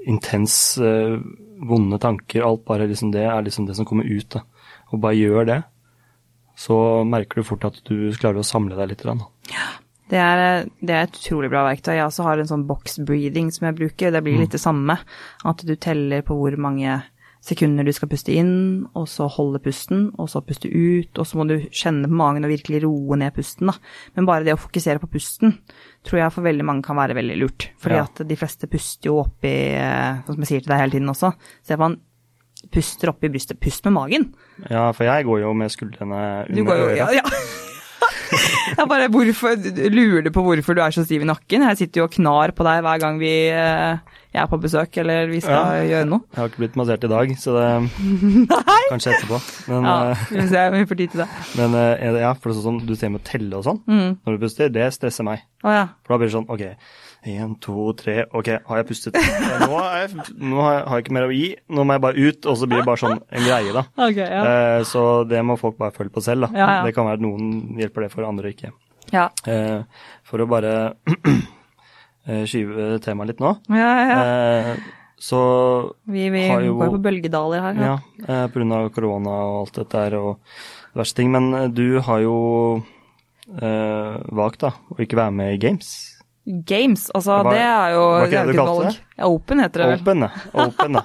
intens, 0.07 0.77
vonde 1.67 1.97
tanker. 1.99 2.45
Alt 2.45 2.61
bare 2.67 2.85
liksom 2.87 3.09
det 3.15 3.25
er 3.27 3.41
liksom 3.43 3.65
det 3.67 3.75
som 3.79 3.87
kommer 3.87 4.07
ut. 4.07 4.29
da. 4.37 4.43
Og 4.93 5.01
bare 5.03 5.17
gjør 5.17 5.49
det, 5.49 5.57
så 6.57 6.77
merker 7.07 7.41
du 7.41 7.47
fort 7.49 7.65
at 7.67 7.81
du 7.89 8.11
klarer 8.15 8.39
å 8.39 8.47
samle 8.47 8.77
deg 8.77 8.93
litt. 8.93 9.03
Da. 9.03 9.17
da. 9.17 9.65
Det 10.09 10.17
er, 10.17 10.65
det 10.79 10.93
er 10.95 11.03
et 11.03 11.17
utrolig 11.19 11.49
bra 11.51 11.65
verktøy. 11.67 11.97
Jeg 11.97 12.05
også 12.07 12.23
har 12.23 12.39
en 12.39 12.47
sånn 12.47 12.67
box 12.69 12.97
breathing 13.03 13.49
som 13.51 13.65
jeg 13.67 13.75
bruker. 13.75 14.11
Det 14.15 14.21
blir 14.23 14.37
litt 14.39 14.53
det 14.55 14.61
samme. 14.63 14.95
At 15.43 15.63
du 15.67 15.75
teller 15.75 16.21
på 16.23 16.37
hvor 16.39 16.55
mange 16.57 17.01
sekunder 17.47 17.85
du 17.85 17.91
skal 17.95 18.09
puste 18.11 18.33
inn, 18.33 18.87
og 18.97 19.05
så 19.07 19.27
holde 19.31 19.59
pusten, 19.63 20.07
og 20.19 20.27
så 20.31 20.41
puste 20.43 20.67
ut. 20.71 21.11
Og 21.19 21.27
så 21.27 21.37
må 21.39 21.45
du 21.47 21.57
kjenne 21.71 22.07
på 22.09 22.17
magen 22.19 22.43
og 22.47 22.51
virkelig 22.51 22.81
roe 22.83 23.15
ned 23.19 23.35
pusten, 23.35 23.67
da. 23.69 23.75
Men 24.17 24.25
bare 24.27 24.43
det 24.47 24.55
å 24.55 24.59
fokusere 24.59 24.99
på 25.03 25.07
pusten 25.11 25.53
tror 26.07 26.19
jeg 26.23 26.33
for 26.33 26.47
veldig 26.47 26.65
mange 26.67 26.83
kan 26.87 26.97
være 26.99 27.15
veldig 27.15 27.37
lurt. 27.43 27.69
Fordi 27.79 27.95
Ja. 27.99 28.03
at 28.07 28.23
de 28.27 28.35
fleste 28.35 28.67
puster 28.71 29.11
jo 29.11 29.19
opp 29.21 29.43
i 29.43 29.53
eh, 29.75 30.23
Som 30.25 30.39
jeg 30.39 30.47
sier 30.47 30.61
til 30.65 30.71
deg 30.73 30.79
hele 30.81 30.91
tiden 30.97 31.09
også. 31.13 31.33
Stefan, 31.63 31.99
puster 32.71 33.09
opp 33.13 33.23
i 33.23 33.29
brystet. 33.29 33.59
Pust 33.59 33.83
med 33.85 33.93
magen. 33.93 34.33
Ja, 34.69 34.91
for 34.91 35.03
jeg 35.03 35.25
går 35.25 35.41
jo 35.43 35.53
med 35.53 35.69
skuldrene 35.71 36.47
under 36.49 36.73
øret. 36.73 36.97
ja, 36.97 37.11
ja. 37.11 37.65
Jeg 38.77 38.87
bare 38.91 39.07
hvorfor, 39.13 39.55
lurer 39.93 40.23
du 40.25 40.29
på 40.35 40.43
hvorfor 40.45 40.75
du 40.77 40.81
er 40.83 40.91
så 40.95 41.03
stiv 41.07 41.23
i 41.23 41.27
nakken? 41.29 41.63
Jeg 41.69 41.77
sitter 41.79 42.01
jo 42.01 42.07
og 42.09 42.13
knar 42.17 42.51
på 42.57 42.65
deg 42.67 42.81
hver 42.85 42.99
gang 43.01 43.19
vi, 43.21 43.31
eh, 43.49 43.97
jeg 44.35 44.41
er 44.43 44.49
på 44.51 44.59
besøk 44.61 44.97
eller 45.01 45.27
vi 45.31 45.39
skal 45.41 45.55
Ja. 45.55 45.85
gjøre 45.91 46.09
noe. 46.11 46.21
Jeg 46.35 46.41
har 46.41 46.49
ikke 46.51 46.61
blitt 46.65 46.75
massert 46.79 47.03
i 47.07 47.11
dag, 47.13 47.31
så 47.39 47.55
det 47.55 47.67
Nei! 48.51 48.83
kanskje 48.91 49.13
etterpå. 49.15 49.39
Men, 49.71 49.87
Ja, 49.87 49.95
eh, 50.11 50.25
vi 50.29 50.47
får 50.51 50.71
vi 50.77 50.85
får 50.91 50.97
tid 51.03 51.11
til 51.15 51.23
det. 51.23 51.29
men 51.57 51.75
eh, 51.81 52.19
ja, 52.21 52.33
for 52.33 52.51
det 52.51 52.57
er 52.59 52.67
sånn, 52.67 52.81
du 52.85 52.95
ser 52.95 53.09
med 53.13 53.21
å 53.23 53.27
telle 53.31 53.53
og 53.57 53.63
sånn 53.65 53.81
Mm. 53.87 54.17
når 54.25 54.37
du 54.37 54.45
puster, 54.45 54.69
det 54.69 54.91
stresser 54.93 55.23
meg. 55.23 55.41
Å 55.63 55.71
ja. 55.73 55.85
For 56.05 56.13
da 56.13 56.17
blir 56.21 56.27
det 56.29 56.35
sånn, 56.37 56.49
ok, 56.49 56.75
en, 57.23 57.55
to, 57.59 57.93
tre, 57.97 58.25
ok, 58.31 58.47
har 58.67 58.77
jeg 58.77 58.87
pustet? 58.87 59.15
Eh, 59.17 59.59
Nå, 59.65 59.71
har 59.77 59.97
jeg, 60.05 60.11
nå 60.37 60.61
har 60.61 60.73
jeg, 60.77 60.83
har 60.87 60.97
jeg 60.99 61.03
ikke 61.05 61.15
mer 61.17 61.25
å 61.27 61.33
gi, 61.35 61.47
nå 61.69 61.83
må 61.83 61.93
jeg 61.97 62.01
bare 62.05 62.27
ut, 62.29 62.45
og 62.47 62.57
så 62.57 62.67
blir 62.69 62.79
det 62.79 62.85
bare 62.87 63.01
sånn 63.01 63.17
en 63.19 63.43
greie, 63.47 63.73
da. 63.75 63.83
Okay, 64.07 64.27
ja. 64.31 64.43
Eh, 64.77 64.83
Så 64.87 65.03
det 65.27 65.41
må 65.43 65.57
folk 65.59 65.77
bare 65.77 65.91
følge 65.91 66.13
på 66.15 66.23
selv, 66.23 66.47
da. 66.47 66.51
Ja, 66.55 66.67
ja. 66.77 66.83
Det 66.85 66.93
kan 66.95 67.05
være 67.09 67.19
at 67.19 67.25
noen 67.25 67.77
hjelper 67.81 68.05
det 68.07 68.11
for 68.13 68.23
andre 68.27 68.53
ikke. 68.53 68.71
Ja, 69.11 69.29
Eh, 69.47 69.81
For 70.27 70.39
å 70.43 70.47
bare 70.47 70.73
eh, 72.27 72.43
skyve 72.47 72.97
temaet 73.03 73.33
litt 73.33 73.43
nå. 73.43 73.53
ja, 73.71 73.91
ja. 74.11 74.17
Eh, 74.21 74.93
Så 75.17 75.95
Vi, 76.05 76.27
vi 76.29 76.43
har 76.47 76.61
jo- 76.61 76.75
går 76.77 76.85
jo 76.91 76.97
på 76.99 77.01
bølgedaler 77.01 77.61
her. 77.61 77.73
ja, 77.81 77.93
eh, 78.27 78.47
på 78.47 78.59
grunn 78.59 78.71
av 78.71 78.89
korona 78.93 79.31
og 79.47 79.55
alt 79.63 79.73
dette 79.79 79.97
her 79.97 80.13
og 80.19 80.37
verste 80.95 81.15
ting. 81.17 81.31
Men 81.31 81.53
eh, 81.55 81.67
du 81.73 81.99
har 82.05 82.19
jo 82.21 82.83
eh, 83.57 84.17
valgt 84.31 84.59
da 84.61 84.71
å 84.93 84.99
ikke 85.01 85.17
være 85.17 85.33
med 85.33 85.53
i 85.55 85.57
Games. 85.57 86.16
Games, 86.47 87.09
altså 87.11 87.41
Hva- 87.43 87.51
det 87.51 87.59
er 87.59 87.93
jo 87.97 88.03
hva 88.07 88.23
er 88.23 88.31
det 88.31 88.53
du 88.53 88.57
kalte 88.57 88.71
valg. 88.71 88.87
det? 88.87 89.03
Ja, 89.17 89.27
open 89.27 89.59
heter 89.59 89.81
det 89.81 89.87
vel. 89.89 90.01
Open, 90.01 90.21
ja. 90.23 90.29
Open, 90.63 90.93
da. 90.95 91.01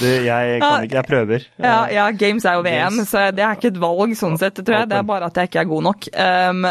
Du, 0.00 0.06
jeg 0.08 0.58
kan 0.62 0.86
ikke, 0.86 0.96
jeg 0.96 1.06
prøver. 1.10 1.46
Ja, 1.60 1.74
ja, 1.92 2.06
games 2.16 2.46
er 2.48 2.56
jo 2.56 2.62
VM, 2.64 2.96
Games. 2.96 3.10
så 3.10 3.26
det 3.36 3.44
er 3.44 3.58
ikke 3.58 3.72
et 3.74 3.80
valg 3.82 4.14
sånn 4.16 4.38
sett, 4.40 4.56
tror 4.62 4.78
jeg. 4.78 4.90
Det 4.92 4.96
er 4.96 5.08
bare 5.10 5.28
at 5.28 5.40
jeg 5.40 5.50
ikke 5.50 5.60
er 5.64 5.68
god 5.72 5.84
nok 5.88 6.08
um, 6.14 6.62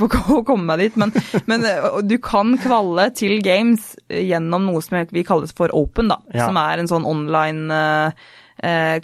for 0.00 0.16
å 0.38 0.38
komme 0.48 0.68
meg 0.70 0.86
dit. 0.86 0.96
Men, 1.02 1.12
men 1.50 1.66
uh, 1.68 1.98
du 2.00 2.16
kan 2.24 2.54
kvalle 2.62 3.10
til 3.18 3.36
games 3.44 3.92
gjennom 4.08 4.70
noe 4.70 4.80
som 4.84 5.02
vi 5.12 5.26
kalles 5.26 5.52
for 5.56 5.74
open, 5.76 6.08
da. 6.14 6.22
Ja. 6.32 6.48
Som 6.48 6.60
er 6.62 6.80
en 6.80 6.88
sånn 6.90 7.04
online 7.08 7.68
uh, 7.68 8.08
eh, 8.08 8.40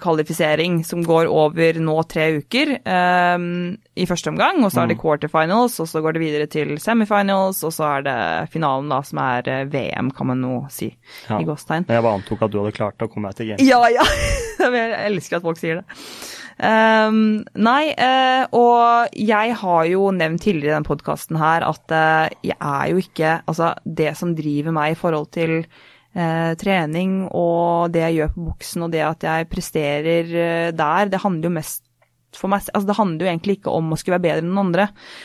kvalifisering 0.01 0.81
som 0.87 1.03
går 1.05 1.29
over 1.31 1.79
nå 1.83 1.97
tre 2.09 2.27
uker 2.41 2.73
um, 2.85 3.77
i 4.01 4.07
første 4.09 4.31
omgang. 4.33 4.63
Og 4.65 4.73
så 4.73 4.85
er 4.85 4.91
det 4.93 4.99
quarterfinals, 5.01 5.79
og 5.83 5.89
så 5.91 6.03
går 6.05 6.17
det 6.17 6.23
videre 6.23 6.49
til 6.51 6.75
semifinals, 6.83 7.63
og 7.67 7.75
så 7.77 7.89
er 7.99 8.07
det 8.07 8.17
finalen, 8.55 8.91
da, 8.93 9.01
som 9.07 9.21
er 9.23 9.51
eh, 9.51 9.65
VM, 9.71 10.11
kan 10.17 10.31
man 10.33 10.41
nå 10.45 10.55
si, 10.73 10.91
Ja. 11.29 11.41
i 11.41 11.47
gåstegn. 11.49 11.87
Men 11.89 11.99
jeg 11.99 12.07
bare 12.07 12.21
antok 12.21 12.45
at 12.47 12.53
du 12.53 12.61
hadde 12.63 12.77
klart 12.77 13.05
å 13.05 13.11
komme 13.13 13.31
deg 13.31 13.41
til 13.41 13.53
games. 13.53 13.67
Ja, 13.69 13.83
ja. 13.93 14.07
Jeg 14.61 14.93
elsker 15.09 15.39
at 15.39 15.45
folk 15.47 15.57
sier 15.57 15.81
det. 15.81 15.99
Um, 16.61 17.41
nei, 17.57 17.95
uh, 17.97 18.45
og 18.53 19.15
jeg 19.17 19.55
har 19.57 19.87
jo 19.89 20.11
nevnt 20.13 20.43
tidligere 20.45 20.75
i 20.75 20.77
den 20.77 20.85
podkasten 20.85 21.39
her 21.41 21.65
at 21.65 21.95
uh, 21.97 22.27
jeg 22.45 22.59
er 22.59 22.91
jo 22.93 23.01
ikke 23.01 23.31
Altså, 23.49 23.71
det 23.89 24.13
som 24.19 24.35
driver 24.37 24.75
meg 24.77 24.93
i 24.93 24.99
forhold 25.01 25.31
til 25.33 25.63
eh, 26.15 26.53
trening 26.61 27.23
og 27.29 27.93
det 27.95 28.05
jeg 28.07 28.19
gjør 28.19 28.35
på 28.35 28.49
buksen 28.51 28.87
og 28.87 28.93
det 28.95 29.05
at 29.07 29.27
jeg 29.29 29.49
presterer 29.53 30.35
eh, 30.35 30.73
der, 30.75 31.13
det 31.13 31.23
handler 31.23 31.51
jo 31.51 31.57
mest 31.61 31.87
for 32.37 32.51
meg 32.53 32.63
Altså, 32.71 32.87
det 32.87 32.99
handler 32.99 33.27
jo 33.27 33.31
egentlig 33.33 33.59
ikke 33.59 33.75
om 33.75 33.91
å 33.91 33.99
skulle 33.99 34.19
være 34.21 34.27
bedre 34.29 34.47
enn 34.47 34.61
andre. 34.61 34.85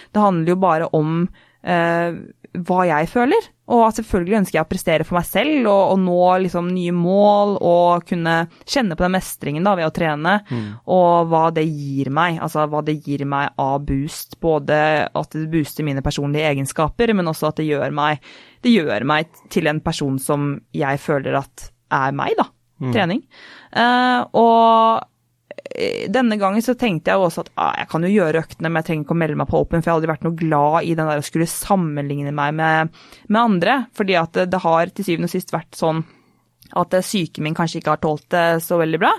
Det 0.09 0.23
handler 0.23 0.49
jo 0.49 0.61
bare 0.61 0.87
om 0.97 1.19
eh, 1.61 2.17
hva 2.65 2.85
jeg 2.87 3.09
føler. 3.11 3.51
Og 3.73 3.87
selvfølgelig 3.97 4.37
ønsker 4.39 4.59
jeg 4.59 4.65
å 4.65 4.69
prestere 4.69 5.05
for 5.07 5.17
meg 5.17 5.25
selv 5.25 5.69
og, 5.71 5.93
og 5.95 6.01
nå 6.03 6.17
liksom 6.43 6.67
nye 6.69 6.93
mål 6.93 7.55
og 7.57 8.05
kunne 8.05 8.35
kjenne 8.61 8.93
på 8.93 9.05
den 9.05 9.15
mestringen 9.15 9.65
da 9.65 9.73
ved 9.79 9.87
å 9.87 9.93
trene. 9.95 10.35
Og 10.93 11.31
hva 11.31 11.47
det 11.55 11.65
gir 11.65 12.11
meg. 12.13 12.37
Altså 12.45 12.67
hva 12.69 12.83
det 12.85 12.99
gir 13.05 13.25
meg 13.29 13.57
av 13.61 13.79
boost. 13.87 14.37
Både 14.43 14.77
at 15.09 15.33
det 15.33 15.47
booster 15.53 15.87
mine 15.87 16.05
personlige 16.05 16.51
egenskaper, 16.53 17.15
men 17.17 17.31
også 17.31 17.49
at 17.49 17.61
det 17.61 17.69
gjør 17.71 17.95
meg, 17.95 18.21
det 18.61 18.75
gjør 18.75 19.07
meg 19.09 19.33
til 19.53 19.71
en 19.71 19.81
person 19.85 20.21
som 20.21 20.53
jeg 20.75 21.01
føler 21.01 21.41
at 21.41 21.71
er 21.95 22.15
meg, 22.17 22.37
da. 22.37 22.49
Trening. 22.91 23.21
Uh, 23.71 24.27
og 24.35 25.05
denne 26.11 26.37
gangen 26.39 26.63
så 26.63 26.75
tenkte 26.79 27.11
jeg 27.11 27.21
også 27.21 27.45
at 27.45 27.49
ah, 27.59 27.73
jeg 27.81 27.89
kan 27.91 28.05
jo 28.05 28.11
gjøre 28.13 28.43
øktene, 28.45 28.69
men 28.69 28.81
jeg 28.81 28.87
trenger 28.89 29.05
ikke 29.05 29.15
å 29.15 29.21
melde 29.21 29.39
meg 29.41 29.49
på 29.51 29.61
Open, 29.61 29.81
for 29.81 29.89
jeg 29.89 29.93
har 29.93 29.99
aldri 29.99 30.11
vært 30.13 30.27
noe 30.27 30.39
glad 30.39 30.77
i 30.87 30.93
den 30.97 31.09
der 31.11 31.21
å 31.21 31.25
skulle 31.25 31.49
sammenligne 31.49 32.33
meg 32.35 32.55
med, 32.57 33.01
med 33.27 33.41
andre. 33.41 33.79
Fordi 33.97 34.17
at 34.19 34.37
det, 34.37 34.47
det 34.53 34.61
har 34.63 34.93
til 34.93 35.07
syvende 35.07 35.29
og 35.29 35.35
sist 35.35 35.53
vært 35.55 35.75
sånn 35.77 36.03
at 36.73 36.93
eh, 36.97 37.05
psyken 37.05 37.45
min 37.45 37.55
kanskje 37.57 37.79
ikke 37.81 37.93
har 37.93 38.01
tålt 38.03 38.25
det 38.33 38.43
så 38.65 38.79
veldig 38.81 38.99
bra. 39.01 39.11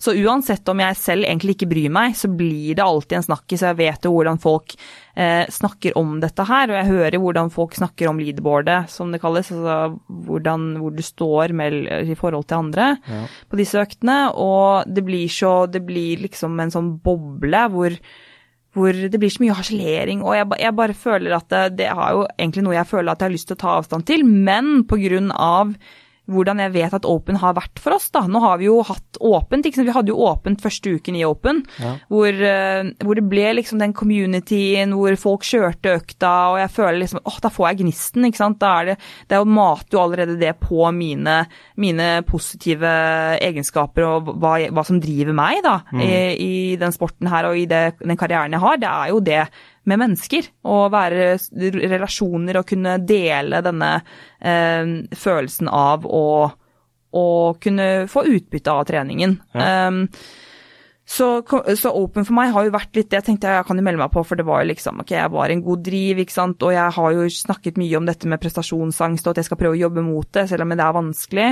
Så 0.00 0.14
uansett 0.16 0.68
om 0.72 0.80
jeg 0.80 0.98
selv 0.98 1.28
egentlig 1.28 1.56
ikke 1.56 1.70
bryr 1.70 1.92
meg, 1.92 2.16
så 2.18 2.30
blir 2.32 2.78
det 2.78 2.84
alltid 2.84 3.18
en 3.18 3.26
snakkis, 3.28 3.64
jeg 3.66 3.78
vet 3.80 4.08
jo 4.08 4.14
hvordan 4.14 4.40
folk 4.42 4.76
eh, 5.14 5.44
snakker 5.52 5.98
om 6.00 6.18
dette 6.22 6.46
her, 6.48 6.70
og 6.70 6.78
jeg 6.80 6.90
hører 6.90 7.20
hvordan 7.22 7.52
folk 7.54 7.76
snakker 7.78 8.10
om 8.10 8.20
leaderboardet, 8.22 8.90
som 8.92 9.12
det 9.14 9.22
kalles, 9.22 9.52
altså 9.54 9.98
hvordan, 10.28 10.68
hvor 10.82 10.94
du 10.94 11.02
står 11.04 11.54
med, 11.56 11.80
i 12.08 12.18
forhold 12.18 12.48
til 12.48 12.62
andre 12.62 12.92
på 13.50 13.58
disse 13.58 13.78
øktene, 13.80 14.30
og 14.32 14.88
det 14.90 15.04
blir 15.06 15.28
så, 15.32 15.64
det 15.70 15.84
blir 15.86 16.22
liksom 16.24 16.56
en 16.60 16.72
sånn 16.72 16.94
boble 17.04 17.66
hvor 17.74 17.98
hvor 18.74 18.90
det 18.90 19.18
blir 19.22 19.30
så 19.30 19.42
mye 19.44 19.54
harselering, 19.54 20.22
og 20.26 20.34
jeg, 20.34 20.46
jeg 20.64 20.74
bare 20.74 20.96
føler 20.98 21.36
at 21.36 21.46
det, 21.52 21.60
det 21.78 21.86
er 21.92 22.16
jo 22.16 22.24
egentlig 22.32 22.64
noe 22.66 22.74
jeg 22.74 22.90
føler 22.90 23.12
at 23.12 23.22
jeg 23.22 23.30
har 23.30 23.34
lyst 23.36 23.48
til 23.50 23.54
å 23.58 23.62
ta 23.62 23.74
avstand 23.78 24.06
til, 24.08 24.24
men 24.26 24.80
på 24.90 24.98
grunn 24.98 25.30
av 25.30 25.76
hvordan 26.30 26.60
jeg 26.62 26.72
vet 26.72 26.94
at 26.96 27.04
Open 27.08 27.36
har 27.40 27.56
vært 27.56 27.80
for 27.82 27.96
oss. 27.96 28.08
da. 28.14 28.24
Nå 28.30 28.40
har 28.40 28.58
vi 28.60 28.68
jo 28.68 28.78
hatt 28.86 29.18
åpent. 29.20 29.66
Vi 29.66 29.92
hadde 29.92 30.12
jo 30.12 30.22
åpent 30.24 30.62
første 30.62 30.94
uken 30.96 31.18
i 31.18 31.24
Open, 31.26 31.62
hvor, 32.08 32.28
eh, 32.32 32.90
hvor 33.04 33.18
det 33.18 33.26
ble 33.28 33.50
liksom 33.58 33.78
den 33.82 33.92
communityen 33.92 34.94
hvor 34.96 35.16
folk 35.20 35.44
kjørte 35.44 35.98
økta, 35.98 36.32
og 36.54 36.58
jeg 36.62 36.72
føler 36.72 36.98
liksom 37.02 37.20
åh, 37.24 37.38
da 37.44 37.50
får 37.52 37.68
jeg 37.68 37.80
gnisten. 37.82 38.24
ikke 38.24 38.40
sant? 38.40 38.58
Da 38.62 38.72
er 38.80 38.84
det, 38.92 38.96
det 39.28 39.36
er 39.36 39.44
jo 39.44 39.52
mater 39.52 39.98
jo 39.98 40.02
allerede 40.04 40.38
det 40.40 40.54
på 40.62 40.88
mine, 40.96 41.36
mine 41.76 42.08
positive 42.28 42.94
egenskaper 43.44 44.08
og 44.08 44.32
hva, 44.40 44.56
hva 44.72 44.86
som 44.86 45.00
driver 45.02 45.36
meg 45.36 45.60
da, 45.64 45.80
i, 46.00 46.08
i 46.40 46.54
den 46.80 46.94
sporten 46.94 47.28
her 47.28 47.50
og 47.50 47.58
i 47.58 47.68
det, 47.68 47.98
den 48.00 48.16
karrieren 48.20 48.54
jeg 48.56 48.64
har. 48.64 48.80
Det 48.80 48.90
er 48.90 49.12
jo 49.12 49.20
det 49.24 49.44
med 49.90 50.00
mennesker. 50.00 50.48
Og 50.70 50.92
være 50.94 51.34
relasjoner 51.94 52.60
og 52.60 52.68
kunne 52.70 52.98
dele 53.04 53.62
denne 53.64 53.92
eh, 54.40 54.94
følelsen 55.16 55.70
av 55.72 56.06
å, 56.08 56.24
å 57.14 57.28
kunne 57.60 57.90
få 58.10 58.26
utbytte 58.32 58.74
av 58.74 58.88
treningen. 58.88 59.38
Um, 59.52 60.02
så, 61.04 61.26
så 61.76 61.90
Open 61.92 62.24
for 62.24 62.32
meg 62.36 62.54
har 62.54 62.64
jo 62.64 62.72
vært 62.72 62.96
litt 62.96 63.10
det 63.12 63.18
jeg 63.18 63.26
tenkte 63.26 63.50
jeg 63.52 63.66
kan 63.68 63.76
jo 63.76 63.84
melde 63.84 64.00
meg 64.00 64.12
på, 64.12 64.22
for 64.24 64.40
det 64.40 64.46
var 64.48 64.62
jo 64.62 64.70
liksom 64.70 65.02
ok, 65.02 65.10
jeg 65.12 65.32
var 65.34 65.52
en 65.52 65.64
god 65.66 65.82
driv, 65.84 66.22
ikke 66.22 66.32
sant, 66.32 66.64
og 66.64 66.72
jeg 66.72 66.94
har 66.96 67.16
jo 67.18 67.26
snakket 67.28 67.80
mye 67.80 67.98
om 67.98 68.08
dette 68.08 68.30
med 68.30 68.40
prestasjonsangst 68.40 69.28
og 69.28 69.34
at 69.34 69.42
jeg 69.42 69.50
skal 69.50 69.60
prøve 69.60 69.76
å 69.76 69.82
jobbe 69.82 70.04
mot 70.06 70.30
det, 70.32 70.46
selv 70.48 70.64
om 70.64 70.72
det 70.72 70.86
er 70.86 70.96
vanskelig. 70.96 71.50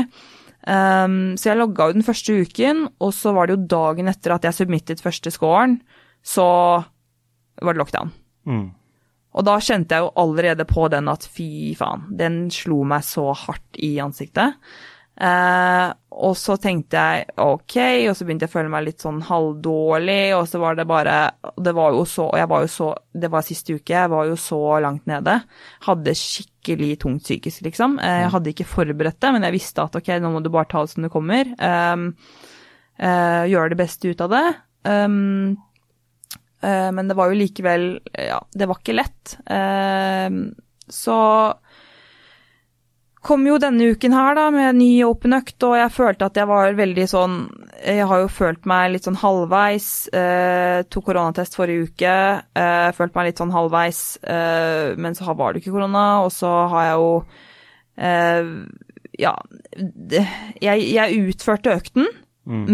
Um, 0.62 1.18
så 1.36 1.50
jeg 1.50 1.58
logga 1.58 1.90
jo 1.90 1.98
den 1.98 2.06
første 2.06 2.38
uken, 2.40 2.82
og 3.02 3.12
så 3.16 3.34
var 3.36 3.48
det 3.48 3.58
jo 3.58 3.68
dagen 3.74 4.08
etter 4.08 4.36
at 4.38 4.48
jeg 4.48 4.56
submittet 4.62 5.04
første 5.04 5.34
scoren, 5.34 5.80
så 6.24 6.48
var 7.60 7.74
det 7.76 7.82
lockdown. 7.82 8.16
Mm. 8.48 8.70
Og 9.33 9.44
da 9.48 9.57
kjente 9.64 9.96
jeg 9.96 10.05
jo 10.05 10.14
allerede 10.20 10.66
på 10.68 10.88
den 10.92 11.09
at 11.09 11.24
fy 11.24 11.72
faen, 11.78 12.05
den 12.18 12.44
slo 12.52 12.83
meg 12.88 13.05
så 13.07 13.31
hardt 13.46 13.81
i 13.81 13.94
ansiktet. 14.05 14.59
Eh, 15.12 15.88
og 16.24 16.33
så 16.40 16.57
tenkte 16.61 17.00
jeg 17.00 17.26
ok, 17.40 17.74
og 18.09 18.14
så 18.16 18.24
begynte 18.24 18.46
jeg 18.46 18.50
å 18.50 18.55
føle 18.55 18.72
meg 18.72 18.87
litt 18.87 19.05
sånn 19.05 19.20
halvdårlig, 19.28 20.33
og 20.38 20.46
så 20.48 20.61
var 20.61 20.78
det 20.78 20.87
bare 20.88 21.16
Det 21.61 21.74
var 21.76 21.92
jo 21.92 22.07
så 22.09 22.31
Og 22.31 22.38
jeg 22.40 22.48
var 22.48 22.62
jo 22.64 22.70
så 22.72 22.87
Det 23.12 23.28
var 23.28 23.44
siste 23.44 23.76
uke, 23.76 23.92
jeg 23.92 24.09
var 24.09 24.31
jo 24.31 24.38
så 24.40 24.61
langt 24.81 25.05
nede. 25.11 25.37
Hadde 25.85 26.16
skikkelig 26.16 26.96
tungt 27.05 27.26
psykisk, 27.26 27.61
liksom. 27.68 27.98
Eh, 28.00 28.22
jeg 28.24 28.33
hadde 28.37 28.55
ikke 28.55 28.70
forberedt 28.72 29.20
det, 29.20 29.35
men 29.37 29.44
jeg 29.48 29.57
visste 29.59 29.85
at 29.85 30.00
ok, 30.00 30.14
nå 30.16 30.33
må 30.33 30.40
du 30.40 30.48
bare 30.52 30.70
ta 30.72 30.85
det 30.85 30.94
som 30.94 31.05
det 31.05 31.12
kommer. 31.12 31.52
Um, 31.61 32.09
eh, 32.96 33.44
gjøre 33.52 33.74
det 33.74 33.81
beste 33.85 34.12
ut 34.12 34.24
av 34.24 34.33
det. 34.33 34.46
Um, 34.88 35.61
Eh, 35.61 35.71
Men 36.62 37.09
det 37.11 37.16
var 37.18 37.31
jo 37.33 37.38
likevel 37.40 37.85
Ja, 38.14 38.38
det 38.55 38.68
var 38.70 38.79
ikke 38.79 38.94
lett. 38.94 39.37
Eh, 39.51 40.29
Så 40.88 41.16
kom 43.22 43.44
jo 43.46 43.55
denne 43.62 43.92
uken 43.94 44.14
her 44.16 44.35
da 44.35 44.48
med 44.51 44.75
ny 44.81 44.88
åpen 45.07 45.35
økt, 45.37 45.62
og 45.62 45.77
jeg 45.79 45.92
følte 45.94 46.27
at 46.27 46.38
jeg 46.40 46.48
var 46.51 46.72
veldig 46.75 47.05
sånn 47.07 47.37
Jeg 47.87 48.07
har 48.11 48.22
jo 48.25 48.31
følt 48.35 48.66
meg 48.66 48.92
litt 48.96 49.07
sånn 49.07 49.18
halvveis. 49.20 49.88
Eh, 50.14 50.83
tok 50.90 51.05
koronatest 51.07 51.55
forrige 51.59 51.87
uke. 51.90 52.14
Eh, 52.59 52.88
følte 52.98 53.18
meg 53.18 53.29
litt 53.31 53.38
sånn 53.42 53.55
halvveis, 53.55 54.01
eh, 54.22 54.94
men 54.98 55.14
så 55.18 55.35
var 55.38 55.53
det 55.55 55.62
ikke 55.62 55.75
korona, 55.77 56.05
og 56.25 56.31
så 56.35 56.51
har 56.72 56.88
jeg 56.88 56.98
jo 56.98 57.12
eh, 57.98 58.53
Ja, 59.22 59.35
jeg, 60.62 60.87
jeg 60.94 61.22
utførte 61.29 61.75
økten, 61.79 62.07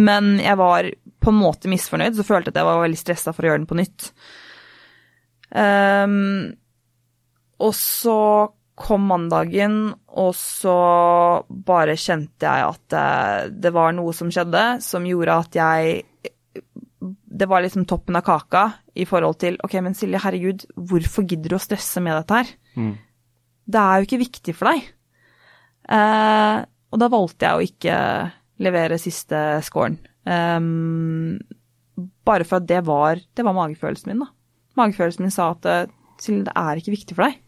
men 0.08 0.38
jeg 0.40 0.56
var 0.56 0.86
på 1.18 1.32
en 1.32 1.40
måte 1.40 1.70
misfornøyd, 1.70 2.16
så 2.16 2.26
følte 2.26 2.50
jeg 2.50 2.56
at 2.56 2.60
jeg 2.62 2.68
var 2.68 2.84
veldig 2.84 3.00
stressa 3.00 3.34
for 3.34 3.44
å 3.44 3.50
gjøre 3.50 3.62
den 3.62 3.70
på 3.70 3.78
nytt. 3.78 4.10
Um, 5.48 6.54
og 7.58 7.74
så 7.74 8.18
kom 8.78 9.08
mandagen, 9.10 9.78
og 10.20 10.34
så 10.38 10.74
bare 11.48 11.98
kjente 11.98 12.46
jeg 12.46 12.66
at 12.68 12.84
det, 12.92 13.56
det 13.64 13.72
var 13.74 13.96
noe 13.96 14.14
som 14.14 14.30
skjedde 14.30 14.64
som 14.84 15.06
gjorde 15.08 15.38
at 15.42 15.58
jeg 15.58 16.04
Det 17.40 17.46
var 17.50 17.62
liksom 17.64 17.86
toppen 17.90 18.18
av 18.18 18.24
kaka 18.26 18.62
i 18.98 19.06
forhold 19.06 19.38
til 19.42 19.58
Ok, 19.66 19.76
men 19.82 19.94
Silje, 19.98 20.20
herregud, 20.22 20.64
hvorfor 20.74 21.26
gidder 21.26 21.54
du 21.54 21.58
å 21.58 21.62
stresse 21.62 22.02
med 22.02 22.20
dette 22.20 22.38
her? 22.38 22.54
Mm. 22.78 22.94
Det 23.68 23.82
er 23.82 23.98
jo 23.98 24.08
ikke 24.08 24.22
viktig 24.22 24.54
for 24.56 24.70
deg. 24.70 24.86
Uh, 25.88 26.62
og 26.92 27.02
da 27.02 27.10
valgte 27.12 27.48
jeg 27.48 27.58
å 27.58 27.66
ikke 27.66 27.98
levere 28.64 28.98
siste 29.00 29.42
scoren. 29.66 29.98
Ehm, 30.28 31.38
bare 32.28 32.46
for 32.46 32.60
at 32.60 32.68
det 32.68 32.84
var, 32.86 33.18
det 33.18 33.46
var 33.46 33.56
magefølelsen 33.56 34.12
min, 34.12 34.24
da. 34.26 34.32
Magefølelsen 34.78 35.26
min 35.26 35.34
sa 35.34 35.52
at 35.56 35.68
eh, 35.68 35.84
Silje, 36.18 36.48
det 36.48 36.54
er 36.58 36.80
ikke 36.80 36.94
viktig 36.94 37.14
for 37.16 37.28
deg. 37.28 37.38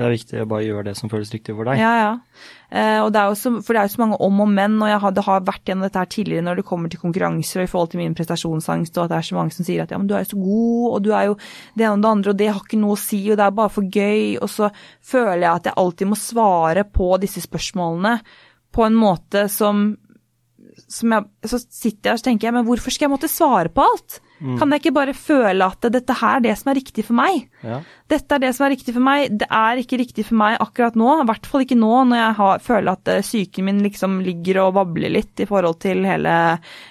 Det 0.00 0.06
er 0.06 0.12
viktig 0.14 0.38
å 0.40 0.48
bare 0.48 0.64
gjøre 0.64 0.84
det 0.86 0.92
som 0.96 1.10
føles 1.12 1.28
riktig 1.34 1.52
for 1.56 1.68
deg. 1.68 1.80
Ja, 1.80 1.90
ja. 1.98 2.44
Eh, 2.72 3.00
og 3.02 3.10
det 3.12 3.20
er 3.20 3.34
så, 3.36 3.50
for 3.60 3.76
det 3.76 3.82
er 3.82 3.88
jo 3.88 3.92
så 3.92 4.00
mange 4.00 4.18
om 4.24 4.38
og 4.40 4.48
men, 4.48 4.78
og 4.80 4.88
jeg 4.88 5.00
har, 5.02 5.14
det 5.16 5.24
har 5.26 5.42
vært 5.44 5.68
gjennom 5.68 5.84
dette 5.84 6.00
her 6.00 6.10
tidligere 6.14 6.46
når 6.46 6.60
det 6.60 6.64
kommer 6.70 6.92
til 6.92 7.02
konkurranser 7.02 7.60
og 7.60 7.66
i 7.66 7.70
forhold 7.72 7.90
til 7.92 8.00
min 8.00 8.16
prestasjonsangst, 8.16 8.96
og 8.96 9.04
at 9.04 9.12
det 9.12 9.18
er 9.18 9.28
så 9.28 9.36
mange 9.36 9.56
som 9.56 9.66
sier 9.68 9.84
at 9.84 9.92
ja, 9.92 9.98
men 10.00 10.08
du 10.08 10.14
er 10.16 10.24
jo 10.24 10.30
så 10.30 10.40
god, 10.40 10.86
og 10.88 11.04
du 11.04 11.10
er 11.12 11.26
jo 11.28 11.36
det 11.42 11.84
ene 11.84 11.96
og 11.98 12.04
det 12.04 12.12
andre, 12.14 12.32
og 12.32 12.40
det 12.40 12.48
har 12.48 12.62
ikke 12.64 12.80
noe 12.80 12.96
å 12.96 13.02
si, 13.02 13.20
og 13.26 13.40
det 13.40 13.44
er 13.44 13.58
bare 13.60 13.74
for 13.74 13.96
gøy, 13.98 14.22
og 14.38 14.52
så 14.54 14.70
føler 15.12 15.42
jeg 15.42 15.50
at 15.52 15.68
jeg 15.68 15.78
alltid 15.84 16.12
må 16.12 16.20
svare 16.22 16.86
på 17.00 17.10
disse 17.24 17.44
spørsmålene 17.44 18.14
på 18.70 18.86
en 18.86 18.96
måte 18.96 19.44
som 19.52 19.90
jeg, 20.90 21.24
så 21.46 21.58
sitter 21.62 22.10
jeg 22.10 22.18
og 22.18 22.24
tenker 22.26 22.48
jeg, 22.48 22.54
men 22.58 22.66
hvorfor 22.66 22.90
skal 22.90 23.06
jeg 23.06 23.12
måtte 23.14 23.30
svare 23.30 23.70
på 23.72 23.84
alt? 23.86 24.20
Kan 24.58 24.72
jeg 24.72 24.80
ikke 24.80 24.94
bare 24.96 25.12
føle 25.14 25.66
at 25.68 25.84
dette 25.92 26.14
her 26.16 26.38
er 26.38 26.44
det 26.46 26.54
som 26.58 26.70
er 26.72 26.78
riktig 26.80 27.04
for 27.04 27.14
meg? 27.18 27.46
Ja. 27.66 27.80
Dette 28.10 28.36
er 28.36 28.42
det 28.42 28.50
som 28.56 28.66
er 28.66 28.72
riktig 28.74 28.94
for 28.96 29.04
meg. 29.04 29.36
Det 29.40 29.46
er 29.46 29.80
ikke 29.80 29.98
riktig 30.00 30.24
for 30.28 30.38
meg 30.40 30.56
akkurat 30.62 30.96
nå. 30.98 31.10
I 31.20 31.26
hvert 31.28 31.46
fall 31.46 31.64
ikke 31.64 31.78
nå 31.78 31.92
når 32.10 32.20
jeg 32.20 32.36
har, 32.40 32.64
føler 32.64 32.92
at 32.92 33.10
eh, 33.12 33.22
psyken 33.24 33.68
min 33.68 33.82
liksom 33.84 34.18
ligger 34.26 34.62
og 34.64 34.74
vabler 34.80 35.12
litt 35.12 35.44
i 35.44 35.48
forhold 35.48 35.78
til 35.82 36.02
hele 36.08 36.34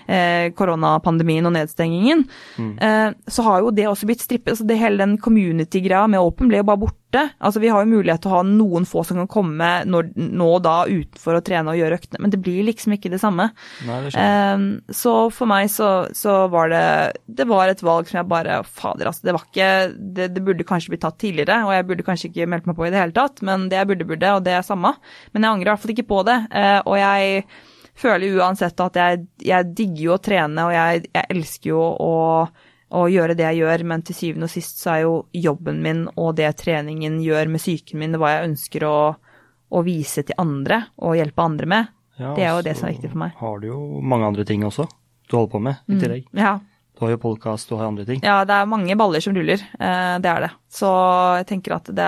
eh, 0.07 0.51
koronapandemien 0.55 1.49
og 1.49 1.55
nedstengingen. 1.57 2.23
Mm. 2.57 2.71
Eh, 2.77 3.09
så 3.27 3.47
har 3.49 3.65
jo 3.65 3.73
det 3.75 3.89
også 3.89 4.09
blitt 4.09 4.23
strippet. 4.23 4.53
Altså 4.53 4.67
det 4.69 4.79
hele 4.79 5.01
den 5.03 5.17
community-greia 5.21 6.07
med 6.11 6.23
Open 6.23 6.51
ble 6.51 6.61
jo 6.61 6.69
bare 6.69 6.83
borte. 6.85 7.25
Altså 7.41 7.59
Vi 7.59 7.71
har 7.73 7.83
jo 7.83 7.89
mulighet 7.97 8.21
til 8.21 8.31
å 8.31 8.37
ha 8.37 8.43
noen 8.45 8.85
få 8.85 9.01
som 9.07 9.17
kan 9.17 9.29
komme 9.31 9.69
når, 9.89 10.11
nå 10.13 10.49
og 10.59 10.61
da 10.63 10.83
utenfor 10.85 11.39
å 11.39 11.43
trene 11.45 11.73
og 11.73 11.79
gjøre 11.79 11.97
øktene, 11.97 12.21
men 12.21 12.33
det 12.33 12.41
blir 12.45 12.67
liksom 12.67 12.93
ikke 12.95 13.09
det 13.11 13.21
samme. 13.21 13.49
Nei, 13.87 13.99
det. 14.05 14.13
Eh, 14.13 14.93
så 14.93 15.15
for 15.33 15.49
meg 15.49 15.71
så, 15.73 15.89
så 16.15 16.43
var 16.53 16.69
det 16.71 16.85
Det 17.25 17.47
var 17.49 17.69
et 17.69 17.81
valg 17.83 18.07
som 18.09 18.21
jeg 18.21 18.29
bare 18.29 18.61
Fader, 18.63 19.09
altså. 19.09 19.25
Det 19.25 19.35
var 19.35 19.45
ikke 19.47 19.69
det, 19.97 20.31
det 20.35 20.43
burde 20.45 20.58
kanskje 20.67 20.93
blitt 20.93 21.03
tatt 21.05 21.19
tidligere, 21.21 21.61
og 21.67 21.73
jeg 21.75 21.87
burde 21.89 22.05
kanskje 22.07 22.29
ikke 22.29 22.47
meldt 22.51 22.69
meg 22.69 22.77
på 22.77 22.87
i 22.87 22.91
det 22.93 23.01
hele 23.01 23.15
tatt, 23.15 23.41
men 23.45 23.67
det 23.71 23.79
jeg 23.79 23.89
burde, 23.91 24.07
burde, 24.09 24.31
og 24.37 24.45
det 24.45 24.55
er 24.57 24.65
samme. 24.65 24.93
Men 25.33 25.45
jeg 25.45 25.55
angrer 25.55 25.69
i 25.69 25.71
hvert 25.73 25.83
fall 25.83 25.93
ikke 25.95 26.09
på 26.09 26.23
det. 26.27 26.39
eh, 26.51 26.79
og 26.85 26.97
jeg 26.99 27.43
føler 27.99 28.39
uansett 28.39 28.79
at 28.79 28.99
jeg, 28.99 29.21
jeg 29.43 29.69
digger 29.75 30.03
jo 30.05 30.15
å 30.15 30.23
trene, 30.23 30.65
og 30.67 30.73
jeg, 30.75 31.05
jeg 31.13 31.31
elsker 31.35 31.71
jo 31.73 31.81
å, 31.83 32.13
å 32.89 33.01
gjøre 33.11 33.35
det 33.37 33.47
jeg 33.49 33.61
gjør, 33.63 33.85
men 33.91 34.05
til 34.07 34.17
syvende 34.17 34.47
og 34.47 34.53
sist 34.53 34.79
så 34.81 34.93
er 34.93 35.01
jo 35.03 35.15
jobben 35.35 35.81
min 35.83 36.05
og 36.15 36.35
det 36.39 36.53
treningen 36.61 37.19
gjør 37.23 37.51
med 37.51 37.63
psyken 37.63 37.99
min, 37.99 38.15
det 38.15 38.21
hva 38.21 38.37
jeg 38.37 38.51
ønsker 38.51 38.87
å, 38.87 38.97
å 39.69 39.83
vise 39.85 40.23
til 40.25 40.39
andre 40.41 40.85
og 40.97 41.19
hjelpe 41.19 41.45
andre 41.45 41.69
med. 41.75 41.91
Ja, 42.19 42.33
det 42.35 42.43
er 42.47 42.55
jo 42.55 42.63
det 42.65 42.73
som 42.75 42.87
er 42.87 42.95
viktig 42.97 43.13
for 43.13 43.21
meg. 43.21 43.35
har 43.39 43.59
du 43.61 43.67
jo 43.69 43.83
mange 44.03 44.27
andre 44.27 44.43
ting 44.47 44.65
også 44.67 44.87
du 45.29 45.35
holder 45.37 45.51
på 45.51 45.59
med 45.61 45.75
i 45.87 45.99
tillegg. 46.01 46.25
Ja, 46.35 46.55
Du 46.99 47.05
har 47.05 47.13
jo 47.13 47.21
podkast, 47.23 47.69
du 47.69 47.77
har 47.79 47.87
andre 47.87 48.03
ting. 48.03 48.19
Ja, 48.27 48.41
det 48.43 48.51
er 48.51 48.67
mange 48.67 48.95
baller 48.99 49.23
som 49.23 49.31
ruller. 49.31 49.61
Eh, 49.79 50.15
det 50.19 50.27
er 50.27 50.43
det. 50.43 50.49
Så 50.67 50.89
jeg 51.39 51.45
tenker 51.47 51.77
at 51.77 51.87
det, 51.95 52.07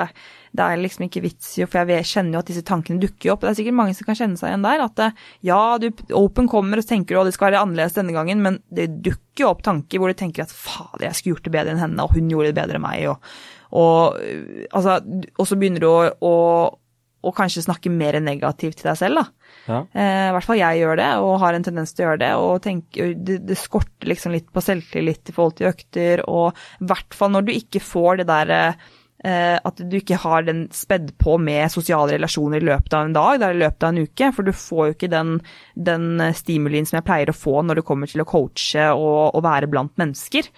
det 0.52 0.66
er 0.66 0.82
liksom 0.82 1.06
ikke 1.06 1.22
vits 1.24 1.54
i, 1.56 1.64
for 1.64 1.88
jeg 1.88 2.10
kjenner 2.10 2.36
jo 2.36 2.42
at 2.42 2.50
disse 2.52 2.66
tankene 2.68 3.00
dukker 3.00 3.30
jo 3.30 3.36
opp. 3.38 3.46
Det 3.46 3.54
er 3.54 3.58
sikkert 3.62 3.78
mange 3.78 3.96
som 3.96 4.10
kan 4.10 4.20
kjenne 4.20 4.42
seg 4.42 4.52
igjen 4.52 4.68
der. 4.68 4.84
At 4.84 5.00
ja, 5.48 5.62
du, 5.80 5.88
Open 6.20 6.52
kommer 6.52 6.82
og 6.82 6.84
så 6.84 6.92
tenker 6.92 7.16
du 7.16 7.22
at 7.22 7.32
det 7.32 7.38
skal 7.38 7.54
være 7.54 7.64
annerledes 7.64 7.96
denne 7.96 8.18
gangen, 8.18 8.44
men 8.44 8.60
det 8.68 8.90
dukker 9.06 9.46
jo 9.46 9.54
opp 9.54 9.64
tanker 9.64 10.04
hvor 10.04 10.12
du 10.12 10.20
tenker 10.20 10.44
at 10.44 10.52
fader, 10.52 11.08
jeg 11.08 11.22
skulle 11.22 11.38
gjort 11.38 11.48
det 11.48 11.56
bedre 11.56 11.72
enn 11.78 11.84
henne, 11.86 12.04
og 12.04 12.20
hun 12.20 12.28
gjorde 12.36 12.52
det 12.52 12.60
bedre 12.60 12.82
enn 12.82 12.84
meg. 12.90 13.08
Og, 13.14 13.32
og, 13.72 14.20
øh, 14.20 14.66
altså, 14.76 15.00
og 15.40 15.48
så 15.48 15.60
begynner 15.62 15.86
du 15.86 15.88
å, 15.88 15.98
å, 16.20 16.36
å 17.22 17.34
kanskje 17.36 17.66
snakke 17.68 17.92
mer 17.94 18.18
negativt 18.24 18.80
til 18.82 18.90
deg 18.90 18.98
selv, 19.00 19.22
da. 19.22 19.52
Ja. 19.68 19.82
Eh, 19.94 20.30
I 20.30 20.34
hvert 20.36 20.48
fall 20.48 20.62
jeg 20.62 20.80
gjør 20.82 20.98
det, 20.98 21.10
og 21.22 21.36
har 21.44 21.58
en 21.58 21.66
tendens 21.66 21.94
til 21.94 22.06
å 22.06 22.10
gjøre 22.10 22.22
det. 22.24 22.32
Og 22.42 22.56
tenker, 22.66 23.14
det, 23.18 23.42
det 23.46 23.60
skorter 23.60 24.10
liksom 24.10 24.34
litt 24.36 24.50
på 24.54 24.64
selvtillit 24.66 25.30
i 25.30 25.36
forhold 25.36 25.60
til 25.60 25.70
økter, 25.70 26.26
og 26.30 26.58
i 26.82 26.90
hvert 26.90 27.18
fall 27.18 27.36
når 27.36 27.48
du 27.48 27.54
ikke 27.54 27.84
får 27.84 28.22
det 28.22 28.28
der 28.32 28.56
eh, 28.58 29.58
At 29.62 29.78
du 29.78 29.96
ikke 30.00 30.18
har 30.24 30.48
den 30.48 30.64
spedd 30.74 31.12
på 31.22 31.38
med 31.38 31.70
sosiale 31.70 32.16
relasjoner 32.16 32.58
i 32.58 32.70
løpet 32.72 32.96
av 32.98 33.06
en 33.06 33.18
dag, 33.20 33.38
det 33.38 33.48
er 33.48 33.58
i 33.60 33.62
løpet 33.62 33.86
av 33.86 33.94
en 33.94 34.08
uke. 34.08 34.32
For 34.34 34.48
du 34.48 34.54
får 34.58 34.88
jo 34.88 34.98
ikke 34.98 35.14
den, 35.14 35.36
den 35.78 36.08
stimulien 36.34 36.90
som 36.90 36.98
jeg 36.98 37.06
pleier 37.06 37.30
å 37.30 37.38
få 37.38 37.60
når 37.62 37.82
det 37.82 37.86
kommer 37.86 38.10
til 38.10 38.26
å 38.26 38.30
coache 38.30 38.90
og, 38.96 39.36
og 39.38 39.46
være 39.46 39.70
blant 39.70 39.94
mennesker. 40.02 40.50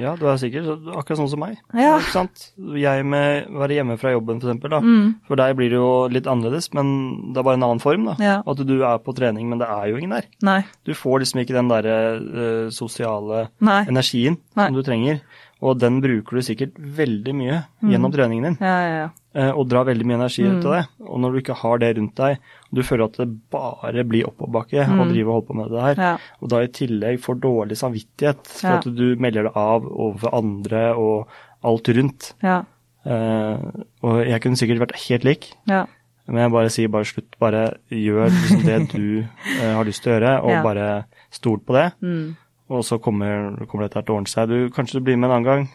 Ja, 0.00 0.14
du 0.18 0.26
er 0.28 0.38
sikkert 0.40 0.86
akkurat 0.92 1.20
sånn 1.20 1.30
som 1.32 1.42
meg. 1.42 1.56
Ja. 1.76 1.96
Ikke 1.98 2.14
sant? 2.14 2.44
Jeg 2.76 3.06
med 3.08 3.48
å 3.50 3.62
være 3.62 3.78
hjemme 3.78 3.96
fra 4.00 4.12
jobben, 4.14 4.40
for 4.42 4.50
eksempel, 4.50 4.72
da. 4.76 4.80
Mm. 4.84 5.08
For 5.28 5.40
deg 5.40 5.56
blir 5.58 5.72
det 5.72 5.80
jo 5.80 5.90
litt 6.12 6.28
annerledes, 6.30 6.68
men 6.76 6.92
det 7.32 7.40
er 7.40 7.48
bare 7.48 7.60
en 7.60 7.66
annen 7.68 7.82
form, 7.82 8.06
da. 8.10 8.16
Ja. 8.22 8.36
At 8.46 8.62
du 8.66 8.76
er 8.78 9.00
på 9.02 9.14
trening, 9.16 9.48
men 9.50 9.62
det 9.62 9.70
er 9.72 9.90
jo 9.90 10.00
ingen 10.00 10.14
der. 10.16 10.28
Nei. 10.46 10.60
Du 10.86 10.94
får 10.96 11.24
liksom 11.24 11.42
ikke 11.42 11.56
den 11.56 11.72
derre 11.72 11.96
uh, 12.20 12.68
sosiale 12.74 13.46
Nei. 13.64 13.82
energien 13.90 14.40
Nei. 14.58 14.68
som 14.68 14.78
du 14.78 14.84
trenger. 14.86 15.22
Og 15.64 15.78
den 15.80 16.02
bruker 16.04 16.36
du 16.36 16.42
sikkert 16.44 16.74
veldig 16.76 17.32
mye 17.34 17.62
gjennom 17.80 18.12
treningen 18.12 18.44
din, 18.44 18.56
Ja, 18.60 18.74
ja, 18.84 18.96
ja. 19.00 19.08
eh, 19.34 19.50
og 19.56 19.68
drar 19.70 19.86
veldig 19.88 20.04
mye 20.04 20.18
energi 20.18 20.42
Mm. 20.44 20.58
ut 20.58 20.66
av 20.66 20.72
det. 20.74 20.82
Og 21.08 21.20
når 21.22 21.32
du 21.32 21.38
ikke 21.40 21.56
har 21.56 21.78
det 21.78 21.96
rundt 21.96 22.14
deg, 22.14 22.36
og 22.70 22.74
du 22.76 22.82
føler 22.82 23.04
at 23.06 23.16
det 23.16 23.28
bare 23.50 24.04
blir 24.04 24.26
oppoverbakke 24.28 24.84
å 24.84 25.08
drive 25.08 25.28
og 25.28 25.34
holde 25.34 25.46
på 25.48 25.54
med 25.56 25.70
det 25.72 25.82
her, 25.82 25.94
Mm. 25.96 26.20
Og 26.42 26.48
da 26.52 26.56
i 26.60 26.66
tillegg 26.68 27.20
får 27.20 27.40
dårlig 27.40 27.76
samvittighet 27.80 28.46
for 28.46 28.68
at 28.76 28.84
du 28.84 29.16
melder 29.16 29.42
det 29.48 29.52
av 29.56 29.82
overfor 29.88 30.34
andre 30.34 30.94
og 30.94 31.26
alt 31.64 31.88
rundt. 31.88 32.34
ja. 32.42 32.62
Eh, 33.06 33.58
og 34.02 34.26
jeg 34.26 34.40
kunne 34.42 34.56
sikkert 34.58 34.80
vært 34.82 34.96
helt 35.08 35.24
lik, 35.24 35.52
ja. 35.70 35.86
men 36.26 36.36
jeg 36.42 36.50
bare 36.50 36.70
sier 36.74 36.88
bare 36.90 37.04
slutt. 37.06 37.36
Bare 37.38 37.76
gjør 37.88 38.28
liksom 38.30 38.64
det 38.66 38.88
du 38.92 39.20
eh, 39.62 39.72
har 39.76 39.84
lyst 39.86 40.02
til 40.02 40.12
å 40.12 40.16
gjøre, 40.18 40.32
og 40.42 40.64
bare 40.64 41.04
stol 41.30 41.60
på 41.60 41.72
det. 41.78 41.92
Mm. 42.02 42.36
Og 42.68 42.82
så 42.84 42.98
kommer, 42.98 43.52
kommer 43.70 43.86
dette 43.86 44.02
til 44.02 44.14
å 44.14 44.16
ordne 44.20 44.30
seg. 44.32 44.48
Du, 44.50 44.70
kanskje 44.74 44.98
du 44.98 45.04
blir 45.06 45.16
med 45.18 45.28
en 45.30 45.36
annen 45.36 45.46
gang. 45.46 45.66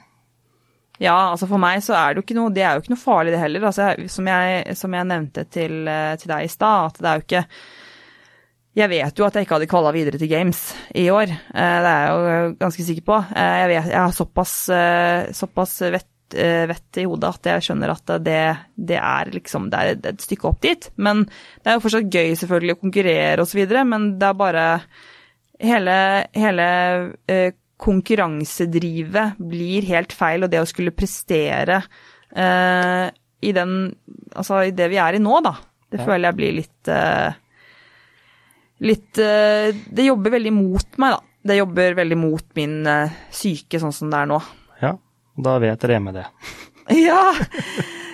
Ja, 1.02 1.16
altså 1.32 1.48
for 1.50 1.58
meg 1.58 1.80
så 1.82 1.96
er 1.98 2.12
det 2.14 2.20
jo 2.22 2.26
ikke 2.28 2.36
noe, 2.38 2.52
det 2.54 2.62
er 2.68 2.76
jo 2.78 2.84
ikke 2.84 2.92
noe 2.94 3.02
farlig 3.02 3.32
det 3.34 3.40
heller. 3.42 3.64
Altså, 3.72 3.88
jeg- 3.96 4.10
som, 4.14 4.28
jeg, 4.28 4.76
som 4.78 4.94
jeg 4.94 5.08
nevnte 5.10 5.46
til, 5.50 5.88
eh, 5.88 6.16
til 6.22 6.30
deg 6.30 6.44
i 6.46 6.52
stad, 6.52 6.92
at 6.92 7.00
det 7.02 7.08
er 7.10 7.16
jo 7.22 7.26
ikke 7.28 7.46
Jeg 8.74 8.88
vet 8.88 9.18
jo 9.20 9.26
at 9.26 9.34
jeg 9.36 9.44
ikke 9.44 9.56
hadde 9.58 9.68
kvala 9.68 9.90
videre 9.92 10.18
til 10.18 10.30
Games 10.32 10.60
i 10.96 11.10
år. 11.12 11.28
Eh, 11.28 11.80
Det 11.84 11.90
er 11.92 12.06
jeg 12.06 12.12
jo 12.14 12.54
ganske 12.62 12.84
sikker 12.88 13.04
på. 13.04 13.18
Eh, 13.36 13.58
Jeg, 13.60 13.68
vet, 13.68 13.90
jeg 13.92 14.00
har 14.00 14.12
såpass, 14.16 14.54
såpass 15.36 15.74
vett, 15.92 16.08
vett 16.72 16.98
i 17.02 17.04
hodet 17.04 17.28
at 17.34 17.44
jeg 17.50 17.62
skjønner 17.66 17.90
at 17.92 18.06
det, 18.24 18.58
det 18.80 18.96
er 18.96 19.26
liksom 19.34 19.70
Det 19.70 19.80
er 19.80 20.08
et 20.14 20.22
stykke 20.24 20.46
opp 20.48 20.62
dit. 20.62 20.90
Men 20.96 21.26
det 21.26 21.68
er 21.68 21.74
jo 21.76 21.84
fortsatt 21.84 22.08
gøy 22.14 22.32
selvfølgelig 22.40 22.78
å 22.78 22.80
konkurrere 22.86 23.42
osv., 23.44 23.60
men 23.92 24.18
det 24.20 24.30
er 24.30 24.34
bare 24.40 24.68
hele, 25.62 25.96
hele 26.36 26.66
eh, 27.32 27.52
konkurransedrivet 27.82 29.38
blir 29.42 29.86
helt 29.90 30.14
feil, 30.14 30.44
og 30.46 30.52
det 30.54 30.62
å 30.62 30.68
skulle 30.70 30.94
prestere 30.94 31.82
eh, 32.36 33.08
i 33.42 33.54
den 33.58 33.72
Altså 34.38 34.62
i 34.70 34.72
det 34.76 34.86
vi 34.94 35.00
er 35.02 35.18
i 35.18 35.22
nå, 35.24 35.40
da. 35.44 35.56
Det 35.92 36.00
Ja. 36.00 36.06
føler 36.08 36.30
jeg 36.30 36.38
blir 36.38 36.54
litt 36.60 36.88
eh, 36.94 37.34
Litt 38.86 39.18
eh, 39.22 39.72
Det 39.92 40.06
jobber 40.06 40.32
veldig 40.38 40.54
mot 40.56 40.98
meg, 41.02 41.18
da. 41.18 41.20
Det 41.52 41.58
jobber 41.58 41.96
veldig 41.98 42.18
mot 42.22 42.46
min 42.56 42.76
eh, 42.88 43.16
syke, 43.34 43.80
sånn 43.82 43.94
som 43.98 44.12
det 44.14 44.20
er 44.22 44.30
nå. 44.30 44.38
Ja, 44.82 44.94
da 45.42 45.56
vet 45.64 45.84
Reme 45.90 46.14
det. 46.16 46.28
Ja! 47.08 47.32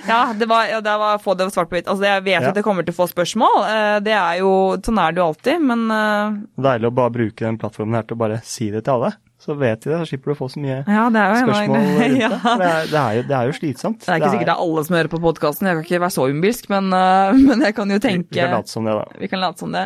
Ja, 0.08 0.34
det 0.34 0.48
var, 0.50 0.66
ja, 0.72 0.80
det 0.82 0.96
var 1.02 1.20
få 1.24 1.36
det 1.38 1.50
svart 1.54 1.70
på 1.70 1.78
hvitt. 1.78 1.88
Altså, 1.92 2.04
jeg 2.08 2.24
vet 2.26 2.42
Ja. 2.42 2.50
at 2.50 2.56
jeg 2.56 2.64
kommer 2.66 2.84
til 2.88 2.94
å 2.96 2.98
få 3.02 3.08
spørsmål. 3.12 3.58
Eh, 3.68 4.00
Det 4.08 4.14
er 4.16 4.40
jo 4.40 4.52
Sånn 4.84 5.00
er 5.04 5.12
det 5.16 5.22
jo 5.22 5.28
alltid, 5.28 5.62
men 5.62 5.92
eh, 5.92 6.38
Deilig 6.68 6.88
å 6.92 6.96
bare 6.96 7.12
bruke 7.12 7.46
den 7.46 7.58
plattformen 7.58 7.96
her 8.00 8.04
til 8.08 8.16
å 8.18 8.22
bare 8.24 8.42
si 8.44 8.70
det 8.72 8.84
til 8.86 8.94
alle. 8.98 9.14
Så 9.38 9.54
vet 9.54 9.82
de 9.84 9.92
det, 9.92 10.00
så 10.02 10.08
slipper 10.10 10.32
du 10.32 10.34
å 10.34 10.38
få 10.40 10.48
så 10.50 10.60
mye 10.60 10.80
ja, 10.88 11.04
spørsmål 11.12 11.78
rundt 11.78 12.00
det. 12.02 12.08
ja. 12.24 12.30
Det 12.42 12.68
er, 12.68 12.88
det 12.90 12.98
er, 13.02 13.12
jo, 13.20 13.24
det 13.30 13.36
er 13.38 13.46
jo 13.52 13.54
slitsomt. 13.60 14.00
Det 14.02 14.10
er 14.10 14.18
ikke 14.24 14.32
sikkert 14.34 14.50
det 14.50 14.56
er 14.56 14.64
alle 14.66 14.84
som 14.88 14.96
hører 14.98 15.12
på 15.14 15.20
podkasten, 15.22 15.68
jeg 15.70 15.78
kan 15.78 15.86
ikke 15.86 16.02
være 16.08 16.16
så 16.18 16.26
umbilsk, 16.32 16.70
men, 16.74 16.90
eh, 16.98 17.38
men 17.52 17.62
jeg 17.68 17.76
kan 17.78 17.94
jo 17.94 18.00
tenke 18.02 18.34
Vi 18.34 18.42
kan 18.42 18.56
late 18.58 18.74
som 18.74 18.84
det, 18.90 18.96
da. 18.98 19.06
Vi 19.22 19.28
kan 19.30 19.40
late 19.46 19.60
som 19.62 19.72
det. 19.78 19.86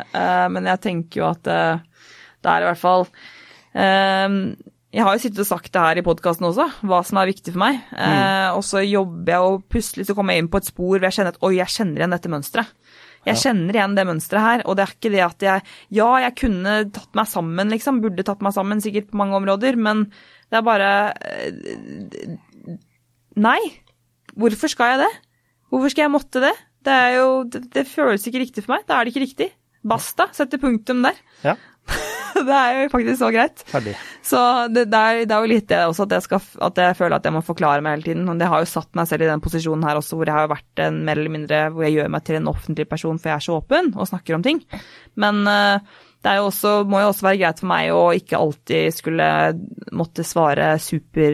Men 0.55 0.65
jeg 0.71 0.81
tenker 0.88 1.19
jo 1.21 1.27
at 1.34 1.43
det 1.43 2.49
er 2.55 2.63
i 2.63 2.69
hvert 2.71 2.79
fall 2.81 3.03
Jeg 4.91 5.06
har 5.08 5.15
jo 5.15 5.21
sittet 5.23 5.39
og 5.39 5.47
sagt 5.47 5.71
det 5.71 5.82
her 5.82 5.99
i 6.01 6.04
podkasten 6.04 6.43
også, 6.49 6.65
hva 6.84 6.97
som 7.08 7.19
er 7.21 7.30
viktig 7.30 7.54
for 7.54 7.62
meg. 7.63 7.77
Eh, 7.95 8.49
Og 8.58 8.63
så 8.67 8.82
jobber 8.84 9.32
jeg, 9.32 9.39
og 9.47 9.62
plutselig 9.71 10.08
så 10.10 10.15
kommer 10.17 10.36
jeg 10.36 10.43
inn 10.43 10.49
på 10.51 10.60
et 10.60 10.67
spor 10.67 10.97
hvor 10.97 11.06
jeg 11.08 11.15
kjenner 11.15 11.32
at 11.32 11.43
oi, 11.47 11.54
jeg 11.62 11.71
kjenner 11.77 12.01
igjen 12.04 12.15
dette 12.17 12.32
mønsteret. 12.34 12.73
Jeg 13.21 13.38
kjenner 13.38 13.77
igjen 13.77 13.93
det 13.95 14.04
mønsteret 14.10 14.41
her, 14.47 14.62
og 14.65 14.75
det 14.75 14.84
er 14.84 14.93
ikke 14.95 15.12
det 15.13 15.21
at 15.21 15.43
jeg 15.45 15.63
Ja, 15.93 16.08
jeg 16.23 16.34
kunne 16.41 16.73
tatt 16.91 17.12
meg 17.15 17.27
sammen, 17.30 17.69
liksom. 17.69 18.01
Burde 18.04 18.25
tatt 18.25 18.41
meg 18.43 18.56
sammen, 18.56 18.82
sikkert 18.82 19.12
på 19.12 19.19
mange 19.21 19.38
områder, 19.38 19.77
men 19.77 20.08
det 20.49 20.58
er 20.60 20.65
bare 20.65 20.89
eh, 21.21 22.36
Nei. 23.39 23.60
Hvorfor 24.36 24.71
skal 24.71 24.95
jeg 24.95 25.04
det? 25.06 25.12
Hvorfor 25.71 25.91
skal 25.93 26.08
jeg 26.08 26.13
måtte 26.17 26.41
det? 26.43 26.51
Det, 26.84 26.91
er 26.97 27.15
jo, 27.19 27.27
det, 27.47 27.62
det 27.75 27.86
føles 27.88 28.25
ikke 28.27 28.41
riktig 28.43 28.63
for 28.65 28.75
meg. 28.75 28.88
Da 28.89 28.97
er 28.99 29.06
det 29.08 29.13
ikke 29.13 29.23
riktig. 29.27 29.49
Basta. 29.88 30.27
Sette 30.36 30.60
punktum 30.62 30.99
der. 31.06 31.15
Ja, 31.45 31.56
det 32.49 32.58
er 32.58 32.80
jo 32.80 32.91
faktisk 32.93 33.21
så 33.21 33.32
greit. 33.34 33.63
ferdig. 33.71 33.95
Så 34.25 34.41
det, 34.73 34.88
det, 34.91 34.99
er, 35.01 35.23
det 35.30 35.36
er 35.38 35.45
jo 35.45 35.51
litt 35.51 35.67
det 35.71 35.82
også 35.88 36.08
at 36.08 36.17
jeg, 36.17 36.27
skal, 36.27 36.43
at 36.69 36.84
jeg 36.84 36.99
føler 36.99 37.17
at 37.17 37.27
jeg 37.27 37.36
må 37.36 37.43
forklare 37.45 37.86
meg 37.86 37.97
hele 37.97 38.08
tiden. 38.10 38.30
Og 38.32 38.41
det 38.41 38.49
har 38.51 38.63
jo 38.63 38.69
satt 38.69 38.91
meg 38.97 39.10
selv 39.10 39.25
i 39.25 39.32
den 39.32 39.43
posisjonen 39.43 39.88
her 39.88 39.99
også, 39.99 40.19
hvor 40.19 40.30
jeg 40.30 40.38
har 40.38 40.51
vært 40.51 40.86
en 40.86 41.01
mer 41.08 41.19
eller 41.19 41.34
mindre 41.34 41.63
Hvor 41.73 41.88
jeg 41.88 41.99
gjør 41.99 42.13
meg 42.13 42.23
til 42.27 42.39
en 42.39 42.51
offentlig 42.51 42.88
person, 42.89 43.19
for 43.19 43.32
jeg 43.32 43.38
er 43.38 43.47
så 43.47 43.60
åpen 43.60 43.93
og 43.95 44.10
snakker 44.10 44.38
om 44.38 44.45
ting. 44.45 44.63
Men 45.19 45.43
eh, 45.49 45.99
det 46.21 46.29
er 46.31 46.38
jo 46.38 46.47
også, 46.51 46.71
må 46.86 46.99
jo 47.01 47.07
også 47.10 47.25
være 47.25 47.39
greit 47.41 47.60
for 47.63 47.69
meg 47.71 47.91
å 47.97 48.01
ikke 48.13 48.38
alltid 48.38 48.93
skulle 48.93 49.27
måtte 49.97 50.21
svare 50.27 50.75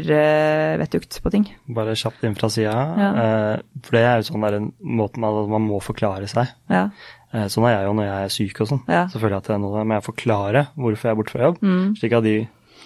supervettugt 0.07 1.19
på 1.23 1.31
ting. 1.33 1.45
Bare 1.75 1.95
kjapt 1.97 2.23
inn 2.27 2.35
fra 2.37 2.49
sida. 2.51 2.73
Ja. 2.97 3.09
Eh, 3.23 3.61
for 3.83 3.97
det 3.97 4.03
er 4.07 4.19
jo 4.21 4.27
sånn 4.31 4.45
der 4.47 4.57
en 4.59 4.69
måte 4.81 5.19
man, 5.21 5.37
at 5.43 5.51
man 5.51 5.65
må 5.67 5.79
forklare 5.83 6.27
seg. 6.31 6.51
Ja. 6.71 6.87
Eh, 7.33 7.47
sånn 7.51 7.67
er 7.67 7.77
jeg 7.77 7.87
jo 7.89 7.95
når 7.97 8.07
jeg 8.07 8.27
er 8.29 8.35
syk 8.37 8.61
og 8.63 8.69
sånn. 8.71 8.83
Ja. 8.87 9.03
Mm. 9.05 9.11
Så 9.13 9.21
føler 9.23 9.35
jeg 9.37 9.43
at 9.45 9.61
nå 9.63 9.71
må 9.83 9.97
jeg 9.97 10.07
forklare 10.07 10.65
hvorfor 10.77 11.09
jeg 11.09 11.15
er 11.15 11.19
borte 11.21 11.35
fra 11.35 11.49
jobb, 11.49 11.59
slik 11.99 12.17
at 12.17 12.27
de 12.27 12.35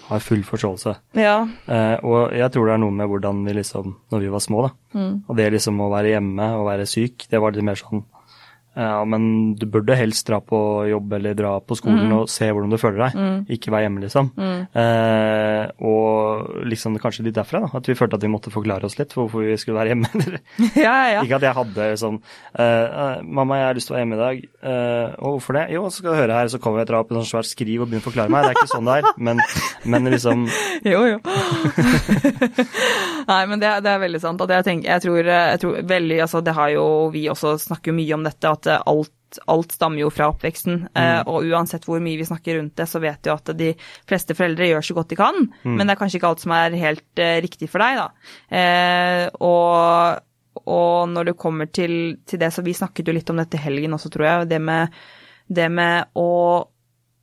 har 0.08 0.18
full 0.20 0.42
forståelse. 0.44 0.96
ja. 1.16 1.36
Eh, 1.70 1.96
og 2.04 2.32
jeg 2.36 2.50
tror 2.52 2.66
det 2.68 2.74
er 2.74 2.82
noe 2.82 2.90
med 2.98 3.08
hvordan 3.08 3.44
vi 3.46 3.54
liksom, 3.60 3.94
når 4.12 4.24
vi 4.26 4.32
var 4.34 4.42
små, 4.44 4.66
da, 4.66 4.72
Mm. 4.92 5.22
og 5.28 5.36
det 5.38 5.52
liksom 5.54 5.78
å 5.80 5.86
være 5.88 6.10
hjemme 6.12 6.50
og 6.58 6.66
være 6.66 6.84
syk, 6.90 7.24
det 7.30 7.40
var 7.40 7.52
litt 7.54 7.64
mer 7.64 7.78
sånn 7.80 8.02
ja, 8.74 9.04
men 9.04 9.54
du 9.60 9.66
burde 9.68 9.96
helst 9.98 10.26
dra 10.28 10.38
på 10.40 10.58
jobb 10.88 11.12
eller 11.18 11.34
dra 11.36 11.58
på 11.60 11.76
skolen 11.76 12.08
Mm. 12.08 12.12
og 12.22 12.28
se 12.32 12.46
hvordan 12.50 12.70
du 12.72 12.78
føler 12.80 13.02
deg, 13.12 13.50
ikke 13.56 13.70
være 13.74 13.84
hjemme, 13.86 14.00
liksom. 14.00 14.30
Eh, 14.72 15.66
og 15.84 16.64
liksom 16.66 16.96
kanskje 17.02 17.26
litt 17.26 17.36
derfra, 17.36 17.60
da. 17.66 17.70
At 17.78 17.86
vi 17.88 17.94
følte 17.98 18.16
at 18.16 18.24
vi 18.24 18.30
måtte 18.32 18.50
forklare 18.54 18.88
oss 18.88 18.96
litt 18.98 19.12
for 19.12 19.26
hvorfor 19.26 19.44
vi 19.44 19.56
skulle 19.60 19.78
være 19.78 19.92
hjemme. 19.92 20.08
Ja, 20.76 20.92
ja, 20.92 21.08
ja. 21.16 21.20
Ikke 21.22 21.36
at 21.36 21.44
jeg 21.46 21.54
hadde 21.56 21.86
sånn 22.00 22.16
eh, 22.58 23.20
'Mamma, 23.22 23.58
jeg 23.60 23.66
har 23.66 23.74
lyst 23.76 23.86
til 23.90 23.94
å 23.94 23.96
være 23.98 24.04
hjemme 24.06 24.16
i 24.16 24.22
dag.' 24.22 24.40
Eh, 24.62 25.08
'Og 25.20 25.28
hvorfor 25.36 25.58
det?' 25.58 25.70
Jo, 25.74 25.84
så 25.90 26.00
skal 26.00 26.12
du 26.12 26.20
høre 26.22 26.38
her, 26.38 26.48
så 26.48 26.58
kommer 26.62 26.80
jeg 26.80 26.88
og 26.88 26.90
drar 26.92 27.00
opp 27.04 27.12
en 27.12 27.20
sånn 27.20 27.30
svært 27.32 27.50
skriv 27.50 27.82
og 27.82 27.88
begynner 27.90 28.04
å 28.04 28.08
forklare 28.08 28.32
meg. 28.32 28.42
Det 28.42 28.50
er 28.50 28.58
ikke 28.60 28.72
sånn 28.72 28.88
det 28.88 28.96
er. 28.98 29.04
Men, 29.18 29.40
men 29.84 30.10
liksom 30.12 30.46
Jo, 30.92 31.04
jo. 31.12 31.18
Nei, 33.28 33.42
men 33.46 33.60
det, 33.62 33.70
det, 33.84 33.92
er 33.92 34.02
veldig 34.02 34.20
sant. 34.22 34.40
At 34.44 34.50
jeg, 34.56 34.66
tenker, 34.66 34.88
jeg, 34.90 35.04
tror, 35.04 35.30
jeg 35.30 35.60
tror 35.62 35.78
veldig 35.92 36.18
Altså, 36.24 36.40
det 36.44 36.54
har 36.56 36.72
jo 36.74 36.84
Vi 37.14 37.24
også 37.30 37.54
snakker 37.60 37.94
mye 37.96 38.16
om 38.16 38.24
dette, 38.26 38.50
at 38.50 38.61
alt 38.70 39.12
alt 39.46 39.72
stammer 39.72 40.02
jo 40.02 40.10
fra 40.12 40.28
oppveksten. 40.32 40.86
Mm. 40.92 40.98
Eh, 41.02 41.20
og 41.30 41.46
uansett 41.48 41.86
hvor 41.88 42.02
mye 42.04 42.18
vi 42.20 42.26
snakker 42.28 42.58
rundt 42.58 42.76
det, 42.78 42.88
så 42.90 43.00
vet 43.02 43.24
vi 43.24 43.32
at 43.32 43.52
de 43.58 43.70
fleste 44.08 44.36
foreldre 44.38 44.68
gjør 44.68 44.88
så 44.88 44.96
godt 44.98 45.12
de 45.12 45.20
kan. 45.20 45.38
Mm. 45.62 45.76
Men 45.76 45.86
det 45.86 45.94
er 45.94 46.00
kanskje 46.02 46.20
ikke 46.20 46.32
alt 46.32 46.44
som 46.44 46.54
er 46.56 46.78
helt 46.82 47.22
uh, 47.22 47.36
riktig 47.44 47.70
for 47.72 47.84
deg, 47.84 48.00
da. 48.02 48.34
Eh, 48.60 49.26
og, 49.40 50.22
og, 50.64 50.96
når 51.12 51.30
det 51.30 51.38
kommer 51.40 51.70
til, 51.72 52.18
til, 52.26 52.42
det, 52.42 52.52
så 52.54 52.64
vi 52.66 52.76
snakket 52.76 53.08
jo 53.08 53.16
litt 53.16 53.32
om 53.32 53.40
dette 53.40 53.60
helgen 53.60 53.96
også, 53.96 54.12
tror 54.12 54.28
jeg. 54.28 54.50
Det 54.52 54.60
med, 54.62 54.98
det 55.48 55.68
med 55.72 56.12
å, 56.18 56.30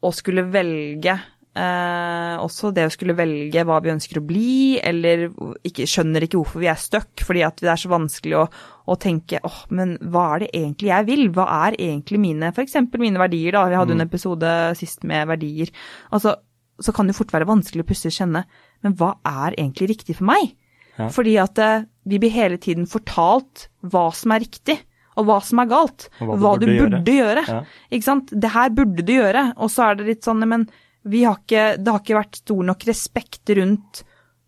å 0.02 0.16
skulle 0.16 0.48
velge 0.50 1.20
Eh, 1.60 2.36
også 2.40 2.70
det 2.72 2.86
å 2.88 2.92
skulle 2.94 3.16
velge 3.18 3.64
hva 3.68 3.80
vi 3.84 3.92
ønsker 3.92 4.20
å 4.20 4.26
bli, 4.26 4.78
eller 4.86 5.26
ikke, 5.68 5.88
skjønner 5.90 6.24
ikke 6.24 6.38
hvorfor 6.40 6.62
vi 6.64 6.70
er 6.72 6.80
stuck, 6.80 7.10
fordi 7.26 7.42
at 7.44 7.60
det 7.60 7.72
er 7.74 7.82
så 7.82 7.92
vanskelig 7.92 8.38
å, 8.40 8.44
å 8.90 8.98
tenke 9.02 9.42
åh, 9.44 9.50
oh, 9.50 9.74
men 9.76 9.98
hva 10.14 10.26
er 10.36 10.46
det 10.46 10.50
egentlig 10.62 10.92
jeg 10.92 11.08
vil? 11.10 11.26
Hva 11.36 11.48
er 11.66 11.80
egentlig 11.90 12.22
mine, 12.22 12.54
f.eks. 12.54 12.78
mine 13.02 13.22
verdier, 13.22 13.58
da. 13.58 13.66
Vi 13.72 13.80
hadde 13.82 13.98
mm. 13.98 14.00
en 14.00 14.06
episode 14.06 14.54
sist 14.80 15.04
med 15.10 15.28
verdier. 15.34 15.74
Altså, 16.16 16.38
så 16.80 16.96
kan 16.96 17.10
det 17.10 17.18
fort 17.18 17.34
være 17.36 17.50
vanskelig 17.50 17.84
å 17.84 17.90
plutselig 17.90 18.16
kjenne, 18.22 18.46
men 18.86 18.96
hva 19.00 19.16
er 19.28 19.58
egentlig 19.58 19.92
riktig 19.96 20.20
for 20.22 20.30
meg? 20.30 20.54
Ja. 21.00 21.10
Fordi 21.12 21.36
at 21.42 21.60
eh, 21.64 21.88
vi 22.12 22.20
blir 22.22 22.32
hele 22.34 22.60
tiden 22.62 22.88
fortalt 22.92 23.68
hva 23.84 24.10
som 24.16 24.36
er 24.36 24.46
riktig 24.46 24.78
og 25.20 25.28
hva 25.28 25.42
som 25.44 25.60
er 25.60 25.68
galt. 25.72 26.08
hva, 26.22 26.36
hva 26.40 26.54
du 26.60 26.70
burde, 26.70 27.02
burde 27.02 27.16
gjøre. 27.18 27.44
gjøre. 27.44 27.58
Ja. 27.58 27.88
Ikke 27.92 28.08
sant. 28.08 28.32
Det 28.32 28.54
her 28.54 28.72
burde 28.72 29.04
du 29.04 29.12
gjøre. 29.18 29.50
Og 29.60 29.72
så 29.74 29.90
er 29.90 30.00
det 30.00 30.08
litt 30.08 30.28
sånn, 30.28 30.46
men 30.48 30.70
har 31.06 31.38
ikke, 31.40 31.66
det 31.80 31.94
har 31.94 32.02
ikke 32.04 32.18
vært 32.20 32.42
stor 32.42 32.64
nok 32.68 32.88
respekt 32.90 33.54
rundt, 33.58 34.02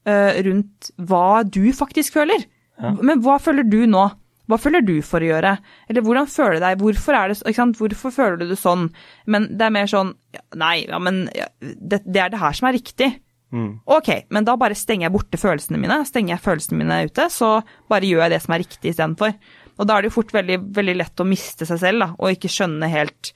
uh, 0.09 0.33
rundt 0.47 0.91
hva 0.97 1.43
du 1.47 1.63
faktisk 1.75 2.17
føler. 2.19 2.43
Ja. 2.81 2.95
Men 2.97 3.21
hva 3.23 3.37
føler 3.41 3.67
du 3.67 3.83
nå? 3.89 4.09
Hva 4.51 4.57
føler 4.59 4.83
du 4.83 4.97
for 5.05 5.23
å 5.23 5.29
gjøre? 5.29 5.55
Eller 5.87 6.03
hvordan 6.03 6.27
føler 6.27 6.57
du 6.57 6.63
deg? 6.65 6.79
Hvorfor, 6.81 7.15
er 7.15 7.31
det? 7.31 7.55
Hvorfor 7.79 8.15
føler 8.15 8.39
du 8.41 8.49
det 8.49 8.59
sånn? 8.59 8.89
Men 9.31 9.47
det 9.55 9.67
er 9.67 9.75
mer 9.77 9.87
sånn 9.87 10.15
Nei, 10.59 10.81
ja, 10.89 10.99
men 10.99 11.25
det, 11.31 12.01
det 12.03 12.23
er 12.23 12.33
det 12.33 12.41
her 12.41 12.55
som 12.57 12.67
er 12.67 12.75
riktig. 12.75 13.13
Mm. 13.51 13.81
Ok, 13.91 14.09
men 14.31 14.47
da 14.47 14.55
bare 14.59 14.77
stenger 14.79 15.07
jeg 15.09 15.13
borte 15.15 15.39
følelsene 15.39 15.79
mine. 15.79 16.01
Stenger 16.07 16.35
jeg 16.35 16.43
følelsene 16.43 16.79
mine 16.79 16.99
ute, 17.07 17.27
så 17.31 17.57
bare 17.91 18.07
gjør 18.07 18.25
jeg 18.25 18.33
det 18.33 18.41
som 18.43 18.55
er 18.55 18.63
riktig 18.63 18.93
istedenfor. 18.93 19.33
Og 19.77 19.87
da 19.87 19.95
er 19.95 20.03
det 20.03 20.11
jo 20.11 20.17
fort 20.19 20.31
veldig, 20.35 20.59
veldig 20.75 20.95
lett 20.99 21.23
å 21.23 21.27
miste 21.27 21.67
seg 21.67 21.81
selv, 21.81 22.03
da, 22.03 22.09
og 22.19 22.35
ikke 22.35 22.51
skjønne 22.51 22.91
helt 22.91 23.33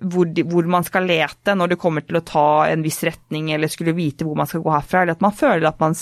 hvor, 0.00 0.28
de, 0.30 0.44
hvor, 0.46 0.66
man 0.70 0.84
skal 0.86 1.08
lete 1.08 1.54
når 1.58 1.72
det 1.72 1.78
kommer 1.80 2.04
til 2.06 2.20
å 2.20 2.24
ta 2.26 2.48
en 2.70 2.84
viss 2.84 3.00
retning, 3.06 3.50
eller 3.54 3.70
skulle 3.72 3.96
vite 3.96 4.26
hvor 4.26 4.38
man 4.38 4.48
skal 4.50 4.62
gå 4.62 4.72
herfra, 4.72 5.02
eller 5.02 5.18
at 5.18 5.24
man 5.24 5.34
føler 5.34 5.68
at 5.70 5.80
man, 5.82 5.96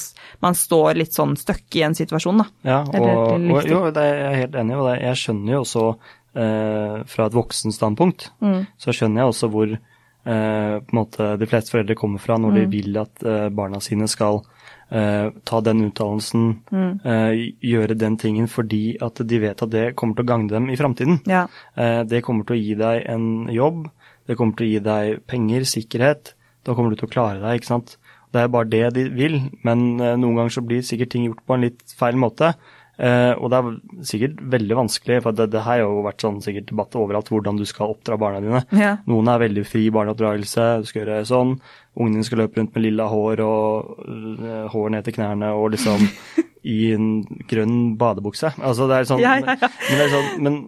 man 0.45 0.59
står 0.59 1.01
litt 1.01 1.17
sånn 1.17 1.37
støkk 1.41 1.79
i 1.81 1.85
en 1.87 1.97
situasjon, 1.97 2.43
da. 2.43 2.47
Ja, 2.69 2.81
og, 2.85 3.37
og 3.41 3.69
jo, 3.69 3.83
det 3.95 4.05
er 4.05 4.21
jeg 4.21 4.43
helt 4.45 4.61
enig 4.63 4.75
i, 4.75 4.79
og 4.81 4.89
det, 4.91 4.97
jeg 5.05 5.23
skjønner 5.23 5.57
jo 5.57 5.63
også 5.65 5.85
eh, 5.91 6.97
fra 7.15 7.29
et 7.29 7.39
voksenstandpunkt, 7.39 8.31
mm. 8.45 8.61
så 8.85 8.97
skjønner 8.97 9.23
jeg 9.23 9.33
også 9.33 9.51
hvor 9.55 9.73
eh, 9.73 10.77
på 10.83 10.93
en 10.93 11.01
måte 11.01 11.33
de 11.41 11.49
fleste 11.51 11.77
foreldre 11.77 11.99
kommer 11.99 12.23
fra 12.23 12.39
når 12.43 12.53
mm. 12.53 12.61
de 12.61 12.69
vil 12.77 13.01
at 13.01 13.27
eh, 13.27 13.49
barna 13.55 13.81
sine 13.85 14.11
skal 14.13 14.43
Uh, 14.87 15.33
ta 15.43 15.59
den 15.67 15.81
utdannelsen, 15.89 16.43
mm. 16.71 16.91
eh, 17.11 17.41
gjøre 17.67 17.97
den 17.99 18.15
tingen 18.23 18.47
fordi 18.47 18.95
at 19.03 19.19
de 19.19 19.41
vet 19.43 19.65
at 19.65 19.73
det 19.73 19.97
kommer 19.99 20.15
til 20.15 20.23
å 20.23 20.29
gagne 20.31 20.53
dem 20.53 20.69
i 20.71 20.77
framtiden. 20.79 21.19
Ja. 21.27 21.49
Uh, 21.75 22.05
det 22.07 22.23
kommer 22.23 22.47
til 22.47 22.55
å 22.55 22.61
gi 22.61 22.77
deg 22.79 23.03
en 23.11 23.27
jobb, 23.51 23.89
det 24.31 24.37
kommer 24.39 24.55
til 24.55 24.69
å 24.69 24.71
gi 24.71 24.85
deg 24.87 25.25
penger, 25.27 25.67
sikkerhet. 25.67 26.37
Da 26.63 26.77
kommer 26.79 26.95
du 26.95 27.01
til 27.01 27.09
å 27.09 27.11
klare 27.11 27.43
deg, 27.43 27.59
ikke 27.59 27.73
sant. 27.73 27.97
Det 28.31 28.45
er 28.45 28.55
bare 28.55 28.71
det 28.71 28.85
de 28.95 29.09
vil, 29.11 29.41
men 29.67 29.85
noen 29.97 30.39
ganger 30.39 30.55
så 30.55 30.63
blir 30.67 30.87
sikkert 30.87 31.15
ting 31.15 31.27
gjort 31.27 31.43
på 31.47 31.57
en 31.57 31.67
litt 31.67 31.95
feil 31.99 32.19
måte. 32.23 32.55
Uh, 32.97 33.37
og 33.45 33.51
det 33.53 33.59
er 33.59 34.05
sikkert 34.09 34.39
veldig 34.55 34.77
vanskelig, 34.79 35.19
for 35.25 35.37
det, 35.37 35.51
det 35.53 35.65
har 35.67 35.83
jo 35.83 36.01
vært 36.07 36.23
sånn 36.25 36.39
sikkert 36.45 36.71
debatt 36.71 36.97
overalt 36.97 37.29
hvordan 37.29 37.59
du 37.61 37.67
skal 37.69 37.93
oppdra 37.93 38.17
barna 38.21 38.41
dine. 38.41 38.63
Ja. 38.73 38.95
Noen 39.11 39.29
er 39.29 39.43
veldig 39.43 39.67
fri 39.69 39.83
barneoppdragelse, 39.93 40.69
du 40.81 40.89
skal 40.89 41.03
gjøre 41.03 41.27
sånn. 41.29 41.59
Ungen 41.97 42.19
din 42.19 42.27
skal 42.29 42.43
løpe 42.45 42.61
rundt 42.61 42.75
med 42.77 42.85
lilla 42.85 43.09
hår 43.09 43.41
og 43.45 43.93
uh, 44.05 44.65
hår 44.73 44.91
ned 44.93 45.07
til 45.07 45.17
knærne 45.17 45.53
og 45.57 45.71
liksom 45.75 46.03
i 46.77 46.79
en 46.97 47.11
grønn 47.49 47.77
badebukse. 48.01 48.53
Altså 48.61 48.89
det 48.91 48.99
er 48.99 49.09
sånn 49.09 49.23
ja, 49.23 49.37
ja, 49.41 49.57
Men 49.57 49.95
det 49.95 50.03
er 50.05 50.13
sånn 50.13 50.29
Men, 50.43 50.59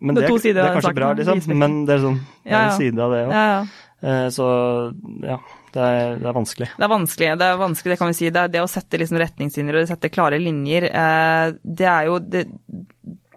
men 0.00 0.18
det, 0.18 0.26
det, 0.26 0.40
det, 0.56 0.64
er 0.64 0.76
kanskje 0.76 0.96
bra, 0.96 1.14
liksom. 1.16 1.40
Men 1.60 1.80
det 1.88 1.96
er 1.96 2.04
sånn 2.04 2.20
det 2.44 2.52
er 2.52 2.66
en 2.66 2.76
side 2.76 3.06
av 3.06 3.16
det 3.16 3.24
òg. 3.28 3.72
Uh, 4.00 4.28
så 4.32 4.50
ja. 5.24 5.40
Det 5.70 5.82
er, 5.86 6.16
det 6.18 6.26
er, 6.26 6.34
vanskelig. 6.34 6.66
Det 6.74 6.82
er 6.82 6.90
vanskelig, 6.90 7.26
det 7.38 7.46
er 7.46 7.58
vanskelig, 7.60 7.92
det 7.92 7.98
kan 8.00 8.08
vi 8.10 8.16
si. 8.18 8.30
Det, 8.34 8.42
det 8.50 8.62
å 8.62 8.70
sette 8.70 8.98
liksom 8.98 9.20
retningslinjer 9.22 9.78
og 9.78 9.90
sette 9.90 10.10
klare 10.10 10.40
linjer, 10.42 10.88
eh, 10.90 11.52
det 11.62 11.86
er 11.86 12.08
jo 12.08 12.16
det, 12.18 12.42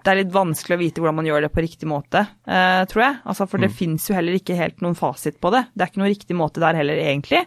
det, 0.04 0.12
er 0.12 0.20
litt 0.20 0.34
vanskelig 0.34 0.76
å 0.78 0.82
vite 0.82 1.04
hvordan 1.04 1.18
man 1.22 1.28
gjør 1.30 1.46
det 1.46 1.52
på 1.56 1.64
riktig 1.64 1.88
måte, 1.90 2.26
eh, 2.46 2.82
tror 2.92 3.04
jeg. 3.06 3.20
Altså, 3.24 3.48
for 3.48 3.62
mm. 3.62 3.66
det 3.66 3.76
fins 3.78 4.08
jo 4.10 4.18
heller 4.18 4.38
ikke 4.38 4.58
helt 4.60 4.84
noen 4.84 4.98
fasit 5.00 5.40
på 5.42 5.52
det. 5.56 5.66
Det 5.74 5.86
er 5.86 5.92
ikke 5.92 6.04
noen 6.04 6.14
riktig 6.14 6.38
måte 6.40 6.64
der 6.64 6.80
heller, 6.82 7.00
egentlig. 7.00 7.46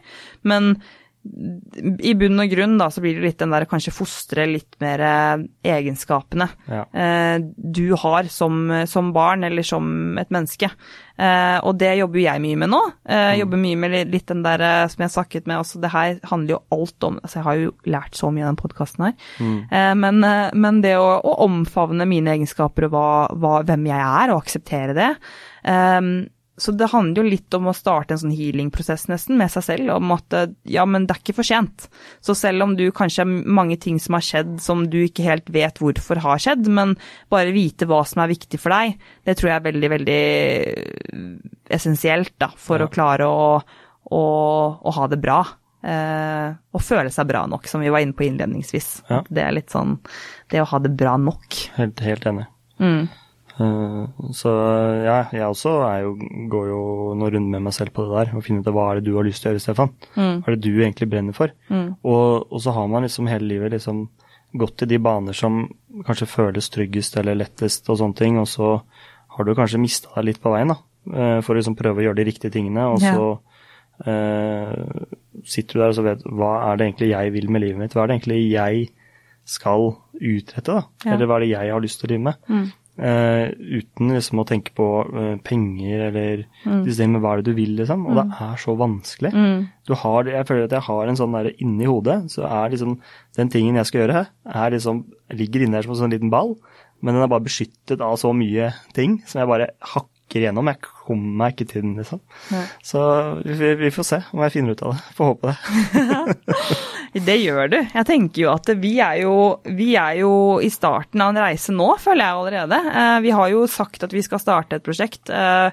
Men 0.48 0.74
i 2.00 2.12
bunn 2.18 2.42
og 2.42 2.50
grunn 2.52 2.76
da, 2.80 2.88
så 2.92 3.02
blir 3.04 3.18
det 3.18 3.24
litt 3.24 3.40
den 3.42 3.54
der 3.54 3.66
kanskje 3.68 3.94
fostre 3.94 4.46
litt 4.48 4.76
mer 4.82 5.02
eh, 5.02 5.46
egenskapene 5.76 6.48
ja. 6.70 6.84
eh, 6.90 7.38
du 7.56 7.96
har 7.98 8.30
som, 8.32 8.70
som, 8.88 9.12
barn 9.16 9.46
eller 9.46 9.66
som 9.66 10.18
et 10.20 10.32
menneske. 10.34 10.70
Eh, 11.16 11.56
og 11.64 11.78
det 11.80 11.94
jobber 11.96 12.20
jeg 12.20 12.42
mye 12.44 12.60
med 12.60 12.72
nå. 12.72 12.82
Eh, 13.08 13.32
mm. 13.32 13.38
Jobber 13.40 13.62
mye 13.62 13.80
med 13.80 13.96
litt 14.12 14.28
den 14.28 14.44
der 14.44 14.64
som 14.92 15.04
jeg 15.06 15.14
snakket 15.14 15.48
med, 15.48 15.58
altså 15.62 15.80
det 15.82 15.92
her 15.94 16.20
handler 16.30 16.56
jo 16.56 16.62
alt 16.76 17.08
om 17.08 17.18
altså 17.22 17.38
Jeg 17.38 17.46
har 17.46 17.60
jo 17.60 17.74
lært 17.96 18.18
så 18.18 18.30
mye 18.30 18.44
i 18.44 18.48
den 18.48 18.60
podkasten 18.60 19.08
her. 19.08 19.18
Mm. 19.40 19.58
Eh, 19.70 19.92
men, 20.04 20.30
men, 20.66 20.80
det 20.84 20.96
å, 21.00 21.10
å, 21.18 21.36
omfavne 21.46 22.08
mine 22.08 22.36
egenskaper 22.36 22.88
og 22.88 22.96
hva, 22.96 23.10
hva, 23.32 23.58
hvem 23.66 23.88
jeg 23.88 24.00
er, 24.06 24.32
og 24.32 24.42
akseptere 24.44 24.96
det. 24.96 25.12
Um, 25.66 26.28
så 26.56 26.72
det 26.72 26.88
handler 26.88 27.20
jo 27.20 27.32
litt 27.34 27.54
om 27.56 27.68
å 27.68 27.74
starte 27.76 28.14
en 28.14 28.20
sånn 28.22 28.32
healing-prosess 28.32 29.06
nesten 29.10 29.36
med 29.36 29.52
seg 29.52 29.64
selv, 29.66 29.90
om 29.98 30.14
at 30.14 30.36
ja, 30.64 30.86
men 30.88 31.04
det 31.04 31.12
er 31.12 31.20
ikke 31.20 31.36
for 31.36 31.48
sent. 31.48 31.88
Så 32.24 32.36
selv 32.38 32.64
om 32.64 32.72
du 32.78 32.86
kanskje 32.96 33.26
har 33.26 33.28
mange 33.58 33.76
ting 33.80 33.98
som 34.00 34.16
har 34.16 34.24
skjedd 34.24 34.54
som 34.64 34.86
du 34.88 35.02
ikke 35.02 35.26
helt 35.26 35.52
vet 35.52 35.82
hvorfor 35.82 36.22
har 36.24 36.40
skjedd, 36.40 36.64
men 36.72 36.94
bare 37.32 37.52
vite 37.52 37.88
hva 37.88 38.00
som 38.08 38.24
er 38.24 38.32
viktig 38.32 38.60
for 38.62 38.72
deg, 38.72 38.96
det 39.28 39.36
tror 39.36 39.52
jeg 39.52 39.60
er 39.60 39.66
veldig, 39.68 39.90
veldig 39.96 40.22
essensielt 41.76 42.32
da, 42.40 42.48
for 42.56 42.80
ja. 42.80 42.88
å 42.88 42.94
klare 42.94 43.28
å, 43.28 43.46
å, 44.16 44.24
å, 44.80 44.96
ha 44.96 45.10
det 45.12 45.20
bra. 45.20 45.42
Eh, 45.86 46.48
og 46.72 46.82
føle 46.82 47.12
seg 47.12 47.28
bra 47.28 47.44
nok, 47.52 47.68
som 47.68 47.84
vi 47.84 47.92
var 47.92 48.00
inne 48.00 48.16
på 48.16 48.24
innledningsvis. 48.30 48.90
Ja. 49.12 49.20
Det 49.28 49.44
er 49.44 49.54
litt 49.58 49.76
sånn 49.76 49.98
det 50.52 50.64
å 50.64 50.70
ha 50.72 50.80
det 50.80 50.96
bra 50.96 51.18
nok. 51.20 51.60
Helt, 51.76 52.00
helt 52.00 52.26
enig. 52.32 52.48
Mm. 52.80 53.06
Eh, 53.56 54.26
så 54.36 54.52
ja, 55.06 55.16
jeg 55.32 55.46
også 55.46 55.72
jo, 56.02 56.12
går 56.52 56.68
jo 56.68 56.80
noen 57.16 57.32
runder 57.32 57.52
med 57.54 57.66
meg 57.68 57.76
selv 57.76 57.94
på 57.96 58.04
det 58.04 58.18
der, 58.18 58.34
og 58.36 58.44
finner 58.44 58.64
ut 58.64 58.70
av 58.70 58.76
hva 58.76 58.86
er 58.90 59.00
det 59.00 59.08
du 59.08 59.16
har 59.16 59.26
lyst 59.26 59.42
til 59.42 59.50
å 59.50 59.54
gjøre, 59.54 59.64
Stefan. 59.64 59.92
Mm. 60.14 60.42
Hva 60.42 60.52
er 60.52 60.56
det 60.56 60.62
du 60.66 60.74
egentlig 60.74 61.10
brenner 61.12 61.36
for? 61.36 61.54
Mm. 61.72 61.88
Og, 62.02 62.28
og, 62.50 62.58
så 62.62 62.74
har 62.76 62.88
man 62.92 63.06
liksom 63.06 63.30
hele 63.30 63.48
livet 63.48 63.76
liksom 63.76 64.06
gått 64.56 64.84
i 64.84 64.90
de 64.90 65.00
baner 65.02 65.36
som 65.36 65.64
kanskje 66.06 66.28
føles 66.30 66.70
tryggest 66.72 67.16
eller 67.20 67.38
lettest 67.38 67.88
og 67.92 68.00
sånne 68.00 68.18
ting, 68.18 68.38
og 68.40 68.48
så 68.50 68.76
har 69.36 69.44
du 69.44 69.56
kanskje 69.56 69.80
mista 69.80 70.12
deg 70.16 70.30
litt 70.30 70.42
på 70.42 70.52
veien, 70.52 70.72
da. 70.72 70.80
Eh, 71.06 71.38
for 71.44 71.54
å 71.54 71.60
liksom 71.60 71.76
prøve 71.78 72.02
å 72.02 72.08
gjøre 72.08 72.20
de 72.20 72.28
riktige 72.28 72.54
tingene, 72.54 72.88
og 72.92 73.04
ja. 73.04 73.14
så 73.14 74.06
uh, 74.06 75.04
sitter 75.46 75.76
du 75.76 75.80
der 75.80 75.92
og 75.92 75.96
så 75.96 76.04
vet 76.04 76.24
hva 76.28 76.52
er 76.68 76.78
det 76.78 76.88
egentlig 76.90 77.12
jeg 77.12 77.32
vil 77.36 77.52
med 77.52 77.64
livet 77.64 77.80
mitt? 77.80 77.94
Hva 77.96 78.04
er 78.04 78.10
det 78.10 78.18
egentlig 78.18 78.40
jeg 78.50 78.88
skal 79.46 79.92
utrette, 80.16 80.72
da? 80.72 80.82
Ja. 81.04 81.14
Eller 81.14 81.30
hva 81.30 81.38
er 81.38 81.46
det 81.46 81.52
jeg 81.52 81.72
har 81.72 81.84
lyst 81.84 82.00
til 82.02 82.08
å 82.08 82.12
drive 82.12 82.26
med? 82.26 82.50
Mm. 82.50 82.66
Uh, 82.96 83.52
uten 83.52 84.14
liksom 84.14 84.40
å 84.40 84.46
tenke 84.48 84.72
på 84.72 84.86
uh, 85.04 85.34
penger 85.44 86.06
eller 86.06 86.46
mm. 86.64 86.78
disse 86.86 87.04
hva 87.04 87.34
er 87.34 87.42
det 87.42 87.52
du 87.52 87.58
vil, 87.58 87.74
liksom. 87.76 88.06
Og 88.08 88.16
mm. 88.16 88.18
det 88.22 88.40
er 88.46 88.62
så 88.62 88.76
vanskelig. 88.80 89.32
Mm. 89.36 89.66
Du 89.84 89.92
har, 90.00 90.30
jeg 90.32 90.48
føler 90.48 90.64
at 90.64 90.76
jeg 90.78 90.86
har 90.86 91.12
en 91.12 91.20
sånn 91.20 91.36
der 91.36 91.50
inni 91.52 91.90
hodet, 91.90 92.18
så 92.32 92.46
er 92.48 92.72
liksom 92.72 92.96
den 93.36 93.52
tingen 93.52 93.76
jeg 93.76 93.90
skal 93.90 94.02
gjøre, 94.04 94.24
er 94.64 94.72
liksom, 94.72 95.04
ligger 95.36 95.66
inne 95.66 95.76
her 95.76 95.84
som 95.84 95.92
en 95.92 96.02
sånn 96.06 96.16
liten 96.16 96.32
ball, 96.32 96.56
men 97.04 97.12
den 97.12 97.26
er 97.26 97.32
bare 97.34 97.44
beskyttet 97.44 98.00
av 98.00 98.16
så 98.20 98.32
mye 98.32 98.72
ting 98.96 99.20
som 99.28 99.42
jeg 99.42 99.50
bare 99.52 99.72
hakker 99.92 100.15
igjennom. 100.34 100.66
Jeg 100.72 100.80
kommer 100.82 101.38
meg 101.40 101.54
ikke 101.54 101.68
til 101.70 101.84
den, 101.84 101.94
liksom. 102.00 102.20
Nei. 102.50 102.64
Så 102.84 103.00
vi, 103.46 103.72
vi, 103.78 103.92
får 103.94 104.08
se 104.08 104.20
om 104.32 104.42
jeg 104.44 104.54
finner 104.56 104.76
ut 104.76 104.84
av 104.86 104.96
det. 104.96 105.04
Får 105.16 105.32
håpe 105.32 105.52
det. 105.52 105.56
Det 107.26 107.36
gjør 107.40 107.70
du. 107.72 107.76
Jeg 107.80 108.04
tenker 108.04 108.42
jo 108.42 108.50
at 108.52 108.68
vi 108.76 108.90
er 109.00 109.22
jo, 109.22 109.36
vi 109.78 109.94
er 109.96 110.18
jo 110.20 110.32
i 110.60 110.68
starten 110.72 111.22
av 111.24 111.30
en 111.32 111.40
reise 111.46 111.72
nå, 111.72 111.86
føler 112.02 112.26
jeg 112.26 112.40
allerede. 112.42 112.80
Eh, 112.92 113.14
vi 113.24 113.32
har 113.38 113.52
jo 113.54 113.62
sagt 113.70 114.04
at 114.04 114.12
vi 114.12 114.24
skal 114.26 114.42
starte 114.42 114.76
et 114.76 114.84
prosjekt. 114.84 115.30
Eh, 115.32 115.70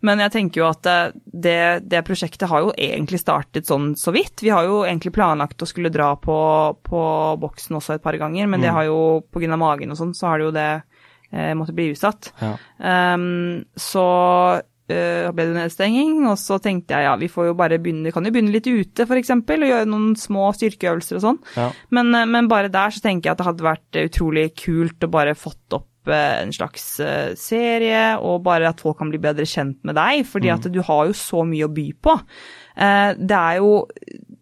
Men 0.00 0.20
jeg 0.24 0.32
tenker 0.32 0.62
jo 0.62 0.68
at 0.70 0.86
eh, 0.88 1.12
det, 1.24 1.84
det, 1.84 2.00
prosjektet 2.06 2.48
har 2.48 2.64
jo 2.64 2.72
egentlig 2.72 3.20
startet 3.20 3.68
sånn 3.68 3.92
så 4.00 4.14
vidt. 4.16 4.40
Vi 4.40 4.52
har 4.52 4.64
jo 4.64 4.80
egentlig 4.86 5.12
planlagt 5.12 5.60
å 5.60 5.68
skulle 5.68 5.92
dra 5.92 6.14
på, 6.16 6.36
på 6.80 7.02
boksen 7.42 7.76
også 7.76 7.98
et 7.98 8.04
par 8.04 8.16
ganger, 8.16 8.48
men 8.48 8.60
mm. 8.60 8.64
det 8.64 8.72
har 8.72 8.88
jo 8.88 9.00
pga. 9.28 9.58
magen 9.60 9.92
og 9.92 10.00
sånn, 10.00 10.16
så 10.16 10.30
har 10.30 10.40
det 10.40 10.48
jo 10.48 10.56
det 10.56 10.70
eh, 11.32 11.52
måttet 11.58 11.78
bli 11.78 11.90
utsatt. 11.94 12.32
Ja. 12.40 12.54
Um, 13.14 13.64
så 13.78 14.06
uh, 14.60 15.28
ble 15.34 15.46
det 15.50 15.56
nedstenging, 15.56 16.24
og 16.30 16.38
så 16.40 16.58
tenkte 16.62 16.96
jeg 16.96 17.08
ja, 17.08 17.14
vi 17.20 17.30
får 17.30 17.50
jo 17.50 17.58
bare 17.58 17.80
begynne, 17.82 18.12
kan 18.14 18.26
jo 18.26 18.34
begynne 18.34 18.54
litt 18.54 18.68
ute 18.70 19.06
f.eks. 19.06 19.34
og 19.36 19.68
gjøre 19.70 19.90
noen 19.90 20.16
små 20.18 20.50
styrkeøvelser 20.58 21.20
og 21.20 21.26
sånn. 21.26 21.44
Ja. 21.58 21.70
Men, 21.94 22.10
men, 22.32 22.50
bare 22.50 22.72
der 22.72 22.94
så 22.94 23.04
tenker 23.04 23.30
jeg 23.30 23.36
at 23.36 23.42
det 23.42 23.50
hadde 23.50 23.70
vært 23.70 24.02
utrolig 24.06 24.50
kult 24.58 25.06
å 25.06 25.12
bare 25.12 25.38
fått 25.38 25.78
opp 25.78 25.88
en 26.08 26.52
slags 26.52 26.84
eh, 27.04 27.32
serie, 27.38 28.16
og 28.18 28.42
bare 28.46 28.70
at 28.70 28.80
folk 28.80 28.98
kan 29.00 29.10
bli 29.12 29.20
bedre 29.20 29.46
kjent 29.48 29.80
med 29.84 29.98
deg, 29.98 30.24
fordi 30.28 30.50
mm. 30.50 30.54
at 30.56 30.68
du 30.72 30.80
har 30.86 31.06
jo 31.10 31.16
så 31.16 31.44
mye 31.46 31.66
å 31.66 31.72
by 31.74 31.86
på. 32.00 32.16
Eh, 32.76 33.10
det 33.20 33.36
er 33.36 33.60
jo 33.60 33.72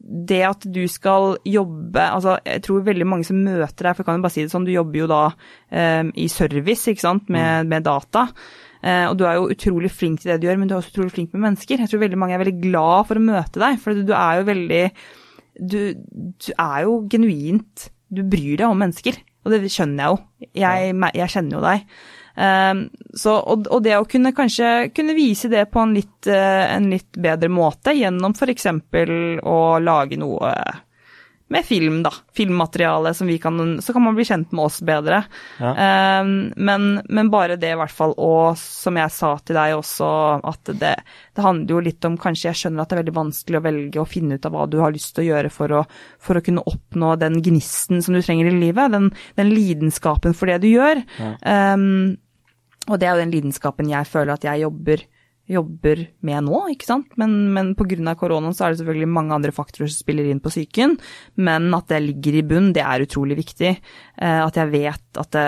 det 0.09 0.41
at 0.49 0.65
du 0.73 0.81
skal 0.89 1.37
jobbe 1.45 2.01
altså 2.01 2.39
Jeg 2.47 2.63
tror 2.65 2.87
veldig 2.87 3.07
mange 3.09 3.27
som 3.29 3.43
møter 3.45 3.89
deg, 3.89 3.93
for 3.93 4.03
jeg 4.03 4.09
kan 4.09 4.19
jo 4.19 4.25
bare 4.25 4.35
si 4.35 4.47
det 4.47 4.53
sånn, 4.53 4.65
du 4.65 4.73
jobber 4.73 5.03
jo 5.03 5.11
da 5.11 5.21
um, 5.29 6.13
i 6.17 6.29
service, 6.33 6.89
ikke 6.89 7.05
sant, 7.05 7.29
med, 7.29 7.67
mm. 7.67 7.71
med 7.75 7.87
data. 7.87 8.25
Uh, 8.79 9.11
og 9.11 9.19
du 9.21 9.27
er 9.29 9.37
jo 9.37 9.49
utrolig 9.53 9.91
flink 9.93 10.23
til 10.23 10.33
det 10.33 10.41
du 10.41 10.49
gjør, 10.49 10.61
men 10.61 10.71
du 10.71 10.75
er 10.75 10.81
også 10.81 10.95
utrolig 10.95 11.15
flink 11.15 11.37
med 11.37 11.45
mennesker. 11.45 11.83
Jeg 11.83 11.93
tror 11.93 12.05
veldig 12.07 12.21
mange 12.21 12.37
er 12.39 12.43
veldig 12.45 12.59
glad 12.63 13.09
for 13.11 13.21
å 13.21 13.27
møte 13.29 13.63
deg, 13.63 13.81
for 13.83 14.03
du 14.09 14.15
er 14.17 14.41
jo 14.41 14.49
veldig 14.49 14.85
du, 15.59 15.81
du 16.39 16.53
er 16.55 16.85
jo 16.87 17.01
genuint 17.11 17.89
Du 18.15 18.23
bryr 18.23 18.61
deg 18.61 18.69
om 18.69 18.79
mennesker. 18.79 19.19
Og 19.45 19.53
det 19.53 19.73
skjønner 19.73 20.05
jeg 20.05 20.13
jo. 20.13 20.49
Jeg, 20.57 20.95
jeg 21.19 21.33
kjenner 21.33 21.59
jo 21.59 21.65
deg. 21.65 21.99
Um, 22.39 22.85
så, 23.15 23.35
og, 23.35 23.67
og, 23.67 23.81
det 23.83 23.97
å 23.99 24.05
kunne 24.07 24.31
kanskje 24.37 24.93
kunne 24.95 25.17
vise 25.17 25.51
det 25.51 25.65
på 25.73 25.83
en 25.83 25.97
litt, 25.97 26.29
uh, 26.31 26.67
en 26.71 26.87
litt 26.93 27.19
bedre 27.19 27.51
måte 27.51 27.97
gjennom 27.99 28.37
f.eks. 28.37 28.69
å 29.43 29.57
lage 29.83 30.21
noe 30.21 30.53
med 31.49 31.65
film, 31.65 32.03
da. 32.03 32.13
Filmmateriale 32.37 33.15
som 33.15 33.27
vi 33.27 33.39
kan 33.39 33.83
Så 33.83 33.93
kan 33.93 34.03
man 34.03 34.15
bli 34.15 34.25
kjent 34.25 34.53
med 34.53 34.65
oss 34.65 34.81
bedre. 34.85 35.23
Ja. 35.59 36.21
Um, 36.21 36.53
men, 36.57 37.01
men, 37.09 37.31
bare 37.31 37.57
det, 37.57 37.73
i 37.73 37.79
hvert 37.81 37.95
fall. 37.95 38.13
Og 38.21 38.59
som 38.61 38.99
jeg 39.01 39.15
sa 39.15 39.33
til 39.41 39.57
deg 39.57 39.79
også, 39.79 40.11
at 40.45 40.73
det, 40.75 40.95
det, 41.01 41.45
handler 41.45 41.75
jo 41.75 41.83
litt 41.89 42.05
om 42.05 42.19
Kanskje 42.21 42.51
jeg 42.51 42.61
skjønner 42.63 42.85
at 42.85 42.93
det 42.93 42.99
er 42.99 43.03
veldig 43.03 43.17
vanskelig 43.17 43.61
å 43.61 43.65
velge 43.65 44.03
å 44.03 44.09
finne 44.09 44.37
ut 44.37 44.49
av 44.49 44.55
hva 44.55 44.69
du 44.69 44.79
har 44.83 44.93
lyst 44.93 45.15
til 45.17 45.25
å 45.25 45.29
gjøre 45.31 45.53
for 45.55 45.73
å, 45.81 45.83
for 46.21 46.39
å 46.39 46.45
kunne 46.45 46.65
oppnå 46.69 47.17
den 47.21 47.41
gnisten 47.45 48.05
som 48.05 48.17
du 48.17 48.23
trenger 48.23 48.53
i 48.53 48.57
livet. 48.59 48.93
Den, 48.93 49.11
den 49.41 49.53
lidenskapen 49.55 50.37
for 50.37 50.53
det 50.53 50.61
du 50.67 50.71
gjør. 50.71 51.01
Ja. 51.17 51.35
Um, 51.75 52.19
og 52.89 52.99
det 52.99 53.09
er 53.09 53.17
jo 53.17 53.25
den 53.25 53.35
lidenskapen 53.35 53.91
jeg 53.91 54.09
føler 54.09 54.35
at 54.35 54.47
jeg 54.49 54.65
jobber 54.65 55.05
jobber 55.49 56.03
med 56.29 56.45
nå, 56.45 56.59
ikke 56.75 56.89
sant. 56.89 57.15
Men, 57.21 57.49
men 57.55 57.73
pga. 57.77 58.15
koronaen 58.21 58.55
så 58.57 58.67
er 58.67 58.75
det 58.75 58.83
selvfølgelig 58.83 59.09
mange 59.09 59.37
andre 59.37 59.55
faktorer 59.55 59.89
som 59.89 60.03
spiller 60.03 60.29
inn 60.29 60.43
på 60.45 60.53
psyken. 60.53 60.99
Men 61.41 61.71
at 61.77 61.89
det 61.89 62.03
ligger 62.05 62.39
i 62.39 62.45
bunn, 62.47 62.73
det 62.77 62.85
er 62.85 63.05
utrolig 63.07 63.39
viktig. 63.41 63.73
Eh, 63.79 64.41
at 64.45 64.61
jeg 64.61 64.73
vet 64.75 65.23
at, 65.23 65.31
det, 65.33 65.47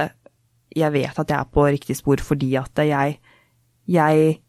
jeg 0.76 0.94
vet 0.96 1.20
at 1.20 1.34
jeg 1.34 1.38
er 1.38 1.52
på 1.52 1.66
riktig 1.68 1.98
spor 1.98 2.22
fordi 2.24 2.54
at 2.60 2.84
jeg, 2.86 3.18
jeg 3.90 4.40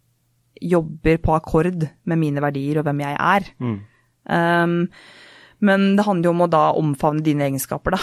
jobber 0.61 1.19
på 1.19 1.35
akkord 1.35 1.83
med 2.05 2.21
mine 2.21 2.43
verdier 2.43 2.79
og 2.79 2.87
hvem 2.87 3.03
jeg 3.03 3.17
er. 3.19 3.51
Mm. 3.59 3.77
Um, 4.31 4.79
men 5.61 5.95
det 5.97 6.05
handler 6.07 6.29
jo 6.29 6.33
om 6.33 6.43
å 6.45 6.49
da 6.49 6.63
omfavne 6.77 7.21
dine 7.25 7.45
egenskaper, 7.45 7.93
da. 7.93 7.99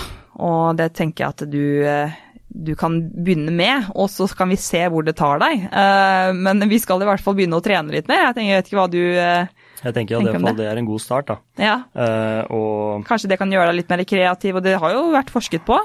Og 0.46 0.78
det 0.78 0.92
tenker 0.94 1.24
jeg 1.24 1.34
at 1.34 1.42
du 1.50 1.62
eh, 1.82 2.18
du 2.48 2.72
kan 2.78 2.96
begynne 3.12 3.52
med, 3.52 3.90
og 3.94 4.08
så 4.10 4.26
kan 4.36 4.48
vi 4.48 4.56
se 4.60 4.80
hvor 4.88 5.04
det 5.04 5.16
tar 5.18 5.40
deg. 5.42 5.66
Uh, 5.68 6.32
men 6.36 6.64
vi 6.70 6.80
skal 6.80 7.02
i 7.04 7.08
hvert 7.08 7.22
fall 7.22 7.36
begynne 7.36 7.58
å 7.58 7.64
trene 7.64 7.92
litt 7.92 8.08
mer. 8.08 8.28
Jeg, 8.28 8.38
tenker, 8.38 8.50
jeg 8.50 8.62
vet 8.62 8.70
ikke 8.70 8.80
hva 8.80 8.88
du 8.92 9.02
uh, 9.04 9.68
Jeg 9.84 9.96
tenker 9.98 10.18
at 10.18 10.40
det, 10.48 10.54
det 10.62 10.70
er 10.70 10.80
en 10.80 10.88
god 10.88 11.04
start, 11.04 11.28
da. 11.28 11.38
Ja. 11.60 11.76
Uh, 11.92 12.42
og... 12.56 13.06
Kanskje 13.08 13.30
det 13.34 13.40
kan 13.40 13.52
gjøre 13.52 13.70
deg 13.70 13.82
litt 13.82 13.92
mer 13.92 14.04
kreativ, 14.08 14.58
og 14.58 14.64
det 14.64 14.74
har 14.80 14.96
jo 14.96 15.06
vært 15.14 15.32
forsket 15.34 15.66
på. 15.68 15.78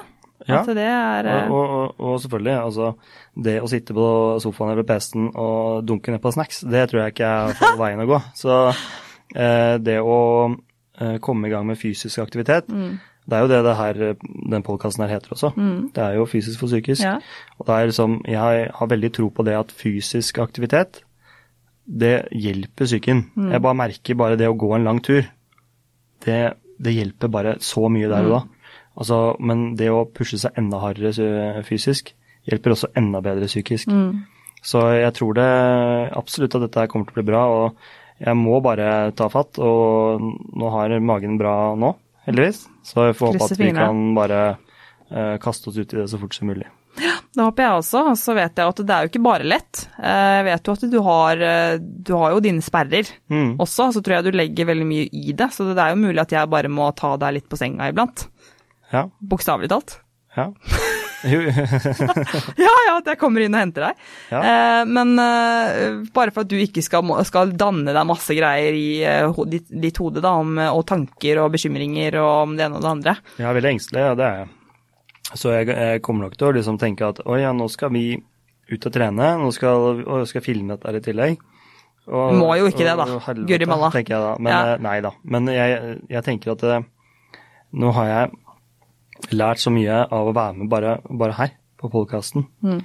Ja, 0.43 0.59
er, 0.67 1.27
og, 1.45 1.61
og, 1.61 1.99
og, 2.01 2.17
selvfølgelig. 2.19 2.55
Altså, 2.57 2.89
det 3.45 3.61
å 3.63 3.69
sitte 3.71 3.95
på 3.95 4.07
sofaen 4.43 4.73
eller 4.73 4.87
PC-en 4.87 5.29
og 5.39 5.85
dunke 5.87 6.11
ned 6.11 6.19
på 6.23 6.33
snacks, 6.35 6.65
det 6.67 6.89
tror 6.91 7.05
jeg 7.05 7.15
ikke 7.15 7.29
er 7.31 7.63
veien 7.79 8.03
å 8.03 8.09
gå. 8.09 8.19
Så 8.35 8.59
det 9.33 9.95
å 10.03 10.17
komme 11.23 11.47
i 11.47 11.53
gang 11.53 11.63
med 11.65 11.79
fysisk 11.79 12.21
aktivitet 12.21 12.67
mm 12.69 12.91
det 13.23 13.37
er 13.37 13.45
jo 13.45 13.49
det, 13.51 13.59
det 13.63 13.75
her, 13.79 13.99
den 14.51 14.65
podkasten 14.65 15.05
her 15.05 15.13
heter 15.15 15.35
også. 15.35 15.53
Mm. 15.55 15.91
Det 15.95 16.03
er 16.03 16.17
jo 16.17 16.25
fysisk 16.27 16.59
for 16.59 16.71
psykisk. 16.71 17.03
Ja. 17.05 17.17
Og 17.59 17.67
det 17.67 17.75
er 17.75 17.91
liksom, 17.91 18.17
jeg 18.27 18.71
har 18.75 18.89
veldig 18.91 19.11
tro 19.15 19.29
på 19.29 19.45
det 19.47 19.55
at 19.55 19.71
fysisk 19.71 20.41
aktivitet, 20.43 21.03
det 21.83 22.27
hjelper 22.31 22.87
psyken. 22.87 23.25
Mm. 23.35 23.51
Jeg 23.55 23.63
bare 23.63 23.79
merker 23.79 24.19
bare 24.19 24.39
det 24.39 24.49
å 24.51 24.57
gå 24.59 24.73
en 24.75 24.87
lang 24.87 24.99
tur, 25.03 25.23
det, 26.25 26.41
det 26.79 26.95
hjelper 26.95 27.31
bare 27.31 27.55
så 27.63 27.87
mye 27.91 28.11
der 28.11 28.27
og 28.27 28.35
da. 28.35 28.43
Mm. 28.43 28.75
Altså, 28.93 29.17
men 29.39 29.65
det 29.79 29.89
å 29.89 30.03
pushe 30.05 30.37
seg 30.39 30.59
enda 30.59 30.83
hardere 30.83 31.63
fysisk 31.65 32.13
hjelper 32.47 32.75
også 32.75 32.91
enda 32.99 33.23
bedre 33.23 33.47
psykisk. 33.49 33.89
Mm. 33.89 34.25
Så 34.63 34.83
jeg 34.95 35.15
tror 35.17 35.35
det 35.35 35.49
absolutt 36.15 36.55
at 36.59 36.67
dette 36.67 36.87
kommer 36.91 37.07
til 37.07 37.15
å 37.15 37.21
bli 37.21 37.31
bra. 37.31 37.43
og 37.51 38.01
jeg 38.23 38.37
må 38.39 38.59
bare 38.63 39.11
ta 39.17 39.27
fatt, 39.31 39.57
og 39.59 40.21
nå 40.55 40.69
har 40.75 40.93
magen 41.03 41.39
bra 41.39 41.73
nå 41.75 41.95
heldigvis. 42.27 42.67
Så 42.83 43.09
jeg 43.09 43.17
får 43.17 43.33
håpe 43.33 43.49
at 43.49 43.59
vi 43.59 43.73
kan 43.75 44.05
bare 44.17 44.39
uh, 45.09 45.35
kaste 45.41 45.71
oss 45.71 45.79
ut 45.79 45.93
i 45.93 46.01
det 46.01 46.07
så 46.11 46.19
fort 46.21 46.35
som 46.35 46.51
mulig. 46.51 46.67
Ja, 47.01 47.15
det 47.33 47.41
håper 47.41 47.65
jeg 47.65 47.77
også. 47.79 48.01
Og 48.11 48.17
så 48.19 48.35
vet 48.37 48.59
jeg 48.59 48.69
at 48.69 48.81
det 48.83 48.95
er 48.95 49.05
jo 49.05 49.11
ikke 49.11 49.23
bare 49.25 49.47
lett. 49.47 49.85
Eh, 49.97 50.31
jeg 50.37 50.45
vet 50.49 50.67
jo 50.67 50.75
at 50.77 50.85
du 50.91 50.99
har, 51.07 51.43
eh, 51.47 51.77
du 51.81 52.13
har 52.19 52.35
jo 52.35 52.43
dine 52.45 52.61
sperrer 52.65 53.09
mm. 53.33 53.55
også, 53.63 53.89
så 53.95 54.03
tror 54.03 54.19
jeg 54.19 54.27
du 54.27 54.37
legger 54.37 54.69
veldig 54.69 54.87
mye 54.89 55.07
i 55.09 55.33
det. 55.33 55.49
Så 55.55 55.65
det 55.71 55.79
er 55.81 55.95
jo 55.95 56.03
mulig 56.03 56.21
at 56.21 56.35
jeg 56.35 56.51
bare 56.53 56.71
må 56.71 56.91
ta 56.97 57.15
deg 57.21 57.39
litt 57.39 57.49
på 57.49 57.59
senga 57.59 57.89
iblant. 57.89 58.27
Ja. 58.93 59.07
Bokstavelig 59.25 59.73
talt. 59.73 59.97
Ja. 60.37 60.51
ja, 62.65 62.73
ja, 62.87 62.95
at 62.97 63.07
jeg 63.07 63.19
kommer 63.21 63.43
inn 63.43 63.55
og 63.55 63.61
henter 63.61 63.87
deg. 63.87 64.01
Ja. 64.33 64.41
Eh, 64.41 64.81
men 64.89 65.13
eh, 65.21 66.01
bare 66.15 66.33
for 66.35 66.43
at 66.43 66.51
du 66.51 66.57
ikke 66.59 66.83
skal, 66.83 67.07
skal, 67.27 67.53
danne 67.59 67.95
deg 67.95 68.09
masse 68.09 68.35
greier 68.37 68.75
i 68.75 68.87
eh, 69.07 69.39
ditt, 69.51 69.69
ditt, 69.71 70.01
hode, 70.03 70.23
da, 70.23 70.35
om, 70.41 70.57
og 70.65 70.83
tanker 70.89 71.43
og 71.43 71.53
bekymringer 71.55 72.19
og 72.21 72.33
om 72.49 72.57
det 72.57 72.67
ene 72.67 72.79
og 72.79 72.83
det 72.83 72.91
andre. 72.91 73.15
Jeg 73.39 73.47
er 73.49 73.57
veldig 73.59 73.73
engstelig, 73.75 74.03
ja, 74.03 74.19
det 74.19 74.27
er 74.27 74.43
jeg. 74.43 74.51
Så 75.33 75.55
jeg, 75.55 75.71
jeg, 75.71 76.03
kommer 76.05 76.27
nok 76.27 76.37
til 76.37 76.49
å 76.49 76.53
liksom 76.59 76.77
tenke 76.81 77.07
at 77.07 77.23
å 77.23 77.39
ja, 77.39 77.55
nå 77.55 77.69
skal 77.71 77.93
vi 77.95 78.05
ut 78.73 78.87
og 78.89 78.93
trene, 78.93 79.33
nå 79.39 79.49
skal, 79.55 79.89
og 80.03 80.23
jeg 80.23 80.31
skal 80.33 80.45
filme 80.45 80.75
dette 80.75 80.99
i 80.99 81.07
tillegg. 81.07 81.49
Og, 82.03 82.35
Må 82.35 82.51
jo 82.59 82.67
ikke 82.67 82.83
det, 82.83 82.97
da. 82.99 83.07
Guri 83.47 83.67
malla. 83.69 83.89
Men, 83.93 84.51
ja. 84.51 84.77
Nei 84.83 84.97
da. 85.05 85.13
Men 85.23 85.47
jeg, 85.47 85.99
jeg 86.11 86.25
tenker 86.25 86.51
at 86.51 86.65
det, 86.67 86.79
nå 87.79 87.93
har 87.95 88.09
jeg 88.09 88.42
lært 89.31 89.61
så 89.63 89.71
mye 89.73 90.03
av 90.03 90.29
å 90.29 90.35
være 90.35 90.57
med 90.59 90.71
bare, 90.71 90.97
bare 91.09 91.37
her 91.37 91.53
på 91.79 91.91
podkasten. 91.93 92.47
Mm. 92.63 92.81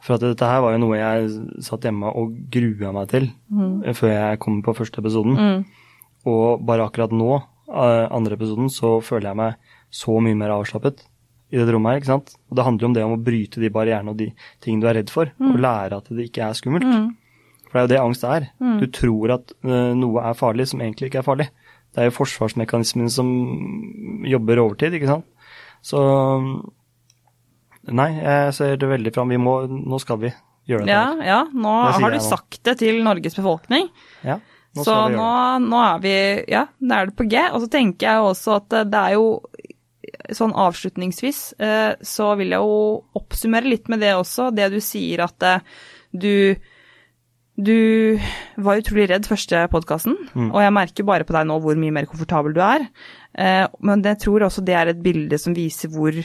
For 0.00 0.16
at 0.16 0.24
dette 0.24 0.48
her 0.48 0.62
var 0.64 0.74
jo 0.74 0.80
noe 0.80 0.96
jeg 0.96 1.28
satt 1.64 1.84
hjemme 1.84 2.10
og 2.16 2.32
grua 2.52 2.92
meg 2.96 3.10
til 3.12 3.28
mm. 3.52 3.92
før 3.96 4.14
jeg 4.14 4.40
kom 4.40 4.60
på 4.64 4.76
første 4.78 5.02
episoden. 5.02 5.36
Mm. 5.36 5.64
Og 6.30 6.64
bare 6.68 6.86
akkurat 6.88 7.12
nå, 7.12 7.30
eh, 7.68 8.06
andre 8.08 8.36
episoden, 8.36 8.70
så 8.72 8.98
føler 9.04 9.30
jeg 9.30 9.40
meg 9.40 9.72
så 9.92 10.16
mye 10.24 10.38
mer 10.38 10.54
avslappet 10.56 11.04
i 11.50 11.58
dette 11.58 11.74
rommet 11.74 11.92
her. 11.92 12.00
ikke 12.00 12.12
sant? 12.12 12.34
Og 12.48 12.56
det 12.56 12.64
handler 12.64 12.86
jo 12.86 12.90
om 12.90 12.96
det 12.96 13.06
om 13.06 13.16
å 13.16 13.24
bryte 13.28 13.60
de 13.60 13.72
barrierene 13.74 14.12
og 14.12 14.20
de 14.20 14.30
ting 14.64 14.80
du 14.80 14.88
er 14.88 15.00
redd 15.00 15.12
for, 15.12 15.32
og 15.40 15.56
mm. 15.56 15.62
lære 15.66 15.98
at 15.98 16.12
det 16.12 16.28
ikke 16.30 16.46
er 16.46 16.56
skummelt. 16.56 16.86
Mm. 16.86 17.10
For 17.70 17.76
det 17.76 17.80
er 17.80 17.86
jo 17.86 17.92
det 17.92 18.00
angst 18.02 18.26
er. 18.26 18.46
Mm. 18.62 18.78
Du 18.80 18.86
tror 18.94 19.34
at 19.36 19.52
uh, 19.66 19.92
noe 19.98 20.22
er 20.26 20.38
farlig 20.38 20.70
som 20.70 20.80
egentlig 20.82 21.10
ikke 21.10 21.20
er 21.20 21.26
farlig. 21.26 21.48
Det 21.90 22.02
er 22.02 22.08
jo 22.08 22.16
forsvarsmekanismen 22.20 23.10
som 23.10 23.28
jobber 24.26 24.62
overtid, 24.62 24.94
ikke 24.96 25.10
sant. 25.10 25.26
Så 25.82 26.00
Nei, 27.90 28.10
jeg 28.20 28.54
ser 28.54 28.76
det 28.78 28.88
veldig 28.90 29.10
fram. 29.14 29.30
Vi 29.32 29.38
må, 29.40 29.54
nå 29.66 29.98
skal 30.02 30.18
vi 30.20 30.30
gjøre 30.68 30.84
det. 30.84 30.92
Ja, 30.92 31.04
ja 31.24 31.40
nå 31.48 31.74
har 31.96 32.12
du 32.12 32.20
sagt 32.22 32.60
det 32.68 32.76
til 32.82 33.00
Norges 33.06 33.38
befolkning. 33.38 33.88
Ja, 34.26 34.36
nå 34.76 34.84
så 34.86 34.96
nå, 35.10 35.30
nå, 35.64 35.80
er 35.82 36.02
vi 36.04 36.14
Ja, 36.52 36.66
nå 36.78 36.98
er 36.98 37.10
det 37.10 37.16
på 37.18 37.26
G. 37.30 37.40
Og 37.50 37.64
så 37.64 37.70
tenker 37.72 38.10
jeg 38.10 38.28
også 38.28 38.60
at 38.60 38.76
det 38.92 39.00
er 39.00 39.16
jo 39.16 39.26
sånn 40.34 40.52
avslutningsvis 40.58 41.40
eh, 41.62 41.92
så 42.06 42.32
vil 42.38 42.54
jeg 42.54 42.62
jo 42.62 43.00
oppsummere 43.18 43.70
litt 43.70 43.88
med 43.90 44.02
det 44.04 44.12
også. 44.18 44.50
Det 44.54 44.68
du 44.74 44.78
sier 44.84 45.24
at 45.26 45.46
eh, 45.46 45.64
du 46.10 46.58
du 47.60 48.16
var 48.56 48.80
utrolig 48.80 49.10
redd 49.10 49.26
første 49.28 49.58
podkasten, 49.68 50.14
mm. 50.32 50.46
og 50.48 50.62
jeg 50.62 50.72
merker 50.72 51.04
bare 51.04 51.26
på 51.28 51.34
deg 51.36 51.44
nå 51.44 51.58
hvor 51.60 51.76
mye 51.76 51.92
mer 51.92 52.06
komfortabel 52.08 52.54
du 52.56 52.60
er. 52.64 52.86
Eh, 53.38 53.66
men 53.86 54.04
jeg 54.06 54.20
tror 54.24 54.46
også 54.46 54.64
det 54.66 54.76
er 54.76 54.92
et 54.92 55.02
bilde 55.02 55.38
som 55.40 55.54
viser 55.56 55.92
hvor, 55.94 56.16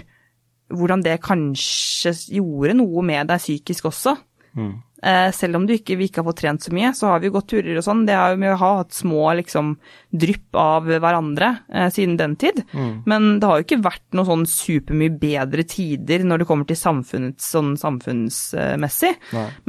hvordan 0.73 1.05
det 1.05 1.21
kanskje 1.25 2.15
gjorde 2.39 2.77
noe 2.81 3.05
med 3.05 3.29
deg 3.31 3.43
psykisk 3.43 3.91
også. 3.91 4.15
Mm. 4.55 4.75
Eh, 5.05 5.31
selv 5.35 5.59
om 5.59 5.65
du 5.67 5.75
ikke, 5.75 5.97
vi 5.99 6.07
ikke 6.07 6.23
har 6.23 6.29
fått 6.31 6.39
trent 6.41 6.63
så 6.65 6.71
mye, 6.73 6.89
så 6.97 7.11
har 7.11 7.19
vi 7.21 7.29
gått 7.33 7.49
turer 7.51 7.77
og 7.77 7.83
sånn. 7.85 8.05
Det 8.07 8.15
har 8.17 8.37
vi 8.41 8.53
hatt 8.57 8.95
små 8.95 9.27
liksom 9.37 9.75
drypp 10.09 10.57
av 10.57 10.87
hverandre 10.89 11.51
eh, 11.69 11.89
siden 11.93 12.15
den 12.17 12.37
tid. 12.41 12.63
Mm. 12.71 13.03
Men 13.05 13.27
det 13.41 13.49
har 13.49 13.59
jo 13.59 13.67
ikke 13.67 13.83
vært 13.85 14.17
noe 14.17 14.25
sånn 14.29 14.47
supermye 14.49 15.13
bedre 15.21 15.67
tider 15.69 16.25
når 16.25 16.41
det 16.41 16.47
kommer 16.49 16.69
til 16.69 16.79
samfunnet, 16.79 17.37
sånn 17.43 17.75
samfunnsmessig. 17.77 19.13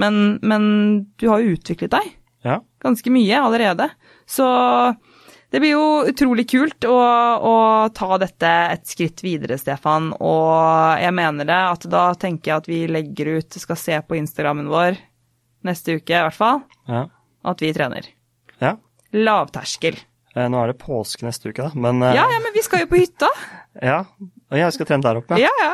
Men, 0.01 0.22
men, 0.41 0.70
du 1.20 1.28
har 1.28 1.45
jo 1.45 1.59
utviklet 1.59 1.93
deg. 1.99 2.14
ganske 2.80 3.11
mye 3.11 3.43
allerede. 3.43 3.91
Så 4.30 4.47
det 5.51 5.61
blir 5.63 5.77
jo 5.77 5.85
utrolig 6.11 6.47
kult 6.51 6.85
å, 6.91 6.97
å, 7.39 7.55
ta 7.95 8.19
dette 8.19 8.51
et 8.75 8.89
skritt 8.89 9.23
videre, 9.25 9.59
Stefan. 9.61 10.11
Og 10.19 10.99
jeg 11.01 11.15
mener 11.15 11.47
det, 11.49 11.61
at 11.77 11.87
da 11.91 12.09
tenker 12.19 12.51
jeg 12.51 12.63
at 12.63 12.71
vi 12.71 12.81
legger 12.91 13.37
ut, 13.39 13.59
skal 13.63 13.79
se 13.79 14.01
på 14.03 14.19
Instagrammen 14.19 14.69
vår 14.73 14.99
neste 15.67 15.99
uke 15.99 16.15
i 16.15 16.25
hvert 16.27 16.37
fall, 16.37 16.61
Ja. 16.91 17.07
at 17.47 17.63
vi 17.63 17.73
trener. 17.75 18.11
ja. 18.61 18.77
Lavterskel. 19.17 19.97
Eh, 20.37 20.49
Nå 20.53 20.59
er 20.61 20.73
det 20.75 20.81
påske 20.83 21.25
neste 21.25 21.49
uke, 21.49 21.65
da, 21.65 21.71
men 21.75 22.03
eh, 22.03 22.17
Ja, 22.19 22.27
ja, 22.29 22.41
men 22.43 22.53
vi 22.53 22.63
skal 22.67 22.83
jo 22.83 22.91
på 22.91 22.99
hytta. 23.01 23.31
ja. 23.91 24.03
Og 24.51 24.59
jeg 24.61 24.75
skal 24.75 24.89
trene 24.91 25.07
der 25.07 25.23
oppe. 25.23 25.39
Ja, 25.41 25.53
ja. 25.63 25.73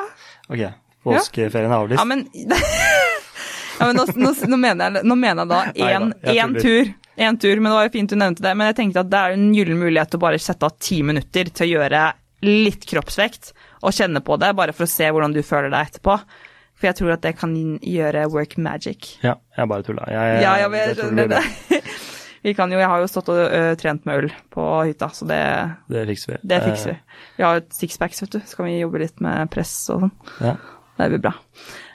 Ok, 0.53 0.63
påskeferien 1.09 1.73
er 1.73 1.81
avlyst. 1.81 1.99
Ja, 1.99 2.05
men, 2.07 2.27
ja, 3.81 3.89
men 3.89 3.99
nå, 3.99 4.07
nå, 4.15 4.35
nå, 4.53 4.61
mener 4.61 5.01
jeg, 5.01 5.09
nå 5.09 5.17
mener 5.19 5.43
jeg 5.43 5.51
da 5.51 6.37
én 6.37 6.61
tur. 6.61 6.93
En 7.17 7.37
tur, 7.39 7.57
men 7.61 7.69
det 7.71 7.77
var 7.77 7.85
jo 7.89 7.93
fint 7.99 8.11
du 8.11 8.17
nevnte 8.17 8.43
det. 8.45 8.55
Men 8.57 8.71
jeg 8.71 8.77
tenkte 8.79 9.01
at 9.05 9.11
det 9.13 9.19
er 9.21 9.35
en 9.37 9.51
gyllen 9.55 9.79
mulighet 9.81 10.11
til 10.13 10.21
å 10.21 10.25
bare 10.25 10.39
sette 10.41 10.65
av 10.69 10.79
ti 10.81 11.03
minutter 11.05 11.51
til 11.53 11.67
å 11.67 11.73
gjøre 11.77 12.05
litt 12.43 12.87
kroppsvekt 12.89 13.53
og 13.83 13.93
kjenne 13.95 14.23
på 14.25 14.37
det, 14.41 14.49
bare 14.59 14.73
for 14.75 14.89
å 14.89 14.91
se 14.91 15.07
hvordan 15.13 15.35
du 15.37 15.43
føler 15.47 15.71
deg 15.71 15.93
etterpå. 15.93 16.17
For 16.79 16.89
jeg 16.89 16.97
tror 16.99 17.13
at 17.15 17.23
det 17.23 17.37
kan 17.39 17.53
gjøre 17.79 18.25
work 18.33 18.57
magic. 18.59 19.13
Ja, 19.23 19.37
jeg 19.57 19.71
bare 19.71 19.85
tulla. 19.87 20.09
Jeg, 20.11 20.41
Ja, 20.43 20.57
jeg 20.65 20.73
jeg 20.81 20.97
tror 20.99 21.15
det 21.21 21.29
det. 21.31 21.83
Vi 22.43 22.57
kan 22.59 22.73
jo, 22.75 22.79
jeg 22.81 22.89
har 22.91 22.99
jo 22.99 23.07
stått 23.07 23.29
og 23.31 23.39
ø, 23.39 23.61
trent 23.79 24.03
med 24.09 24.19
øl 24.19 24.33
på 24.51 24.63
hytta, 24.89 25.07
så 25.15 25.29
det, 25.31 25.39
Det 25.87 26.01
fikser 26.09 26.33
vi. 26.33 26.39
det 26.51 26.59
fikser 26.65 26.91
vi. 26.91 26.97
Vi 27.37 27.45
har 27.47 27.61
jo 27.61 27.63
sixpacks, 27.79 28.23
vet 28.25 28.33
du. 28.35 28.41
Så 28.43 28.59
kan 28.59 28.67
vi 28.67 28.81
jobbe 28.81 28.99
litt 28.99 29.23
med 29.23 29.47
press 29.55 29.77
og 29.95 30.03
sånn. 30.09 30.15
Eh, 30.41 30.49
ja. 30.49 30.57
Det 30.99 31.09
blir 31.13 31.23
bra. 31.23 31.33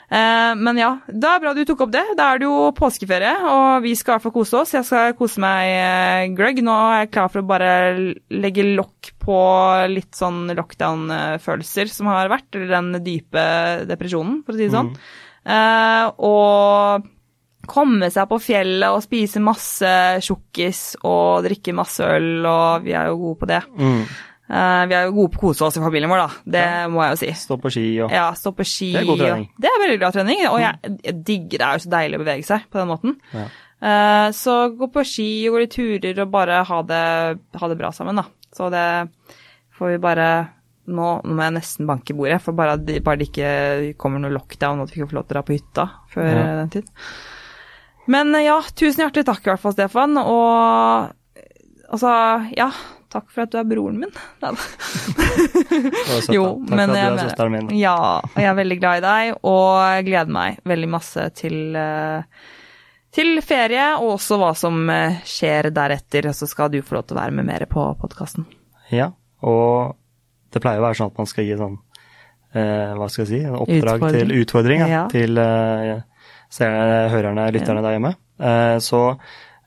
Eh, 0.08 0.52
men 0.56 0.78
ja, 0.80 0.94
det 1.04 1.28
er 1.28 1.42
bra 1.42 1.52
du 1.56 1.60
tok 1.68 1.84
opp 1.84 1.92
det. 1.92 2.04
Da 2.16 2.30
er 2.32 2.40
det 2.40 2.48
jo 2.48 2.70
påskeferie, 2.76 3.34
og 3.44 3.84
vi 3.84 3.92
skal 3.98 4.14
i 4.14 4.16
hvert 4.16 4.26
fall 4.26 4.36
kose 4.38 4.62
oss. 4.62 4.72
Jeg 4.76 4.86
skal 4.88 5.16
kose 5.18 5.42
meg 5.44 5.72
eh, 5.74 6.24
gløgg. 6.36 6.62
Nå 6.64 6.76
er 6.86 7.02
jeg 7.02 7.12
klar 7.16 7.28
for 7.32 7.42
å 7.42 7.48
bare 7.48 7.72
legge 8.32 8.66
lokk 8.72 9.12
på 9.20 9.38
litt 9.92 10.16
sånn 10.16 10.46
lockdown-følelser 10.56 11.92
som 11.92 12.08
har 12.12 12.32
vært, 12.32 12.48
eller 12.56 12.72
den 12.78 13.04
dype 13.04 13.44
depresjonen, 13.88 14.42
for 14.46 14.56
å 14.56 14.58
si 14.58 14.66
det 14.68 14.74
sånn. 14.76 14.94
Mm. 15.48 16.16
og 16.28 17.06
komme 17.68 18.08
seg 18.12 18.28
på 18.30 18.38
fjellet 18.40 18.92
og 18.92 19.02
spise 19.04 19.40
masse 19.44 19.90
tjukkis 20.24 20.80
og 21.04 21.44
drikke 21.46 21.74
masse 21.76 22.04
øl, 22.04 22.46
og 22.48 22.86
vi 22.86 22.94
er 22.96 23.10
jo 23.10 23.20
gode 23.20 23.40
på 23.42 23.48
det. 23.50 23.60
Mm. 23.76 24.02
Eh, 24.48 24.86
vi 24.88 24.94
er 24.96 25.04
jo 25.06 25.12
gode 25.12 25.32
på 25.34 25.38
å 25.38 25.40
kose 25.50 25.64
oss 25.66 25.76
i 25.76 25.80
familien 25.84 26.08
vår, 26.08 26.22
da. 26.24 26.28
Det 26.56 26.64
må 26.90 27.02
jeg 27.04 27.10
jo 27.12 27.20
si. 27.20 27.32
Stå 27.36 27.58
på 27.60 27.70
ski 27.74 27.86
og 28.00 28.10
Ja, 28.14 28.30
stå 28.32 28.52
på 28.56 28.64
ski. 28.64 28.92
Det 28.94 29.02
er 29.02 29.06
god 29.10 29.18
trening. 29.18 29.48
og- 29.52 29.60
Det 29.60 29.68
er 29.68 29.82
veldig 29.84 29.98
bra 30.00 30.10
trening, 30.10 30.46
og 30.48 30.58
jeg, 30.60 31.00
jeg 31.04 31.24
digger 31.24 31.58
det. 31.58 31.60
er 31.66 31.72
jo 31.72 31.84
så 31.84 31.90
deilig 31.90 32.16
å 32.18 32.24
bevege 32.24 32.44
seg 32.44 32.60
på 32.70 32.78
den 32.80 32.88
måten. 32.88 33.16
Ja. 33.34 33.46
Uh, 33.80 34.28
så 34.34 34.54
gå 34.76 34.88
på 34.90 35.04
ski 35.06 35.48
og 35.48 35.54
gå 35.54 35.60
litt 35.60 35.70
turer 35.76 36.22
og 36.24 36.30
bare 36.32 36.64
ha 36.64 36.82
det, 36.82 37.38
ha 37.60 37.68
det 37.68 37.78
bra 37.78 37.90
sammen, 37.92 38.16
da. 38.16 38.24
Så 38.52 38.70
det 38.72 39.10
får 39.78 39.92
vi 39.92 39.98
bare 39.98 40.48
nå, 40.88 41.22
nå 41.22 41.34
må 41.36 41.42
jeg 41.44 41.52
nesten 41.52 41.86
banke 41.86 42.16
bordet, 42.16 42.40
for 42.40 42.52
bare, 42.52 42.72
at 42.72 42.86
det- 42.86 43.04
bare 43.04 43.18
det 43.18 43.28
ikke 43.30 43.96
kommer 43.98 44.18
noe 44.18 44.30
lockdown 44.32 44.80
og 44.80 44.88
at 44.88 44.94
vi 44.94 45.02
ikke 45.02 45.10
får 45.10 45.18
lov 45.20 45.28
til 45.28 45.36
å 45.36 45.36
dra 45.36 45.42
på 45.42 45.54
hytta 45.60 45.90
før 46.10 46.24
Ja. 46.24 46.56
den 46.64 46.70
tid. 46.70 46.88
Men 48.08 48.34
eh, 48.34 48.44
ja, 48.48 48.58
tusen 48.62 49.04
hjertelig 49.04 49.26
takk 49.26 49.46
i 49.46 49.50
hvert 49.52 49.60
fall, 49.60 49.72
Stefan. 49.72 50.16
Og 50.16 51.12
altså, 51.92 52.56
ja. 52.56 52.70
Takk 53.08 53.30
for 53.32 53.46
at 53.46 53.52
du 53.54 53.56
er 53.56 53.64
broren 53.64 53.96
min. 54.02 54.10
Jo. 56.34 56.44
Men 56.68 56.92
jeg 56.92 57.08
du 57.12 57.18
er 57.18 57.22
søsteren 57.24 57.54
min. 57.54 57.70
Ja, 57.78 57.94
og 58.20 58.36
jeg 58.36 58.48
er 58.50 58.56
veldig 58.58 58.78
glad 58.82 59.00
i 59.00 59.04
deg, 59.06 59.34
og 59.48 59.68
jeg 59.94 60.06
gleder 60.10 60.34
meg 60.34 60.58
veldig 60.68 60.90
masse 60.92 61.24
til, 61.38 61.56
eh, 61.78 62.22
til 63.14 63.40
ferie, 63.44 63.86
og 64.00 64.16
også 64.18 64.38
hva 64.40 64.50
som 64.58 64.82
eh, 64.92 65.18
skjer 65.28 65.70
deretter. 65.74 66.30
Så 66.36 66.48
skal 66.50 66.72
du 66.74 66.80
få 66.84 66.98
lov 66.98 67.08
til 67.08 67.16
å 67.16 67.20
være 67.22 67.36
med 67.38 67.48
mer 67.48 67.64
på 67.70 67.86
podkasten. 68.02 68.46
Ja, 68.92 69.10
og 69.44 69.96
det 70.52 70.62
pleier 70.64 70.80
å 70.82 70.86
være 70.88 71.00
sånn 71.00 71.12
at 71.12 71.18
man 71.20 71.28
skal 71.28 71.44
gi 71.44 71.56
sånn 71.60 71.74
eh, 72.56 72.94
Hva 72.96 73.08
skal 73.12 73.24
jeg 73.26 73.30
si? 73.34 73.40
En 73.44 73.58
oppdrag 73.60 73.98
Utfordring. 74.00 74.16
til 74.16 74.38
utfordring 74.42 74.80
ja, 74.84 74.88
Ja. 74.94 75.02
til 75.12 75.36
eh, 75.42 75.98
seerne, 76.48 77.08
hørerne, 77.12 77.48
lytterne 77.52 77.82
der 77.84 77.96
hjemme. 77.98 78.14
Eh, 78.40 78.76
så 78.84 79.02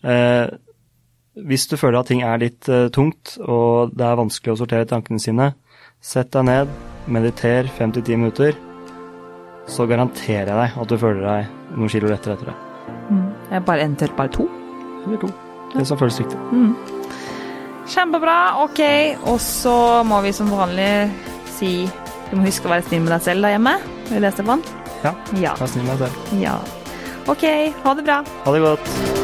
eh, 0.02 0.48
hvis 1.36 1.68
du 1.72 1.78
føler 1.80 2.00
at 2.02 2.10
ting 2.12 2.22
er 2.28 2.42
litt 2.42 2.68
uh, 2.70 2.90
tungt, 2.94 3.38
og 3.42 3.94
det 3.96 4.04
er 4.08 4.20
vanskelig 4.20 4.54
å 4.54 4.60
sortere 4.60 4.88
tankene 4.90 5.20
sine, 5.22 5.52
sett 6.04 6.32
deg 6.34 6.44
ned, 6.48 6.72
mediter 7.08 7.70
5-10 7.78 8.18
minutter, 8.20 8.58
så 9.72 9.86
garanterer 9.88 10.50
jeg 10.52 10.58
deg 10.58 10.80
at 10.82 10.90
du 10.92 10.98
føler 11.00 11.22
deg 11.24 11.78
noen 11.78 11.92
kilo 11.94 12.10
lettere 12.12 12.36
etter 12.36 12.52
det. 12.52 12.58
Jeg 13.52 13.60
er 13.60 13.66
bare 13.68 13.86
eventuelt 13.86 14.16
bare 14.18 14.32
to. 14.34 14.48
Eller 15.06 15.22
to. 15.22 15.30
Det 15.76 15.86
som 15.88 16.00
føles 16.00 16.18
riktig. 16.20 16.40
Kjempebra, 17.92 18.36
ok. 18.64 18.82
Og 19.32 19.40
så 19.44 19.76
må 20.08 20.20
vi 20.26 20.34
som 20.36 20.52
vanlig 20.52 20.92
si 21.56 21.72
du 22.32 22.38
må 22.40 22.46
huske 22.48 22.68
å 22.70 22.72
være 22.72 22.86
snill 22.88 23.04
med 23.04 23.12
deg 23.16 23.26
selv 23.26 23.44
der 23.48 23.56
hjemme. 23.58 23.74
Vil 24.10 24.22
du 24.22 24.28
det, 24.28 24.34
Stefan? 24.38 24.64
Ja, 25.04 25.16
Ja. 25.40 25.56
vær 25.60 25.68
snill 25.68 25.88
med 25.88 26.00
deg 26.00 26.08
selv. 26.10 26.40
ja. 26.42 26.60
Ok, 27.30 27.44
ha 27.84 27.94
det 27.94 28.04
bra. 28.08 28.24
Ha 28.46 28.52
det 28.56 28.62
godt. 28.66 29.21